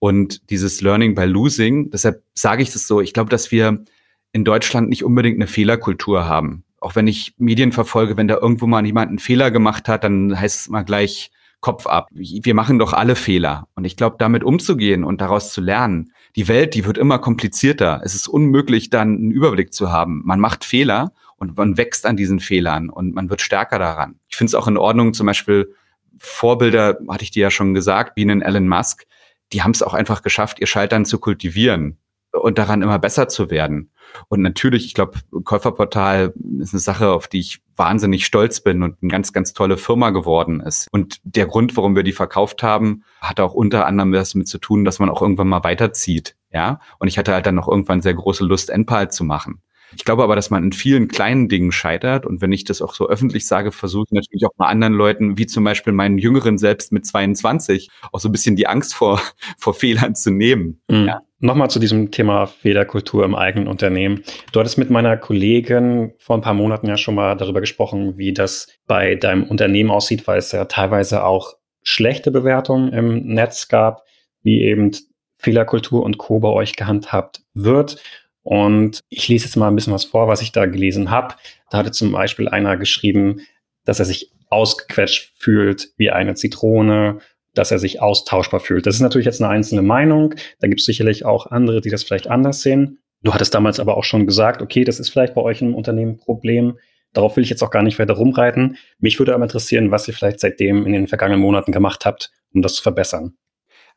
Und 0.00 0.50
dieses 0.50 0.80
Learning 0.80 1.14
by 1.14 1.24
Losing, 1.24 1.90
deshalb 1.90 2.24
sage 2.34 2.62
ich 2.62 2.72
das 2.72 2.88
so, 2.88 3.00
ich 3.00 3.12
glaube, 3.12 3.30
dass 3.30 3.52
wir 3.52 3.84
in 4.32 4.44
Deutschland 4.44 4.88
nicht 4.88 5.04
unbedingt 5.04 5.36
eine 5.36 5.46
Fehlerkultur 5.46 6.24
haben. 6.24 6.64
Auch 6.80 6.96
wenn 6.96 7.06
ich 7.06 7.34
Medien 7.36 7.70
verfolge, 7.70 8.16
wenn 8.16 8.26
da 8.26 8.38
irgendwo 8.38 8.66
mal 8.66 8.84
jemand 8.84 9.10
einen 9.10 9.18
Fehler 9.18 9.50
gemacht 9.50 9.88
hat, 9.88 10.02
dann 10.02 10.40
heißt 10.40 10.60
es 10.60 10.68
mal 10.68 10.82
gleich 10.82 11.30
Kopf 11.60 11.86
ab. 11.86 12.08
Wir 12.12 12.54
machen 12.54 12.78
doch 12.78 12.94
alle 12.94 13.14
Fehler. 13.14 13.68
Und 13.74 13.84
ich 13.84 13.96
glaube, 13.96 14.16
damit 14.18 14.42
umzugehen 14.42 15.04
und 15.04 15.20
daraus 15.20 15.52
zu 15.52 15.60
lernen, 15.60 16.12
die 16.34 16.48
Welt, 16.48 16.74
die 16.74 16.86
wird 16.86 16.96
immer 16.96 17.18
komplizierter. 17.18 18.00
Es 18.02 18.14
ist 18.14 18.28
unmöglich, 18.28 18.88
dann 18.88 19.16
einen 19.16 19.30
Überblick 19.30 19.74
zu 19.74 19.92
haben. 19.92 20.22
Man 20.24 20.40
macht 20.40 20.64
Fehler 20.64 21.12
und 21.36 21.58
man 21.58 21.76
wächst 21.76 22.06
an 22.06 22.16
diesen 22.16 22.40
Fehlern 22.40 22.88
und 22.88 23.14
man 23.14 23.28
wird 23.28 23.42
stärker 23.42 23.78
daran. 23.78 24.18
Ich 24.28 24.36
finde 24.36 24.48
es 24.50 24.54
auch 24.54 24.68
in 24.68 24.78
Ordnung, 24.78 25.12
zum 25.12 25.26
Beispiel 25.26 25.74
Vorbilder, 26.16 26.98
hatte 27.08 27.24
ich 27.24 27.30
dir 27.30 27.42
ja 27.42 27.50
schon 27.50 27.74
gesagt, 27.74 28.16
wie 28.16 28.22
einen 28.22 28.40
Elon 28.40 28.68
Musk, 28.68 29.06
die 29.52 29.62
haben 29.62 29.72
es 29.72 29.82
auch 29.82 29.94
einfach 29.94 30.22
geschafft, 30.22 30.60
ihr 30.60 30.66
Scheitern 30.66 31.04
zu 31.04 31.18
kultivieren 31.18 31.98
und 32.32 32.58
daran 32.58 32.82
immer 32.82 32.98
besser 32.98 33.28
zu 33.28 33.50
werden. 33.50 33.90
Und 34.28 34.40
natürlich, 34.42 34.86
ich 34.86 34.94
glaube, 34.94 35.18
Käuferportal 35.44 36.32
ist 36.60 36.72
eine 36.72 36.80
Sache, 36.80 37.10
auf 37.10 37.28
die 37.28 37.40
ich 37.40 37.60
wahnsinnig 37.76 38.26
stolz 38.26 38.60
bin 38.60 38.82
und 38.82 38.96
eine 39.00 39.10
ganz, 39.10 39.32
ganz 39.32 39.52
tolle 39.52 39.76
Firma 39.76 40.10
geworden 40.10 40.60
ist. 40.60 40.88
Und 40.92 41.20
der 41.24 41.46
Grund, 41.46 41.76
warum 41.76 41.96
wir 41.96 42.02
die 42.02 42.12
verkauft 42.12 42.62
haben, 42.62 43.04
hat 43.20 43.40
auch 43.40 43.54
unter 43.54 43.86
anderem 43.86 44.12
das 44.12 44.32
damit 44.32 44.48
zu 44.48 44.58
tun, 44.58 44.84
dass 44.84 44.98
man 44.98 45.10
auch 45.10 45.22
irgendwann 45.22 45.48
mal 45.48 45.64
weiterzieht. 45.64 46.36
Ja. 46.52 46.80
Und 46.98 47.08
ich 47.08 47.18
hatte 47.18 47.32
halt 47.32 47.46
dann 47.46 47.54
noch 47.54 47.68
irgendwann 47.68 48.02
sehr 48.02 48.14
große 48.14 48.44
Lust, 48.44 48.70
Endpal 48.70 49.10
zu 49.10 49.24
machen. 49.24 49.62
Ich 49.96 50.04
glaube 50.04 50.22
aber, 50.22 50.36
dass 50.36 50.50
man 50.50 50.64
in 50.64 50.72
vielen 50.72 51.08
kleinen 51.08 51.48
Dingen 51.48 51.72
scheitert. 51.72 52.26
Und 52.26 52.40
wenn 52.40 52.52
ich 52.52 52.64
das 52.64 52.82
auch 52.82 52.94
so 52.94 53.08
öffentlich 53.08 53.46
sage, 53.46 53.72
versuche 53.72 54.06
ich 54.08 54.12
natürlich 54.12 54.44
auch 54.46 54.56
mal 54.56 54.68
anderen 54.68 54.94
Leuten, 54.94 55.38
wie 55.38 55.46
zum 55.46 55.64
Beispiel 55.64 55.92
meinen 55.92 56.18
Jüngeren 56.18 56.58
selbst 56.58 56.92
mit 56.92 57.06
22, 57.06 57.90
auch 58.12 58.20
so 58.20 58.28
ein 58.28 58.32
bisschen 58.32 58.56
die 58.56 58.66
Angst 58.66 58.94
vor, 58.94 59.20
vor 59.58 59.74
Fehlern 59.74 60.14
zu 60.14 60.30
nehmen. 60.30 60.80
Mhm. 60.88 61.06
Ja. 61.06 61.22
Nochmal 61.42 61.70
zu 61.70 61.78
diesem 61.78 62.10
Thema 62.10 62.44
Fehlerkultur 62.44 63.24
im 63.24 63.34
eigenen 63.34 63.66
Unternehmen. 63.66 64.22
Du 64.52 64.60
hattest 64.60 64.76
mit 64.76 64.90
meiner 64.90 65.16
Kollegin 65.16 66.12
vor 66.18 66.36
ein 66.36 66.42
paar 66.42 66.52
Monaten 66.52 66.86
ja 66.86 66.98
schon 66.98 67.14
mal 67.14 67.34
darüber 67.34 67.60
gesprochen, 67.60 68.18
wie 68.18 68.34
das 68.34 68.68
bei 68.86 69.14
deinem 69.14 69.44
Unternehmen 69.44 69.90
aussieht, 69.90 70.26
weil 70.26 70.38
es 70.38 70.52
ja 70.52 70.66
teilweise 70.66 71.24
auch 71.24 71.54
schlechte 71.82 72.30
Bewertungen 72.30 72.92
im 72.92 73.26
Netz 73.26 73.68
gab, 73.68 74.02
wie 74.42 74.60
eben 74.60 74.90
Fehlerkultur 75.38 76.02
und 76.02 76.18
Co. 76.18 76.38
bei 76.40 76.48
euch 76.48 76.76
gehandhabt 76.76 77.42
wird. 77.54 78.02
Und 78.50 79.04
ich 79.10 79.28
lese 79.28 79.44
jetzt 79.44 79.54
mal 79.54 79.68
ein 79.68 79.76
bisschen 79.76 79.92
was 79.92 80.04
vor, 80.04 80.26
was 80.26 80.42
ich 80.42 80.50
da 80.50 80.66
gelesen 80.66 81.08
habe. 81.08 81.36
Da 81.70 81.78
hatte 81.78 81.92
zum 81.92 82.10
Beispiel 82.10 82.48
einer 82.48 82.76
geschrieben, 82.76 83.42
dass 83.84 84.00
er 84.00 84.06
sich 84.06 84.32
ausgequetscht 84.48 85.34
fühlt 85.36 85.92
wie 85.98 86.10
eine 86.10 86.34
Zitrone, 86.34 87.20
dass 87.54 87.70
er 87.70 87.78
sich 87.78 88.02
austauschbar 88.02 88.58
fühlt. 88.58 88.86
Das 88.86 88.96
ist 88.96 89.02
natürlich 89.02 89.26
jetzt 89.26 89.40
eine 89.40 89.52
einzelne 89.52 89.82
Meinung. 89.82 90.34
Da 90.58 90.66
gibt 90.66 90.80
es 90.80 90.86
sicherlich 90.86 91.24
auch 91.24 91.46
andere, 91.46 91.80
die 91.80 91.90
das 91.90 92.02
vielleicht 92.02 92.26
anders 92.26 92.60
sehen. 92.60 92.98
Du 93.22 93.32
hattest 93.32 93.54
damals 93.54 93.78
aber 93.78 93.96
auch 93.96 94.02
schon 94.02 94.26
gesagt, 94.26 94.62
okay, 94.62 94.82
das 94.82 94.98
ist 94.98 95.10
vielleicht 95.10 95.34
bei 95.34 95.42
euch 95.42 95.62
im 95.62 95.76
Unternehmen 95.76 96.14
ein 96.14 96.18
Problem. 96.18 96.76
Darauf 97.12 97.36
will 97.36 97.44
ich 97.44 97.50
jetzt 97.50 97.62
auch 97.62 97.70
gar 97.70 97.84
nicht 97.84 98.00
weiter 98.00 98.14
rumreiten. 98.14 98.78
Mich 98.98 99.20
würde 99.20 99.32
aber 99.32 99.44
interessieren, 99.44 99.92
was 99.92 100.08
ihr 100.08 100.14
vielleicht 100.14 100.40
seitdem 100.40 100.86
in 100.86 100.92
den 100.92 101.06
vergangenen 101.06 101.40
Monaten 101.40 101.70
gemacht 101.70 102.04
habt, 102.04 102.32
um 102.52 102.62
das 102.62 102.74
zu 102.74 102.82
verbessern. 102.82 103.34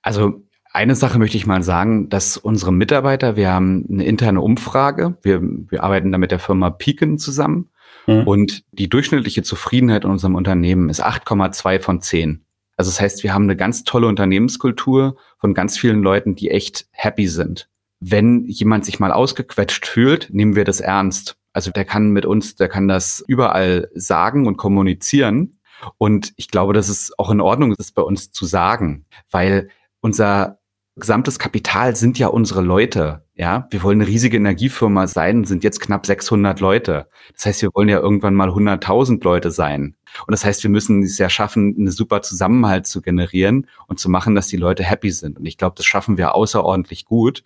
Also 0.03 0.43
eine 0.73 0.95
Sache 0.95 1.19
möchte 1.19 1.37
ich 1.37 1.45
mal 1.45 1.61
sagen, 1.61 2.09
dass 2.09 2.35
unsere 2.35 2.73
Mitarbeiter, 2.73 3.35
wir 3.35 3.51
haben 3.51 3.85
eine 3.89 4.05
interne 4.05 4.41
Umfrage, 4.41 5.17
wir, 5.21 5.39
wir 5.41 5.83
arbeiten 5.83 6.11
da 6.11 6.17
mit 6.17 6.31
der 6.31 6.39
Firma 6.39 6.71
Peaken 6.71 7.19
zusammen 7.19 7.69
mhm. 8.07 8.27
und 8.27 8.63
die 8.71 8.89
durchschnittliche 8.89 9.43
Zufriedenheit 9.43 10.03
in 10.03 10.09
unserem 10.09 10.33
Unternehmen 10.33 10.89
ist 10.89 11.05
8,2 11.05 11.79
von 11.79 12.01
10. 12.01 12.43
Also 12.75 12.89
das 12.89 12.99
heißt, 12.99 13.23
wir 13.23 13.35
haben 13.35 13.43
eine 13.43 13.55
ganz 13.55 13.83
tolle 13.83 14.07
Unternehmenskultur 14.07 15.15
von 15.37 15.53
ganz 15.53 15.77
vielen 15.77 16.01
Leuten, 16.01 16.35
die 16.35 16.49
echt 16.49 16.87
happy 16.91 17.27
sind. 17.27 17.69
Wenn 17.99 18.45
jemand 18.45 18.83
sich 18.83 18.99
mal 18.99 19.11
ausgequetscht 19.11 19.85
fühlt, 19.85 20.29
nehmen 20.31 20.55
wir 20.55 20.65
das 20.65 20.81
ernst. 20.81 21.37
Also 21.53 21.69
der 21.69 21.85
kann 21.85 22.09
mit 22.09 22.25
uns, 22.25 22.55
der 22.55 22.67
kann 22.67 22.87
das 22.87 23.23
überall 23.27 23.89
sagen 23.93 24.47
und 24.47 24.57
kommunizieren. 24.57 25.59
Und 25.99 26.33
ich 26.35 26.49
glaube, 26.49 26.73
dass 26.73 26.89
es 26.89 27.17
auch 27.19 27.29
in 27.29 27.41
Ordnung 27.41 27.71
ist, 27.71 27.79
das 27.79 27.91
bei 27.91 28.01
uns 28.01 28.31
zu 28.31 28.45
sagen, 28.45 29.05
weil 29.29 29.69
unser 30.01 30.59
gesamtes 30.95 31.39
Kapital 31.39 31.95
sind 31.95 32.19
ja 32.19 32.27
unsere 32.27 32.61
Leute. 32.61 33.23
Ja, 33.35 33.67
wir 33.71 33.81
wollen 33.81 33.99
eine 33.99 34.09
riesige 34.09 34.37
Energiefirma 34.37 35.07
sein, 35.07 35.43
sind 35.43 35.63
jetzt 35.63 35.79
knapp 35.79 36.05
600 36.05 36.59
Leute. 36.59 37.07
Das 37.33 37.47
heißt, 37.47 37.61
wir 37.63 37.69
wollen 37.73 37.89
ja 37.89 37.99
irgendwann 37.99 38.35
mal 38.35 38.49
100.000 38.49 39.23
Leute 39.23 39.49
sein. 39.49 39.95
Und 40.27 40.31
das 40.31 40.45
heißt, 40.45 40.61
wir 40.61 40.69
müssen 40.69 41.01
es 41.01 41.17
ja 41.17 41.29
schaffen, 41.29 41.75
eine 41.79 41.91
super 41.91 42.21
Zusammenhalt 42.21 42.85
zu 42.85 43.01
generieren 43.01 43.67
und 43.87 43.99
zu 43.99 44.09
machen, 44.09 44.35
dass 44.35 44.47
die 44.47 44.57
Leute 44.57 44.83
happy 44.83 45.09
sind. 45.09 45.39
Und 45.39 45.47
ich 45.47 45.57
glaube, 45.57 45.73
das 45.75 45.87
schaffen 45.87 46.17
wir 46.17 46.35
außerordentlich 46.35 47.05
gut. 47.05 47.43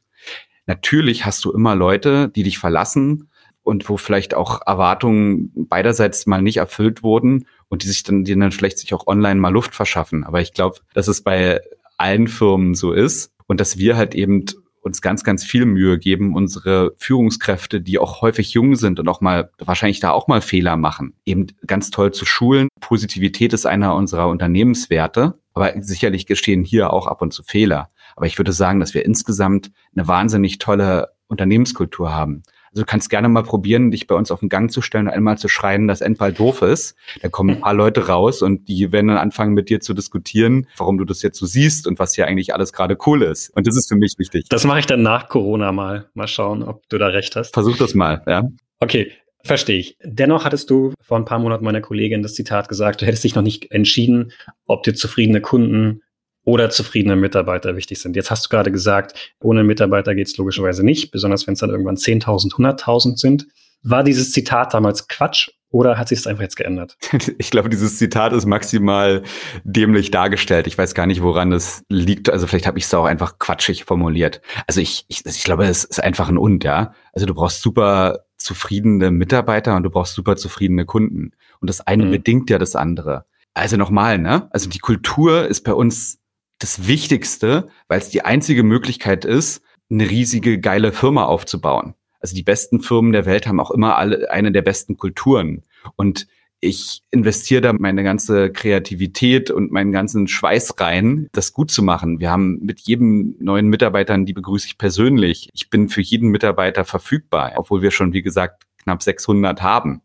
Natürlich 0.65 1.25
hast 1.25 1.45
du 1.45 1.53
immer 1.53 1.73
Leute, 1.73 2.27
die 2.27 2.43
dich 2.43 2.59
verlassen 2.59 3.29
und 3.63 3.87
wo 3.87 3.95
vielleicht 3.95 4.33
auch 4.33 4.59
Erwartungen 4.65 5.51
beiderseits 5.55 6.25
mal 6.25 6.41
nicht 6.41 6.57
erfüllt 6.57 7.01
wurden 7.01 7.47
und 7.69 7.83
die 7.83 7.87
sich 7.87 8.03
dann, 8.03 8.25
die 8.25 8.37
dann 8.37 8.51
vielleicht 8.51 8.79
sich 8.79 8.93
auch 8.93 9.07
online 9.07 9.39
mal 9.39 9.53
Luft 9.53 9.73
verschaffen. 9.73 10.25
Aber 10.25 10.41
ich 10.41 10.53
glaube, 10.53 10.79
dass 10.93 11.07
es 11.07 11.21
bei 11.21 11.61
allen 11.97 12.27
Firmen 12.27 12.75
so 12.75 12.91
ist 12.91 13.31
und 13.47 13.59
dass 13.59 13.77
wir 13.77 13.97
halt 13.97 14.15
eben 14.15 14.45
uns 14.81 15.01
ganz, 15.01 15.23
ganz 15.23 15.43
viel 15.43 15.65
Mühe 15.65 15.99
geben, 15.99 16.35
unsere 16.35 16.93
Führungskräfte, 16.97 17.81
die 17.81 17.99
auch 17.99 18.21
häufig 18.21 18.53
jung 18.53 18.75
sind 18.75 18.99
und 18.99 19.09
auch 19.09 19.21
mal 19.21 19.51
wahrscheinlich 19.59 19.99
da 19.99 20.11
auch 20.11 20.27
mal 20.27 20.41
Fehler 20.41 20.77
machen, 20.77 21.13
eben 21.25 21.47
ganz 21.65 21.91
toll 21.91 22.13
zu 22.13 22.25
schulen. 22.25 22.69
Positivität 22.79 23.53
ist 23.53 23.65
einer 23.65 23.95
unserer 23.95 24.29
Unternehmenswerte. 24.29 25.39
Aber 25.53 25.73
sicherlich 25.81 26.27
geschehen 26.27 26.63
hier 26.63 26.93
auch 26.93 27.07
ab 27.07 27.23
und 27.23 27.33
zu 27.33 27.41
Fehler. 27.41 27.89
Aber 28.15 28.27
ich 28.27 28.37
würde 28.37 28.51
sagen, 28.51 28.79
dass 28.79 28.93
wir 28.93 29.03
insgesamt 29.03 29.71
eine 29.95 30.07
wahnsinnig 30.07 30.59
tolle 30.59 31.09
Unternehmenskultur 31.27 32.13
haben. 32.13 32.43
Also 32.77 32.83
du 32.85 32.91
kannst 32.91 33.09
gerne 33.09 33.27
mal 33.27 33.41
probieren, 33.41 33.89
dich 33.89 34.05
bei 34.05 34.13
uns 34.13 34.29
auf 34.29 34.41
den 34.41 34.49
Gang 34.49 34.71
zu 34.71 34.81
stellen 34.81 35.07
und 35.07 35.13
einmal 35.13 35.39
zu 35.39 35.47
schreien, 35.47 35.87
dass 35.87 36.01
Endball 36.01 36.31
doof 36.31 36.61
ist. 36.61 36.95
Da 37.23 37.27
kommen 37.27 37.55
ein 37.55 37.59
paar 37.61 37.73
Leute 37.73 38.05
raus 38.05 38.43
und 38.43 38.67
die 38.67 38.91
werden 38.91 39.07
dann 39.07 39.17
anfangen 39.17 39.55
mit 39.55 39.69
dir 39.69 39.79
zu 39.79 39.95
diskutieren, 39.95 40.67
warum 40.77 40.99
du 40.99 41.03
das 41.03 41.23
jetzt 41.23 41.39
so 41.39 41.47
siehst 41.47 41.87
und 41.87 41.97
was 41.97 42.13
hier 42.13 42.27
eigentlich 42.27 42.53
alles 42.53 42.73
gerade 42.73 42.95
cool 43.07 43.23
ist. 43.23 43.49
Und 43.55 43.65
das 43.65 43.75
ist 43.75 43.87
für 43.89 43.95
mich 43.95 44.13
wichtig. 44.19 44.45
Das 44.49 44.63
mache 44.63 44.77
ich 44.77 44.85
dann 44.85 45.01
nach 45.01 45.27
Corona 45.27 45.71
mal. 45.71 46.05
Mal 46.13 46.27
schauen, 46.27 46.61
ob 46.61 46.87
du 46.87 46.99
da 46.99 47.07
recht 47.07 47.35
hast. 47.35 47.55
Versuch 47.55 47.77
das 47.77 47.95
mal, 47.95 48.21
ja. 48.27 48.43
Okay, 48.79 49.11
Verstehe 49.43 49.79
ich. 49.79 49.97
Dennoch 50.03 50.43
hattest 50.43 50.69
du 50.69 50.93
vor 50.99 51.17
ein 51.17 51.23
paar 51.23 51.39
Monaten 51.39 51.63
meiner 51.63 51.79
Kollegin 51.79 52.21
das 52.21 52.33
Zitat 52.33 52.67
gesagt, 52.67 53.01
du 53.01 53.05
hättest 53.05 53.23
dich 53.23 53.33
noch 53.33 53.43
nicht 53.43 53.71
entschieden, 53.71 54.33
ob 54.65 54.83
dir 54.83 54.93
zufriedene 54.93 55.39
Kunden 55.39 56.01
oder 56.47 56.69
zufriedene 56.69 57.17
Mitarbeiter 57.17 57.75
wichtig 57.75 57.99
sind. 57.99 58.15
Jetzt 58.15 58.31
hast 58.31 58.45
du 58.45 58.49
gerade 58.49 58.71
gesagt, 58.71 59.33
ohne 59.41 59.65
Mitarbeiter 59.65 60.15
geht 60.15 60.27
es 60.27 60.37
logischerweise 60.37 60.81
nicht, 60.81 61.11
besonders 61.11 61.45
wenn 61.45 61.55
es 61.55 61.59
dann 61.59 61.71
irgendwann 61.71 61.97
10.000, 61.97 62.53
100.000 62.53 63.17
sind. 63.17 63.47
War 63.83 64.01
dieses 64.01 64.31
Zitat 64.31 64.73
damals 64.73 65.09
Quatsch 65.09 65.49
oder 65.71 65.97
hat 65.97 66.07
sich 66.07 66.19
es 66.19 66.25
einfach 66.25 66.43
jetzt 66.43 66.55
geändert? 66.55 66.97
Ich 67.37 67.51
glaube, 67.51 67.67
dieses 67.67 67.97
Zitat 67.97 68.31
ist 68.31 68.45
maximal 68.45 69.23
dämlich 69.65 70.09
dargestellt. 70.09 70.67
Ich 70.67 70.77
weiß 70.77 70.93
gar 70.93 71.05
nicht, 71.05 71.21
woran 71.21 71.51
es 71.51 71.83
liegt. 71.89 72.29
Also 72.29 72.47
vielleicht 72.47 72.65
habe 72.65 72.79
ich 72.79 72.85
es 72.85 72.93
auch 72.93 73.03
einfach 73.03 73.39
quatschig 73.39 73.83
formuliert. 73.83 74.41
Also 74.67 74.79
ich, 74.79 75.03
ich, 75.09 75.25
ich 75.25 75.43
glaube, 75.43 75.65
es 75.65 75.83
ist 75.83 76.01
einfach 76.01 76.29
ein 76.29 76.37
Und, 76.37 76.63
ja. 76.63 76.93
Also 77.11 77.25
du 77.25 77.33
brauchst 77.33 77.61
super 77.61 78.19
zufriedene 78.37 79.11
Mitarbeiter 79.11 79.75
und 79.75 79.83
du 79.83 79.89
brauchst 79.89 80.13
super 80.13 80.37
zufriedene 80.37 80.85
Kunden. 80.85 81.31
Und 81.59 81.69
das 81.69 81.81
eine 81.81 82.05
mhm. 82.05 82.11
bedingt 82.11 82.49
ja 82.49 82.57
das 82.57 82.77
andere. 82.77 83.25
Also 83.53 83.75
nochmal, 83.75 84.17
ne? 84.17 84.47
Also 84.51 84.69
die 84.69 84.79
Kultur 84.79 85.45
ist 85.45 85.65
bei 85.65 85.73
uns 85.73 86.19
das 86.59 86.87
Wichtigste, 86.87 87.69
weil 87.87 87.99
es 87.99 88.09
die 88.09 88.23
einzige 88.23 88.63
Möglichkeit 88.63 89.25
ist, 89.25 89.61
eine 89.89 90.09
riesige, 90.09 90.59
geile 90.59 90.91
Firma 90.91 91.25
aufzubauen. 91.25 91.93
Also 92.19 92.35
die 92.35 92.43
besten 92.43 92.81
Firmen 92.81 93.11
der 93.11 93.25
Welt 93.25 93.47
haben 93.47 93.59
auch 93.59 93.71
immer 93.71 93.97
alle 93.97 94.29
eine 94.31 94.51
der 94.51 94.61
besten 94.61 94.97
Kulturen. 94.97 95.63
Und 95.95 96.27
ich 96.59 97.03
investiere 97.11 97.61
da 97.61 97.73
meine 97.73 98.03
ganze 98.03 98.51
Kreativität 98.51 99.51
und 99.51 99.71
meinen 99.71 99.91
ganzen 99.91 100.27
Schweiß 100.27 100.79
rein, 100.79 101.27
das 101.31 101.53
gut 101.53 101.69
zu 101.69 101.83
machen. 101.83 102.19
Wir 102.19 102.31
haben 102.31 102.59
mit 102.63 102.79
jedem 102.81 103.35
neuen 103.39 103.67
Mitarbeitern, 103.67 104.25
die 104.25 104.33
begrüße 104.33 104.67
ich 104.67 104.77
persönlich. 104.79 105.49
Ich 105.53 105.69
bin 105.69 105.87
für 105.87 106.01
jeden 106.01 106.29
Mitarbeiter 106.29 106.83
verfügbar, 106.83 107.53
obwohl 107.57 107.83
wir 107.83 107.91
schon, 107.91 108.13
wie 108.13 108.23
gesagt, 108.23 108.63
knapp 108.81 109.03
600 109.03 109.61
haben. 109.61 110.01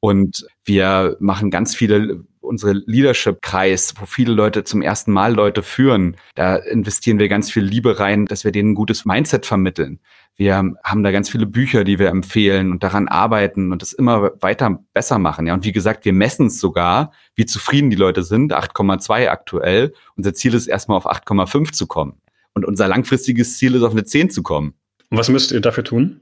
Und 0.00 0.46
wir 0.64 1.16
machen 1.20 1.50
ganz 1.50 1.74
viele 1.74 2.24
unsere 2.50 2.72
Leadership-Kreis, 2.72 3.94
wo 3.98 4.04
viele 4.04 4.32
Leute 4.32 4.64
zum 4.64 4.82
ersten 4.82 5.12
Mal 5.12 5.32
Leute 5.32 5.62
führen. 5.62 6.16
Da 6.34 6.56
investieren 6.56 7.18
wir 7.18 7.28
ganz 7.28 7.50
viel 7.50 7.62
Liebe 7.62 7.98
rein, 7.98 8.26
dass 8.26 8.44
wir 8.44 8.52
denen 8.52 8.72
ein 8.72 8.74
gutes 8.74 9.06
Mindset 9.06 9.46
vermitteln. 9.46 10.00
Wir 10.36 10.56
haben 10.56 11.02
da 11.02 11.12
ganz 11.12 11.30
viele 11.30 11.46
Bücher, 11.46 11.84
die 11.84 11.98
wir 11.98 12.08
empfehlen 12.08 12.72
und 12.72 12.82
daran 12.82 13.08
arbeiten 13.08 13.72
und 13.72 13.82
das 13.82 13.92
immer 13.92 14.32
weiter 14.40 14.82
besser 14.92 15.18
machen. 15.18 15.46
Ja, 15.46 15.54
und 15.54 15.64
wie 15.64 15.72
gesagt, 15.72 16.04
wir 16.04 16.12
messen 16.12 16.48
es 16.48 16.58
sogar, 16.58 17.12
wie 17.34 17.46
zufrieden 17.46 17.88
die 17.88 17.96
Leute 17.96 18.22
sind. 18.22 18.52
8,2 18.52 19.28
aktuell. 19.28 19.92
Unser 20.16 20.34
Ziel 20.34 20.54
ist 20.54 20.66
erstmal 20.66 20.98
auf 20.98 21.06
8,5 21.06 21.72
zu 21.72 21.86
kommen. 21.86 22.20
Und 22.52 22.64
unser 22.64 22.88
langfristiges 22.88 23.58
Ziel 23.58 23.76
ist 23.76 23.82
auf 23.82 23.92
eine 23.92 24.04
10 24.04 24.30
zu 24.30 24.42
kommen. 24.42 24.74
Und 25.10 25.18
was 25.18 25.28
müsst 25.28 25.52
ihr 25.52 25.60
dafür 25.60 25.84
tun? 25.84 26.20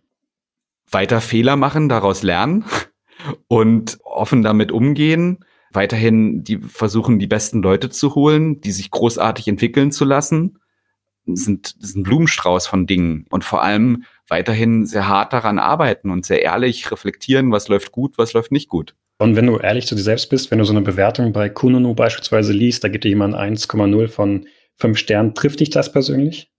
Weiter 0.91 1.21
Fehler 1.21 1.57
machen, 1.57 1.89
daraus 1.89 2.23
lernen 2.23 2.65
und 3.47 3.99
offen 4.03 4.43
damit 4.43 4.73
umgehen. 4.73 5.45
Weiterhin 5.73 6.45
die 6.45 6.59
versuchen, 6.59 7.19
die 7.19 7.27
besten 7.27 7.63
Leute 7.63 7.91
zu 7.91 8.15
holen, 8.15 8.61
die 8.61 8.73
sich 8.73 8.91
großartig 8.91 9.49
entwickeln 9.49 9.93
zu 9.93 10.05
lassen 10.05 10.59
sind, 11.27 11.75
ist 11.81 11.97
ein 11.97 12.03
Blumenstrauß 12.03 12.67
von 12.67 12.87
Dingen 12.87 13.27
und 13.31 13.45
vor 13.45 13.63
allem 13.63 14.05
weiterhin 14.29 14.87
sehr 14.87 15.09
hart 15.09 15.33
daran 15.33 15.59
arbeiten 15.59 16.11
und 16.11 16.25
sehr 16.25 16.43
ehrlich 16.43 16.91
reflektieren, 16.91 17.53
was 17.53 17.69
läuft 17.69 17.93
gut, 17.93 18.19
was 18.19 18.33
läuft 18.33 18.53
nicht 18.53 18.69
gut. 18.69 18.95
Und 19.19 19.37
wenn 19.37 19.47
du 19.47 19.59
ehrlich 19.59 19.87
zu 19.87 19.95
dir 19.95 20.03
selbst 20.03 20.31
bist, 20.31 20.51
wenn 20.51 20.59
du 20.59 20.65
so 20.65 20.73
eine 20.73 20.83
Bewertung 20.83 21.33
bei 21.33 21.49
Kununu 21.49 21.95
beispielsweise 21.95 22.53
liest, 22.53 22.85
da 22.85 22.89
gibt 22.89 23.05
dir 23.05 23.09
jemand 23.09 23.35
1,0 23.35 24.09
von 24.09 24.47
5 24.77 24.97
Sternen, 24.97 25.35
trifft 25.35 25.61
dich 25.61 25.71
das 25.71 25.91
persönlich? 25.93 26.53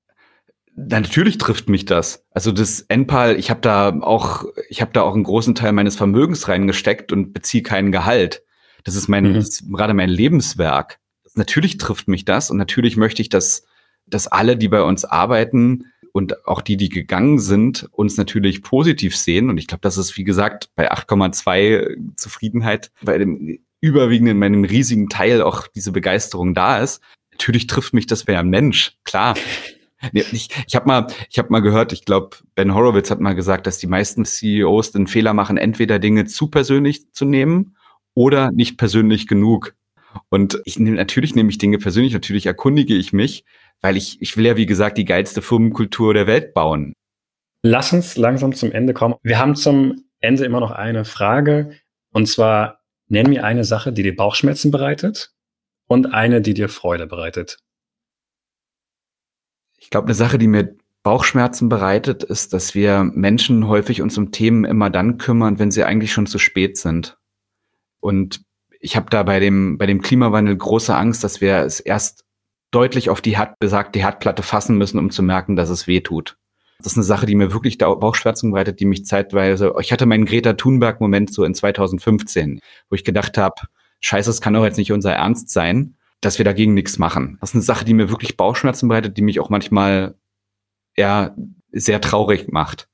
Natürlich 0.75 1.37
trifft 1.37 1.69
mich 1.69 1.85
das. 1.85 2.25
Also 2.31 2.51
das 2.51 2.85
NPAL, 2.87 3.37
ich 3.37 3.49
habe 3.49 3.61
da 3.61 3.97
auch, 4.01 4.45
ich 4.69 4.81
habe 4.81 4.91
da 4.93 5.01
auch 5.01 5.13
einen 5.13 5.23
großen 5.23 5.55
Teil 5.55 5.71
meines 5.71 5.95
Vermögens 5.95 6.47
reingesteckt 6.47 7.11
und 7.11 7.33
beziehe 7.33 7.63
keinen 7.63 7.91
Gehalt. 7.91 8.43
Das 8.83 8.95
ist 8.95 9.07
mein, 9.07 9.25
mhm. 9.25 9.33
das 9.35 9.49
ist 9.49 9.71
gerade 9.71 9.93
mein 9.93 10.09
Lebenswerk. 10.09 10.99
Natürlich 11.35 11.77
trifft 11.77 12.07
mich 12.07 12.25
das 12.25 12.51
und 12.51 12.57
natürlich 12.57 12.97
möchte 12.97 13.21
ich, 13.21 13.29
dass 13.29 13.63
dass 14.09 14.27
alle, 14.27 14.57
die 14.57 14.67
bei 14.67 14.81
uns 14.81 15.05
arbeiten 15.05 15.85
und 16.11 16.47
auch 16.47 16.61
die, 16.61 16.77
die 16.77 16.89
gegangen 16.89 17.39
sind, 17.39 17.87
uns 17.91 18.17
natürlich 18.17 18.63
positiv 18.63 19.15
sehen. 19.15 19.49
Und 19.49 19.57
ich 19.57 19.67
glaube, 19.67 19.81
das 19.81 19.97
ist, 19.97 20.17
wie 20.17 20.23
gesagt, 20.23 20.69
bei 20.75 20.91
8,2 20.91 22.15
Zufriedenheit, 22.15 22.91
bei 23.01 23.17
dem 23.17 23.59
überwiegenden, 23.81 24.39
bei 24.39 24.47
einem 24.47 24.65
riesigen 24.65 25.09
Teil 25.09 25.41
auch 25.41 25.67
diese 25.67 25.91
Begeisterung 25.91 26.53
da 26.53 26.79
ist. 26.79 27.01
Natürlich 27.31 27.67
trifft 27.67 27.93
mich 27.93 28.07
das 28.07 28.27
wer 28.27 28.39
ein 28.39 28.49
Mensch, 28.49 28.97
klar. 29.03 29.35
Ich, 30.13 30.47
ich 30.65 30.75
habe 30.77 30.87
mal, 30.87 31.07
ich 31.29 31.37
habe 31.39 31.49
mal 31.49 31.59
gehört, 31.59 31.91
ich 31.91 32.05
glaube, 32.05 32.37
Ben 32.55 32.73
Horowitz 32.73 33.11
hat 33.11 33.19
mal 33.19 33.35
gesagt, 33.35 33.67
dass 33.67 33.79
die 33.79 33.87
meisten 33.87 34.23
CEOs 34.23 34.93
den 34.93 35.07
Fehler 35.07 35.33
machen, 35.33 35.57
entweder 35.57 35.99
Dinge 35.99 36.23
zu 36.23 36.47
persönlich 36.47 37.11
zu 37.11 37.25
nehmen 37.25 37.75
oder 38.13 38.51
nicht 38.51 38.77
persönlich 38.77 39.27
genug. 39.27 39.75
Und 40.29 40.61
ich 40.65 40.79
nehme 40.79 40.97
natürlich 40.97 41.35
nehme 41.35 41.49
ich 41.49 41.57
Dinge 41.57 41.77
persönlich, 41.77 42.13
natürlich 42.13 42.45
erkundige 42.45 42.95
ich 42.95 43.13
mich, 43.13 43.43
weil 43.81 43.95
ich, 43.95 44.21
ich 44.21 44.35
will 44.37 44.45
ja, 44.45 44.57
wie 44.57 44.65
gesagt, 44.65 44.97
die 44.97 45.05
geilste 45.05 45.41
Firmenkultur 45.41 46.13
der 46.13 46.27
Welt 46.27 46.53
bauen. 46.53 46.93
Lass 47.63 47.93
uns 47.93 48.17
langsam 48.17 48.53
zum 48.53 48.71
Ende 48.71 48.93
kommen. 48.93 49.15
Wir 49.21 49.39
haben 49.39 49.55
zum 49.55 50.03
Ende 50.19 50.45
immer 50.45 50.59
noch 50.59 50.71
eine 50.71 51.05
Frage. 51.05 51.75
Und 52.11 52.27
zwar, 52.27 52.79
nenn 53.07 53.29
mir 53.29 53.43
eine 53.43 53.63
Sache, 53.63 53.93
die 53.93 54.03
dir 54.03 54.15
Bauchschmerzen 54.15 54.71
bereitet 54.71 55.33
und 55.87 56.13
eine, 56.13 56.41
die 56.41 56.53
dir 56.53 56.69
Freude 56.69 57.07
bereitet. 57.07 57.59
Ich 59.77 59.89
glaube, 59.89 60.07
eine 60.07 60.15
Sache, 60.15 60.37
die 60.37 60.47
mir 60.47 60.75
Bauchschmerzen 61.03 61.69
bereitet, 61.69 62.23
ist, 62.23 62.53
dass 62.53 62.75
wir 62.75 63.03
Menschen 63.03 63.67
häufig 63.67 64.01
uns 64.01 64.17
um 64.17 64.31
Themen 64.31 64.65
immer 64.65 64.89
dann 64.89 65.17
kümmern, 65.17 65.59
wenn 65.59 65.71
sie 65.71 65.83
eigentlich 65.83 66.11
schon 66.11 66.27
zu 66.27 66.37
spät 66.37 66.77
sind. 66.77 67.17
Und 67.99 68.41
ich 68.79 68.95
habe 68.95 69.09
da 69.09 69.23
bei 69.23 69.39
dem, 69.39 69.77
bei 69.77 69.85
dem 69.85 70.01
Klimawandel 70.01 70.55
große 70.55 70.95
Angst, 70.95 71.23
dass 71.23 71.41
wir 71.41 71.57
es 71.57 71.79
erst 71.79 72.25
deutlich 72.71 73.09
auf 73.09 73.21
die 73.21 73.37
Herd, 73.37 73.55
die 73.61 74.01
Herdplatte 74.01 74.43
fassen 74.43 74.77
müssen, 74.77 74.99
um 74.99 75.09
zu 75.11 75.23
merken, 75.23 75.55
dass 75.55 75.69
es 75.69 75.87
weh 75.87 76.01
tut. 76.01 76.37
Das 76.77 76.93
ist 76.93 76.97
eine 76.97 77.03
Sache, 77.03 77.25
die 77.25 77.35
mir 77.35 77.51
wirklich 77.51 77.77
Bauchschmerzen 77.77 78.51
bereitet, 78.51 78.79
die 78.79 78.85
mich 78.85 79.05
zeitweise, 79.05 79.73
ich 79.81 79.91
hatte 79.91 80.05
meinen 80.05 80.25
Greta 80.25 80.53
Thunberg-Moment 80.53 81.33
so 81.33 81.43
in 81.43 81.53
2015, 81.53 82.61
wo 82.89 82.95
ich 82.95 83.03
gedacht 83.03 83.37
habe, 83.37 83.63
scheiße, 83.99 84.29
es 84.29 84.39
kann 84.39 84.53
doch 84.53 84.63
jetzt 84.63 84.77
nicht 84.77 84.93
unser 84.93 85.13
Ernst 85.13 85.49
sein, 85.49 85.97
dass 86.21 86.37
wir 86.37 86.45
dagegen 86.45 86.73
nichts 86.73 86.97
machen. 86.97 87.37
Das 87.41 87.49
ist 87.49 87.55
eine 87.55 87.63
Sache, 87.63 87.83
die 87.83 87.93
mir 87.93 88.09
wirklich 88.09 88.37
Bauchschmerzen 88.37 88.87
bereitet, 88.87 89.17
die 89.17 89.21
mich 89.21 89.41
auch 89.41 89.49
manchmal 89.49 90.15
eher 90.95 91.35
sehr 91.71 91.99
traurig 91.99 92.49
macht. 92.49 92.87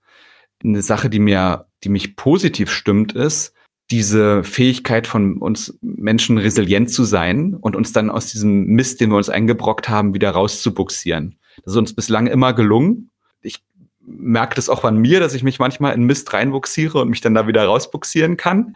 Eine 0.63 0.81
Sache, 0.81 1.09
die 1.09 1.19
mir, 1.19 1.67
die 1.83 1.89
mich 1.89 2.15
positiv 2.15 2.71
stimmt, 2.71 3.13
ist, 3.13 3.54
diese 3.91 4.43
Fähigkeit 4.43 5.05
von 5.05 5.37
uns 5.37 5.77
Menschen 5.81 6.37
resilient 6.37 6.89
zu 6.89 7.03
sein 7.03 7.53
und 7.53 7.75
uns 7.75 7.93
dann 7.93 8.09
aus 8.09 8.31
diesem 8.31 8.65
Mist, 8.65 8.99
den 8.99 9.11
wir 9.11 9.17
uns 9.17 9.29
eingebrockt 9.29 9.89
haben, 9.89 10.13
wieder 10.13 10.31
rauszubuxieren. 10.31 11.37
Das 11.63 11.73
ist 11.73 11.77
uns 11.77 11.95
bislang 11.95 12.27
immer 12.27 12.53
gelungen. 12.53 13.11
Ich 13.41 13.63
merke 14.01 14.55
das 14.55 14.69
auch 14.69 14.83
an 14.83 14.97
mir, 14.97 15.19
dass 15.19 15.33
ich 15.33 15.43
mich 15.43 15.59
manchmal 15.59 15.93
in 15.93 16.03
Mist 16.03 16.33
reinbuxiere 16.33 16.99
und 16.99 17.09
mich 17.09 17.21
dann 17.21 17.35
da 17.35 17.47
wieder 17.47 17.65
rausbuxieren 17.65 18.37
kann. 18.37 18.75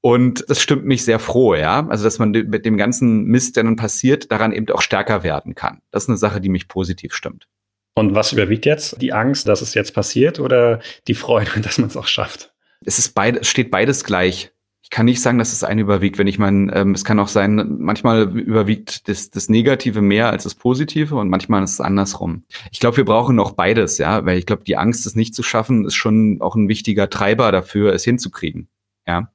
Und 0.00 0.44
das 0.48 0.60
stimmt 0.60 0.84
mich 0.84 1.04
sehr 1.04 1.20
froh, 1.20 1.54
ja. 1.54 1.86
Also, 1.88 2.02
dass 2.02 2.18
man 2.18 2.32
mit 2.32 2.66
dem 2.66 2.76
ganzen 2.76 3.22
Mist, 3.24 3.56
der 3.56 3.62
nun 3.62 3.76
passiert, 3.76 4.32
daran 4.32 4.52
eben 4.52 4.68
auch 4.70 4.82
stärker 4.82 5.22
werden 5.22 5.54
kann. 5.54 5.80
Das 5.92 6.04
ist 6.04 6.08
eine 6.08 6.18
Sache, 6.18 6.40
die 6.40 6.48
mich 6.48 6.66
positiv 6.66 7.14
stimmt. 7.14 7.46
Und 7.94 8.14
was 8.14 8.32
überwiegt 8.32 8.66
jetzt? 8.66 9.00
Die 9.00 9.12
Angst, 9.12 9.46
dass 9.46 9.60
es 9.60 9.74
jetzt 9.74 9.94
passiert 9.94 10.40
oder 10.40 10.80
die 11.06 11.14
Freude, 11.14 11.52
dass 11.60 11.78
man 11.78 11.88
es 11.88 11.96
auch 11.96 12.08
schafft? 12.08 12.51
Es 12.84 12.98
ist 12.98 13.14
beid, 13.14 13.44
steht 13.46 13.70
beides 13.70 14.04
gleich. 14.04 14.52
Ich 14.82 14.90
kann 14.90 15.06
nicht 15.06 15.22
sagen, 15.22 15.38
dass 15.38 15.50
das 15.50 15.64
eine 15.64 15.80
überwiegt, 15.80 16.18
wenn 16.18 16.26
ich 16.26 16.38
mein, 16.38 16.70
ähm, 16.74 16.92
es 16.92 17.04
kann 17.04 17.18
auch 17.18 17.28
sein, 17.28 17.78
manchmal 17.78 18.38
überwiegt 18.38 19.08
das, 19.08 19.30
das 19.30 19.48
Negative 19.48 20.02
mehr 20.02 20.30
als 20.30 20.42
das 20.44 20.54
Positive 20.54 21.14
und 21.16 21.30
manchmal 21.30 21.62
ist 21.62 21.72
es 21.72 21.80
andersrum. 21.80 22.44
Ich 22.70 22.80
glaube, 22.80 22.98
wir 22.98 23.04
brauchen 23.04 23.36
noch 23.36 23.52
beides, 23.52 23.96
ja, 23.98 24.26
weil 24.26 24.38
ich 24.38 24.44
glaube, 24.44 24.64
die 24.64 24.76
Angst, 24.76 25.06
es 25.06 25.16
nicht 25.16 25.34
zu 25.34 25.42
schaffen, 25.42 25.86
ist 25.86 25.94
schon 25.94 26.42
auch 26.42 26.56
ein 26.56 26.68
wichtiger 26.68 27.08
Treiber 27.08 27.52
dafür, 27.52 27.94
es 27.94 28.04
hinzukriegen. 28.04 28.68
Ja. 29.06 29.32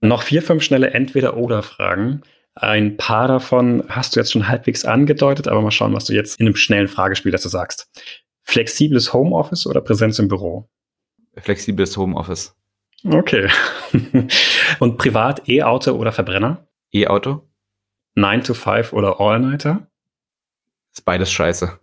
Noch 0.00 0.22
vier, 0.22 0.42
fünf 0.42 0.62
schnelle 0.62 0.90
Entweder-Oder-Fragen. 0.92 2.22
Ein 2.54 2.96
paar 2.96 3.28
davon 3.28 3.84
hast 3.88 4.16
du 4.16 4.20
jetzt 4.20 4.32
schon 4.32 4.48
halbwegs 4.48 4.84
angedeutet, 4.84 5.48
aber 5.48 5.62
mal 5.62 5.70
schauen, 5.70 5.94
was 5.94 6.06
du 6.06 6.12
jetzt 6.12 6.40
in 6.40 6.46
einem 6.46 6.56
schnellen 6.56 6.88
Fragespiel 6.88 7.30
dazu 7.30 7.48
sagst. 7.48 7.88
Flexibles 8.42 9.12
Homeoffice 9.12 9.66
oder 9.66 9.80
Präsenz 9.80 10.18
im 10.18 10.28
Büro? 10.28 10.68
Flexibles 11.36 11.96
Homeoffice. 11.96 12.57
Okay. 13.04 13.48
Und 14.80 14.98
privat 14.98 15.48
E-Auto 15.48 15.92
oder 15.92 16.12
Verbrenner? 16.12 16.66
E-Auto. 16.92 17.48
9 18.14 18.42
to 18.42 18.54
5 18.54 18.92
oder 18.92 19.20
All-Nighter? 19.20 19.86
Ist 20.92 21.04
beides 21.04 21.30
scheiße. 21.30 21.78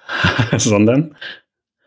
Sondern? 0.56 1.16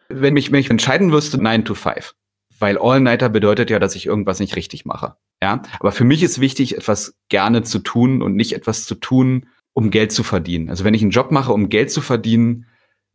Wenn 0.08 0.34
mich, 0.34 0.52
ich 0.52 0.70
entscheiden 0.70 1.08
müsste, 1.08 1.42
9 1.42 1.66
to 1.66 1.76
5. 1.76 2.16
Weil 2.60 2.78
All-Nighter 2.78 3.30
bedeutet 3.30 3.70
ja, 3.70 3.80
dass 3.80 3.96
ich 3.96 4.06
irgendwas 4.06 4.40
nicht 4.40 4.56
richtig 4.56 4.86
mache. 4.86 5.16
Ja, 5.42 5.64
aber 5.80 5.92
für 5.92 6.04
mich 6.04 6.22
ist 6.22 6.40
wichtig, 6.40 6.78
etwas 6.78 7.18
gerne 7.30 7.64
zu 7.64 7.80
tun 7.80 8.22
und 8.22 8.36
nicht 8.36 8.54
etwas 8.54 8.86
zu 8.86 8.96
tun, 8.96 9.48
um 9.74 9.90
Geld 9.90 10.12
zu 10.12 10.24
verdienen. 10.24 10.70
Also 10.70 10.84
wenn 10.84 10.94
ich 10.94 11.02
einen 11.02 11.12
Job 11.12 11.32
mache, 11.32 11.52
um 11.52 11.70
Geld 11.70 11.92
zu 11.92 12.02
verdienen, 12.02 12.68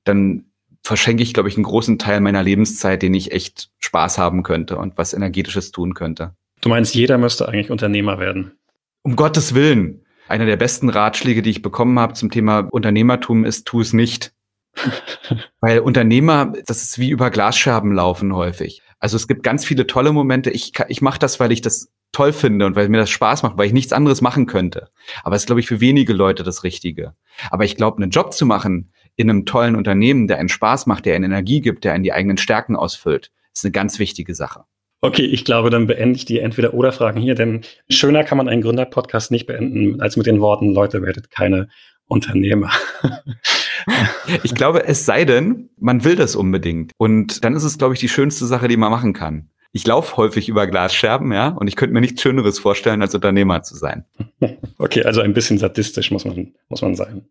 dann 0.04 0.46
verschenke 0.86 1.22
ich, 1.22 1.34
glaube 1.34 1.48
ich, 1.48 1.56
einen 1.56 1.64
großen 1.64 1.98
Teil 1.98 2.20
meiner 2.20 2.42
Lebenszeit, 2.42 3.02
den 3.02 3.12
ich 3.12 3.32
echt 3.32 3.70
Spaß 3.78 4.18
haben 4.18 4.42
könnte 4.42 4.78
und 4.78 4.96
was 4.96 5.14
Energetisches 5.14 5.72
tun 5.72 5.94
könnte. 5.94 6.34
Du 6.60 6.68
meinst, 6.68 6.94
jeder 6.94 7.18
müsste 7.18 7.48
eigentlich 7.48 7.70
Unternehmer 7.70 8.18
werden? 8.20 8.52
Um 9.02 9.16
Gottes 9.16 9.54
Willen. 9.54 10.04
Einer 10.28 10.46
der 10.46 10.56
besten 10.56 10.88
Ratschläge, 10.88 11.42
die 11.42 11.50
ich 11.50 11.62
bekommen 11.62 11.98
habe 11.98 12.14
zum 12.14 12.30
Thema 12.30 12.68
Unternehmertum 12.70 13.44
ist, 13.44 13.66
tu 13.66 13.80
es 13.80 13.92
nicht. 13.92 14.32
Weil 15.60 15.80
Unternehmer, 15.80 16.52
das 16.66 16.82
ist 16.82 16.98
wie 16.98 17.10
über 17.10 17.30
Glasscherben 17.30 17.92
laufen 17.92 18.34
häufig. 18.34 18.82
Also 18.98 19.16
es 19.16 19.28
gibt 19.28 19.42
ganz 19.42 19.64
viele 19.64 19.86
tolle 19.86 20.12
Momente. 20.12 20.50
Ich, 20.50 20.72
ich 20.88 21.02
mache 21.02 21.18
das, 21.18 21.38
weil 21.38 21.52
ich 21.52 21.60
das 21.60 21.90
toll 22.12 22.32
finde 22.32 22.64
und 22.64 22.76
weil 22.76 22.88
mir 22.88 22.98
das 22.98 23.10
Spaß 23.10 23.42
macht, 23.42 23.58
weil 23.58 23.66
ich 23.66 23.72
nichts 23.72 23.92
anderes 23.92 24.22
machen 24.22 24.46
könnte. 24.46 24.88
Aber 25.22 25.36
es 25.36 25.42
ist, 25.42 25.46
glaube 25.46 25.60
ich, 25.60 25.68
für 25.68 25.80
wenige 25.80 26.14
Leute 26.14 26.44
das 26.44 26.64
Richtige. 26.64 27.14
Aber 27.50 27.64
ich 27.64 27.76
glaube, 27.76 28.02
einen 28.02 28.10
Job 28.10 28.32
zu 28.32 28.46
machen 28.46 28.92
in 29.16 29.30
einem 29.30 29.46
tollen 29.46 29.76
Unternehmen, 29.76 30.26
der 30.26 30.38
einen 30.38 30.48
Spaß 30.48 30.86
macht, 30.86 31.06
der 31.06 31.14
einen 31.14 31.24
Energie 31.24 31.60
gibt, 31.60 31.84
der 31.84 31.92
einen 31.92 32.04
die 32.04 32.12
eigenen 32.12 32.36
Stärken 32.36 32.76
ausfüllt, 32.76 33.30
ist 33.52 33.64
eine 33.64 33.72
ganz 33.72 33.98
wichtige 33.98 34.34
Sache. 34.34 34.64
Okay, 35.00 35.24
ich 35.24 35.44
glaube, 35.44 35.70
dann 35.70 35.86
beende 35.86 36.16
ich 36.16 36.24
die 36.24 36.38
Entweder-Oder-Fragen 36.38 37.20
hier, 37.20 37.34
denn 37.34 37.62
schöner 37.88 38.24
kann 38.24 38.38
man 38.38 38.48
einen 38.48 38.62
Gründer-Podcast 38.62 39.30
nicht 39.30 39.46
beenden, 39.46 40.00
als 40.00 40.16
mit 40.16 40.26
den 40.26 40.40
Worten, 40.40 40.72
Leute, 40.72 41.02
werdet 41.02 41.30
keine 41.30 41.68
Unternehmer. 42.06 42.70
ich 44.42 44.54
glaube, 44.54 44.84
es 44.86 45.04
sei 45.04 45.24
denn, 45.24 45.70
man 45.78 46.04
will 46.04 46.16
das 46.16 46.34
unbedingt. 46.34 46.92
Und 46.96 47.44
dann 47.44 47.54
ist 47.54 47.64
es, 47.64 47.78
glaube 47.78 47.94
ich, 47.94 48.00
die 48.00 48.08
schönste 48.08 48.46
Sache, 48.46 48.68
die 48.68 48.76
man 48.76 48.90
machen 48.90 49.12
kann. 49.12 49.50
Ich 49.72 49.86
laufe 49.86 50.16
häufig 50.16 50.48
über 50.48 50.66
Glasscherben, 50.66 51.32
ja, 51.32 51.48
und 51.48 51.68
ich 51.68 51.76
könnte 51.76 51.92
mir 51.92 52.00
nichts 52.00 52.22
Schöneres 52.22 52.58
vorstellen, 52.58 53.02
als 53.02 53.14
Unternehmer 53.14 53.62
zu 53.62 53.76
sein. 53.76 54.04
Okay, 54.78 55.04
also 55.04 55.22
ein 55.22 55.32
bisschen 55.32 55.56
sadistisch 55.56 56.10
muss 56.10 56.26
man, 56.26 56.52
muss 56.68 56.82
man 56.82 56.94
sein. 56.94 57.26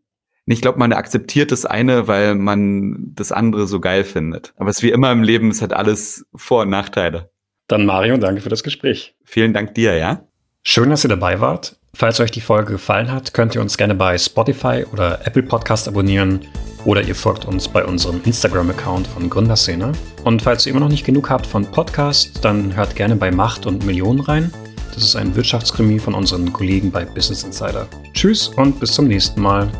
Ich 0.47 0.61
glaube, 0.61 0.77
man 0.77 0.93
akzeptiert 0.93 1.51
das 1.51 1.65
eine, 1.65 2.07
weil 2.07 2.35
man 2.35 3.13
das 3.15 3.31
andere 3.31 3.65
so 3.65 3.79
geil 3.79 4.03
findet. 4.03 4.53
Aber 4.57 4.69
es 4.69 4.77
ist 4.77 4.83
wie 4.83 4.91
immer 4.91 5.11
im 5.11 5.23
Leben, 5.23 5.49
es 5.49 5.61
hat 5.61 5.73
alles 5.73 6.25
Vor- 6.35 6.63
und 6.63 6.69
Nachteile. 6.69 7.31
Dann 7.67 7.85
Mario, 7.85 8.17
danke 8.17 8.41
für 8.41 8.49
das 8.49 8.63
Gespräch. 8.63 9.15
Vielen 9.23 9.53
Dank 9.53 9.73
dir, 9.73 9.97
ja. 9.97 10.27
Schön, 10.63 10.91
dass 10.91 11.03
ihr 11.03 11.09
dabei 11.09 11.39
wart. 11.41 11.79
Falls 11.95 12.19
euch 12.19 12.29
die 12.29 12.41
Folge 12.41 12.73
gefallen 12.73 13.11
hat, 13.11 13.33
könnt 13.33 13.55
ihr 13.55 13.61
uns 13.61 13.77
gerne 13.77 13.95
bei 13.95 14.17
Spotify 14.17 14.85
oder 14.91 15.25
Apple 15.25 15.43
Podcast 15.43 15.87
abonnieren 15.87 16.41
oder 16.83 17.01
ihr 17.01 17.15
folgt 17.15 17.45
uns 17.45 17.67
bei 17.67 17.83
unserem 17.83 18.21
Instagram-Account 18.23 19.07
von 19.07 19.29
Gründerszene. 19.29 19.93
Und 20.23 20.41
falls 20.41 20.65
ihr 20.65 20.71
immer 20.71 20.81
noch 20.81 20.89
nicht 20.89 21.05
genug 21.05 21.29
habt 21.29 21.47
von 21.47 21.65
Podcasts, 21.65 22.39
dann 22.41 22.75
hört 22.75 22.95
gerne 22.95 23.15
bei 23.15 23.31
Macht 23.31 23.65
und 23.65 23.85
Millionen 23.85 24.19
rein. 24.19 24.51
Das 24.93 25.03
ist 25.03 25.15
ein 25.15 25.35
Wirtschaftskrimi 25.35 25.99
von 25.99 26.13
unseren 26.13 26.53
Kollegen 26.53 26.91
bei 26.91 27.05
Business 27.05 27.43
Insider. 27.43 27.87
Tschüss 28.13 28.49
und 28.49 28.79
bis 28.79 28.93
zum 28.93 29.07
nächsten 29.07 29.41
Mal. 29.41 29.71